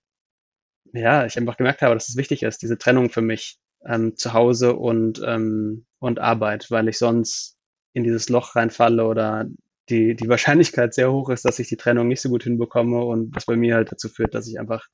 ja, 0.93 1.25
ich 1.25 1.37
einfach 1.37 1.57
gemerkt 1.57 1.81
habe, 1.81 1.95
dass 1.95 2.09
es 2.09 2.15
wichtig 2.15 2.43
ist, 2.43 2.61
diese 2.61 2.77
Trennung 2.77 3.09
für 3.09 3.21
mich 3.21 3.59
ähm, 3.85 4.15
zu 4.15 4.33
Hause 4.33 4.75
und, 4.75 5.21
ähm, 5.25 5.85
und 5.99 6.19
Arbeit, 6.19 6.69
weil 6.69 6.87
ich 6.87 6.97
sonst 6.97 7.57
in 7.93 8.03
dieses 8.03 8.29
Loch 8.29 8.55
reinfalle 8.55 9.05
oder 9.05 9.47
die, 9.89 10.15
die 10.15 10.29
Wahrscheinlichkeit 10.29 10.93
sehr 10.93 11.11
hoch 11.11 11.29
ist, 11.29 11.45
dass 11.45 11.59
ich 11.59 11.67
die 11.67 11.77
Trennung 11.77 12.07
nicht 12.07 12.21
so 12.21 12.29
gut 12.29 12.43
hinbekomme 12.43 13.03
und 13.03 13.35
was 13.35 13.45
bei 13.45 13.55
mir 13.55 13.75
halt 13.75 13.91
dazu 13.91 14.09
führt, 14.09 14.35
dass 14.35 14.47
ich 14.47 14.59
einfach 14.59 14.87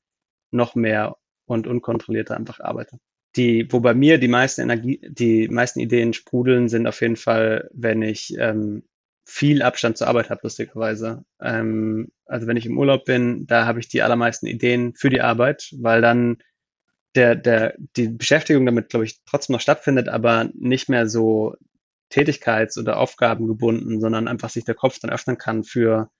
noch 0.50 0.74
mehr 0.74 1.16
und 1.46 1.66
unkontrollierter 1.66 2.36
einfach 2.36 2.60
arbeite. 2.60 2.98
Die, 3.36 3.70
wo 3.70 3.80
bei 3.80 3.92
mir 3.92 4.18
die 4.18 4.28
meisten 4.28 4.62
Energie, 4.62 5.00
die 5.06 5.48
meisten 5.48 5.80
Ideen 5.80 6.14
sprudeln, 6.14 6.68
sind 6.68 6.86
auf 6.86 7.00
jeden 7.02 7.16
Fall, 7.16 7.68
wenn 7.74 8.00
ich 8.00 8.34
ähm, 8.38 8.84
viel 9.26 9.62
Abstand 9.62 9.98
zur 9.98 10.06
Arbeit 10.06 10.30
habe, 10.30 10.40
lustigerweise. 10.44 11.24
Ähm, 11.40 12.08
also 12.24 12.46
wenn 12.46 12.56
ich 12.56 12.64
im 12.64 12.78
Urlaub 12.78 13.04
bin, 13.04 13.46
da 13.46 13.66
habe 13.66 13.80
ich 13.80 13.88
die 13.88 14.00
allermeisten 14.00 14.46
Ideen 14.46 14.94
für 14.94 15.10
die 15.10 15.20
Arbeit, 15.20 15.70
weil 15.78 16.00
dann 16.00 16.38
der, 17.16 17.34
der, 17.34 17.74
die 17.96 18.08
Beschäftigung 18.08 18.66
damit, 18.66 18.90
glaube 18.90 19.06
ich, 19.06 19.20
trotzdem 19.24 19.54
noch 19.54 19.60
stattfindet, 19.60 20.08
aber 20.08 20.50
nicht 20.54 20.88
mehr 20.88 21.08
so 21.08 21.56
tätigkeits- 22.10 22.78
oder 22.78 22.98
aufgabengebunden, 22.98 24.00
sondern 24.00 24.28
einfach 24.28 24.50
sich 24.50 24.64
der 24.64 24.74
Kopf 24.74 24.98
dann 25.00 25.10
öffnen 25.10 25.38
kann 25.38 25.64
für, 25.64 26.10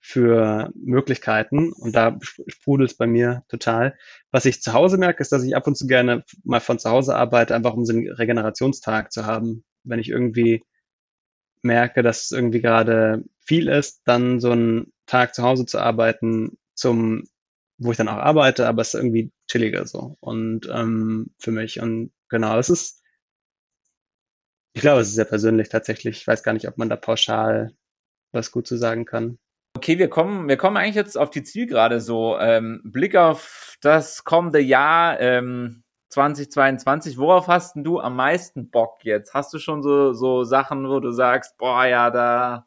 für 0.00 0.72
Möglichkeiten. 0.74 1.72
Und 1.72 1.94
da 1.94 2.18
sprudelt 2.48 2.90
es 2.90 2.96
bei 2.96 3.06
mir 3.06 3.44
total. 3.48 3.96
Was 4.30 4.46
ich 4.46 4.62
zu 4.62 4.72
Hause 4.72 4.98
merke, 4.98 5.22
ist, 5.22 5.32
dass 5.32 5.44
ich 5.44 5.54
ab 5.54 5.66
und 5.66 5.76
zu 5.76 5.86
gerne 5.86 6.24
mal 6.44 6.60
von 6.60 6.78
zu 6.78 6.90
Hause 6.90 7.14
arbeite, 7.14 7.54
einfach 7.54 7.74
um 7.74 7.84
so 7.84 7.92
einen 7.92 8.10
Regenerationstag 8.10 9.12
zu 9.12 9.26
haben. 9.26 9.64
Wenn 9.84 10.00
ich 10.00 10.08
irgendwie 10.08 10.64
merke, 11.62 12.02
dass 12.02 12.24
es 12.24 12.30
irgendwie 12.32 12.60
gerade 12.60 13.24
viel 13.44 13.68
ist, 13.68 14.02
dann 14.04 14.40
so 14.40 14.50
einen 14.50 14.92
Tag 15.06 15.34
zu 15.34 15.42
Hause 15.42 15.66
zu 15.66 15.78
arbeiten, 15.78 16.58
zum 16.74 17.24
wo 17.82 17.90
ich 17.90 17.96
dann 17.96 18.08
auch 18.08 18.18
arbeite, 18.18 18.68
aber 18.68 18.82
es 18.82 18.94
ist 18.94 19.00
irgendwie 19.00 19.32
chilliger 19.48 19.86
so. 19.86 20.16
Und 20.20 20.68
ähm, 20.72 21.30
für 21.38 21.50
mich. 21.50 21.80
Und 21.80 22.12
genau, 22.28 22.58
es 22.58 22.70
ist, 22.70 23.02
ich 24.74 24.82
glaube, 24.82 25.00
es 25.00 25.08
ist 25.08 25.14
sehr 25.14 25.24
persönlich 25.24 25.68
tatsächlich. 25.68 26.18
Ich 26.18 26.26
weiß 26.26 26.42
gar 26.42 26.52
nicht, 26.52 26.68
ob 26.68 26.78
man 26.78 26.88
da 26.88 26.96
pauschal 26.96 27.72
was 28.32 28.50
gut 28.50 28.66
zu 28.66 28.76
sagen 28.76 29.04
kann. 29.04 29.38
Okay, 29.76 29.98
wir 29.98 30.08
kommen, 30.08 30.48
wir 30.48 30.56
kommen 30.56 30.76
eigentlich 30.76 30.94
jetzt 30.94 31.18
auf 31.18 31.30
die 31.30 31.42
Zielgerade 31.42 32.00
so. 32.00 32.38
Ähm, 32.38 32.80
Blick 32.84 33.16
auf 33.16 33.76
das 33.80 34.24
kommende 34.24 34.60
Jahr 34.60 35.18
ähm, 35.20 35.82
2022. 36.10 37.18
Worauf 37.18 37.48
hast 37.48 37.74
denn 37.74 37.84
du 37.84 37.98
am 37.98 38.16
meisten 38.16 38.70
Bock 38.70 39.04
jetzt? 39.04 39.34
Hast 39.34 39.52
du 39.52 39.58
schon 39.58 39.82
so, 39.82 40.12
so 40.12 40.44
Sachen, 40.44 40.88
wo 40.88 41.00
du 41.00 41.10
sagst, 41.10 41.56
boah, 41.58 41.86
ja, 41.86 42.10
da, 42.10 42.66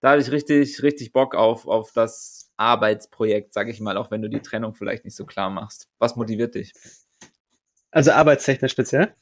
da 0.00 0.10
habe 0.10 0.20
ich 0.20 0.30
richtig, 0.30 0.82
richtig 0.82 1.12
Bock 1.12 1.34
auf, 1.34 1.66
auf 1.66 1.92
das 1.92 2.47
Arbeitsprojekt, 2.58 3.54
sage 3.54 3.70
ich 3.70 3.80
mal, 3.80 3.96
auch 3.96 4.10
wenn 4.10 4.20
du 4.20 4.28
die 4.28 4.42
Trennung 4.42 4.74
vielleicht 4.74 5.04
nicht 5.04 5.16
so 5.16 5.24
klar 5.24 5.48
machst? 5.48 5.88
Was 5.98 6.16
motiviert 6.16 6.54
dich? 6.54 6.72
Also 7.90 8.12
arbeitstechnisch 8.12 8.72
speziell? 8.72 9.14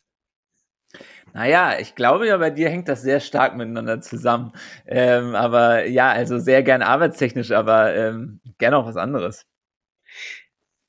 Naja, 1.32 1.78
ich 1.78 1.94
glaube 1.94 2.26
ja, 2.26 2.36
bei 2.38 2.50
dir 2.50 2.70
hängt 2.70 2.88
das 2.88 3.02
sehr 3.02 3.20
stark 3.20 3.56
miteinander 3.56 4.00
zusammen. 4.00 4.52
Ähm, 4.86 5.34
aber 5.34 5.86
ja, 5.86 6.10
also 6.10 6.38
sehr 6.38 6.62
gern 6.62 6.82
arbeitstechnisch, 6.82 7.52
aber 7.52 7.94
ähm, 7.94 8.40
gerne 8.58 8.78
auch 8.78 8.86
was 8.86 8.96
anderes. 8.96 9.44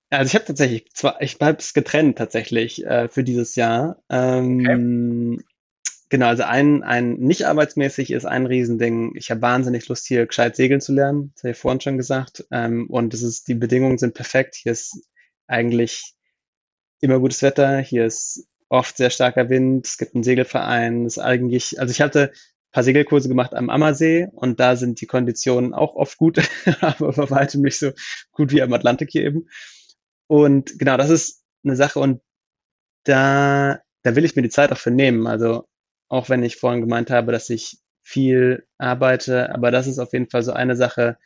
Also 0.09 0.29
ich 0.29 0.35
habe 0.35 0.45
tatsächlich, 0.45 0.89
zwar, 0.93 1.21
ich 1.21 1.37
habe 1.41 1.57
es 1.57 1.73
getrennt 1.73 2.17
tatsächlich 2.17 2.85
äh, 2.85 3.09
für 3.09 3.25
dieses 3.25 3.55
Jahr. 3.55 4.01
Ähm, 4.09 5.35
okay. 5.35 5.45
Genau, 6.09 6.27
also 6.27 6.43
ein, 6.43 6.83
ein 6.83 7.13
nicht 7.15 7.45
arbeitsmäßig 7.45 8.11
ist 8.11 8.25
ein 8.25 8.45
Riesending. 8.45 9.13
Ich 9.15 9.31
habe 9.31 9.41
wahnsinnig 9.41 9.87
Lust, 9.87 10.07
hier 10.07 10.25
gescheit 10.25 10.55
segeln 10.55 10.81
zu 10.81 10.93
lernen. 10.93 11.31
Das 11.35 11.43
habe 11.43 11.51
ich 11.51 11.57
vorhin 11.57 11.81
schon 11.81 11.97
gesagt. 11.97 12.45
Ähm, 12.51 12.87
und 12.89 13.13
das 13.13 13.21
ist, 13.21 13.47
die 13.47 13.55
Bedingungen 13.55 13.97
sind 13.97 14.13
perfekt. 14.13 14.55
Hier 14.55 14.71
ist 14.71 15.07
eigentlich 15.47 16.13
immer 17.01 17.19
gutes 17.19 17.41
Wetter. 17.41 17.79
Hier 17.79 18.05
ist 18.05 18.47
oft 18.69 18.97
sehr 18.97 19.09
starker 19.09 19.49
Wind. 19.49 19.87
Es 19.87 19.97
gibt 19.97 20.15
einen 20.15 20.23
Segelverein. 20.23 21.05
Es 21.05 21.17
ist 21.17 21.23
eigentlich, 21.23 21.79
also 21.79 21.91
ich 21.91 22.01
hatte 22.01 22.31
ein 22.31 22.71
paar 22.71 22.83
Segelkurse 22.83 23.29
gemacht 23.29 23.53
am 23.53 23.69
Ammersee 23.69 24.27
und 24.33 24.59
da 24.59 24.75
sind 24.75 25.01
die 25.01 25.07
Konditionen 25.07 25.73
auch 25.73 25.95
oft 25.95 26.17
gut, 26.17 26.41
aber 26.81 27.13
bei 27.13 27.29
weitem 27.29 27.61
nicht 27.61 27.79
so 27.79 27.91
gut 28.31 28.51
wie 28.51 28.61
am 28.61 28.73
Atlantik 28.73 29.09
hier 29.11 29.23
eben. 29.23 29.47
Und 30.27 30.77
genau, 30.77 30.97
das 30.97 31.09
ist 31.09 31.43
eine 31.63 31.75
Sache 31.75 31.99
und 31.99 32.21
da, 33.05 33.79
da 34.03 34.15
will 34.15 34.25
ich 34.25 34.35
mir 34.35 34.41
die 34.41 34.49
Zeit 34.49 34.71
auch 34.71 34.77
für 34.77 34.91
nehmen. 34.91 35.27
Also 35.27 35.65
auch 36.09 36.29
wenn 36.29 36.43
ich 36.43 36.57
vorhin 36.57 36.81
gemeint 36.81 37.09
habe, 37.09 37.31
dass 37.31 37.49
ich 37.49 37.77
viel 38.03 38.65
arbeite, 38.77 39.53
aber 39.53 39.71
das 39.71 39.87
ist 39.87 39.99
auf 39.99 40.13
jeden 40.13 40.29
Fall 40.29 40.43
so 40.43 40.53
eine 40.53 40.75
Sache, 40.75 41.17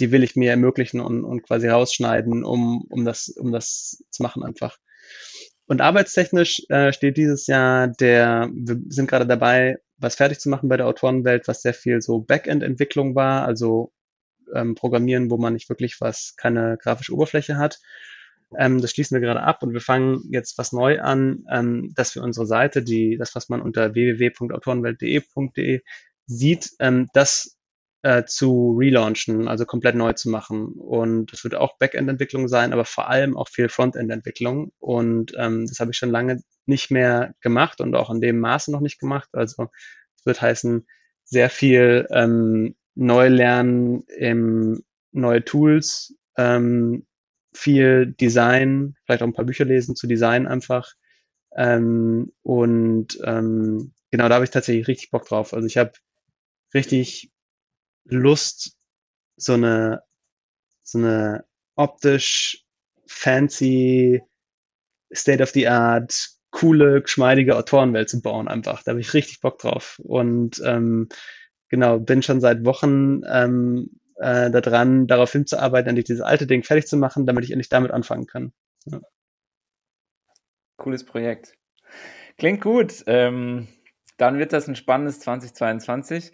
die 0.00 0.10
will 0.10 0.22
ich 0.22 0.36
mir 0.36 0.50
ermöglichen 0.50 1.00
und, 1.00 1.24
und 1.24 1.42
quasi 1.42 1.68
rausschneiden, 1.68 2.44
um, 2.44 2.82
um, 2.88 3.04
das, 3.04 3.28
um 3.28 3.52
das 3.52 4.02
zu 4.10 4.22
machen 4.22 4.42
einfach. 4.42 4.78
Und 5.66 5.80
arbeitstechnisch 5.80 6.62
äh, 6.70 6.92
steht 6.92 7.16
dieses 7.16 7.46
Jahr 7.46 7.88
der, 7.88 8.50
wir 8.52 8.80
sind 8.88 9.08
gerade 9.08 9.26
dabei, 9.26 9.78
was 9.96 10.16
fertig 10.16 10.40
zu 10.40 10.48
machen 10.48 10.68
bei 10.68 10.76
der 10.76 10.86
Autorenwelt, 10.86 11.46
was 11.46 11.62
sehr 11.62 11.74
viel 11.74 12.00
so 12.02 12.20
Backend-Entwicklung 12.20 13.14
war, 13.14 13.46
also 13.46 13.92
ähm, 14.54 14.74
Programmieren, 14.74 15.30
wo 15.30 15.36
man 15.36 15.52
nicht 15.52 15.68
wirklich 15.68 16.00
was, 16.00 16.34
keine 16.36 16.78
grafische 16.78 17.14
Oberfläche 17.14 17.56
hat. 17.56 17.78
Ähm, 18.58 18.80
das 18.80 18.90
schließen 18.90 19.14
wir 19.14 19.20
gerade 19.20 19.42
ab 19.42 19.62
und 19.62 19.72
wir 19.72 19.80
fangen 19.80 20.22
jetzt 20.30 20.58
was 20.58 20.72
neu 20.72 21.00
an, 21.00 21.44
ähm, 21.50 21.92
dass 21.94 22.14
wir 22.14 22.22
unsere 22.22 22.46
Seite, 22.46 22.82
die, 22.82 23.16
das, 23.16 23.34
was 23.34 23.48
man 23.48 23.62
unter 23.62 23.94
www.autorenwelt.de 23.94 25.80
sieht, 26.26 26.70
ähm, 26.78 27.08
das 27.12 27.58
äh, 28.02 28.24
zu 28.24 28.76
relaunchen, 28.78 29.48
also 29.48 29.64
komplett 29.64 29.94
neu 29.94 30.12
zu 30.12 30.28
machen. 30.28 30.72
Und 30.72 31.32
das 31.32 31.44
wird 31.44 31.54
auch 31.54 31.78
Backend-Entwicklung 31.78 32.48
sein, 32.48 32.72
aber 32.72 32.84
vor 32.84 33.08
allem 33.08 33.36
auch 33.36 33.48
viel 33.48 33.68
Frontend-Entwicklung. 33.68 34.72
Und 34.78 35.32
ähm, 35.36 35.66
das 35.66 35.80
habe 35.80 35.92
ich 35.92 35.96
schon 35.96 36.10
lange 36.10 36.42
nicht 36.66 36.90
mehr 36.90 37.34
gemacht 37.40 37.80
und 37.80 37.94
auch 37.94 38.10
in 38.10 38.20
dem 38.20 38.40
Maße 38.40 38.72
noch 38.72 38.80
nicht 38.80 38.98
gemacht. 38.98 39.28
Also 39.32 39.68
es 40.16 40.26
wird 40.26 40.42
heißen, 40.42 40.86
sehr 41.24 41.48
viel 41.48 42.06
ähm, 42.10 42.74
neu 42.94 43.28
lernen 43.28 44.04
im 44.08 44.82
neue 45.12 45.44
Tools, 45.44 46.14
ähm, 46.36 47.06
viel 47.54 48.14
Design, 48.20 48.96
vielleicht 49.04 49.22
auch 49.22 49.26
ein 49.26 49.34
paar 49.34 49.44
Bücher 49.44 49.64
lesen 49.64 49.96
zu 49.96 50.06
Design 50.06 50.46
einfach. 50.46 50.92
Ähm, 51.56 52.32
und 52.42 53.18
ähm, 53.24 53.92
genau, 54.10 54.28
da 54.28 54.36
habe 54.36 54.44
ich 54.44 54.50
tatsächlich 54.50 54.88
richtig 54.88 55.10
Bock 55.10 55.26
drauf. 55.26 55.52
Also 55.54 55.66
ich 55.66 55.76
habe 55.76 55.92
richtig 56.74 57.30
Lust, 58.04 58.76
so 59.36 59.54
eine, 59.54 60.02
so 60.82 60.98
eine 60.98 61.44
optisch 61.76 62.64
fancy, 63.06 64.22
state 65.12 65.42
of 65.42 65.50
the 65.50 65.68
art, 65.68 66.30
coole, 66.50 67.02
geschmeidige 67.02 67.56
Autorenwelt 67.56 68.08
zu 68.08 68.20
bauen 68.20 68.48
einfach. 68.48 68.82
Da 68.82 68.90
habe 68.90 69.00
ich 69.00 69.14
richtig 69.14 69.40
Bock 69.40 69.58
drauf. 69.58 70.00
Und 70.02 70.62
ähm, 70.64 71.08
genau, 71.68 71.98
bin 71.98 72.22
schon 72.22 72.40
seit 72.40 72.64
Wochen 72.64 73.22
ähm, 73.28 73.90
äh, 74.22 74.50
daran, 74.50 75.06
darauf 75.06 75.32
hinzuarbeiten, 75.32 75.88
endlich 75.88 76.06
dieses 76.06 76.22
alte 76.22 76.46
Ding 76.46 76.62
fertig 76.62 76.86
zu 76.86 76.96
machen, 76.96 77.26
damit 77.26 77.44
ich 77.44 77.50
endlich 77.50 77.68
damit 77.68 77.90
anfangen 77.90 78.26
kann. 78.26 78.52
Ja. 78.86 79.00
Cooles 80.76 81.04
Projekt. 81.04 81.56
Klingt 82.38 82.60
gut. 82.60 83.04
Ähm, 83.06 83.68
dann 84.16 84.38
wird 84.38 84.52
das 84.52 84.68
ein 84.68 84.76
spannendes 84.76 85.20
2022. 85.20 86.32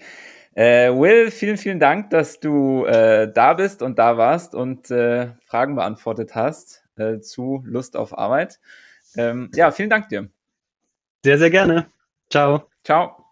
Äh, 0.54 0.90
Will, 0.90 1.30
vielen, 1.30 1.56
vielen 1.56 1.80
Dank, 1.80 2.10
dass 2.10 2.40
du 2.40 2.84
äh, 2.84 3.30
da 3.32 3.54
bist 3.54 3.82
und 3.82 3.98
da 3.98 4.16
warst 4.16 4.54
und 4.54 4.90
äh, 4.90 5.32
Fragen 5.46 5.76
beantwortet 5.76 6.34
hast 6.34 6.84
äh, 6.96 7.20
zu 7.20 7.62
Lust 7.66 7.96
auf 7.96 8.16
Arbeit. 8.16 8.58
Ähm, 9.16 9.50
ja, 9.54 9.70
vielen 9.70 9.90
Dank 9.90 10.08
dir. 10.08 10.28
Sehr, 11.24 11.38
sehr 11.38 11.50
gerne. 11.50 11.90
Ciao. 12.30 12.68
Ciao. 12.84 13.27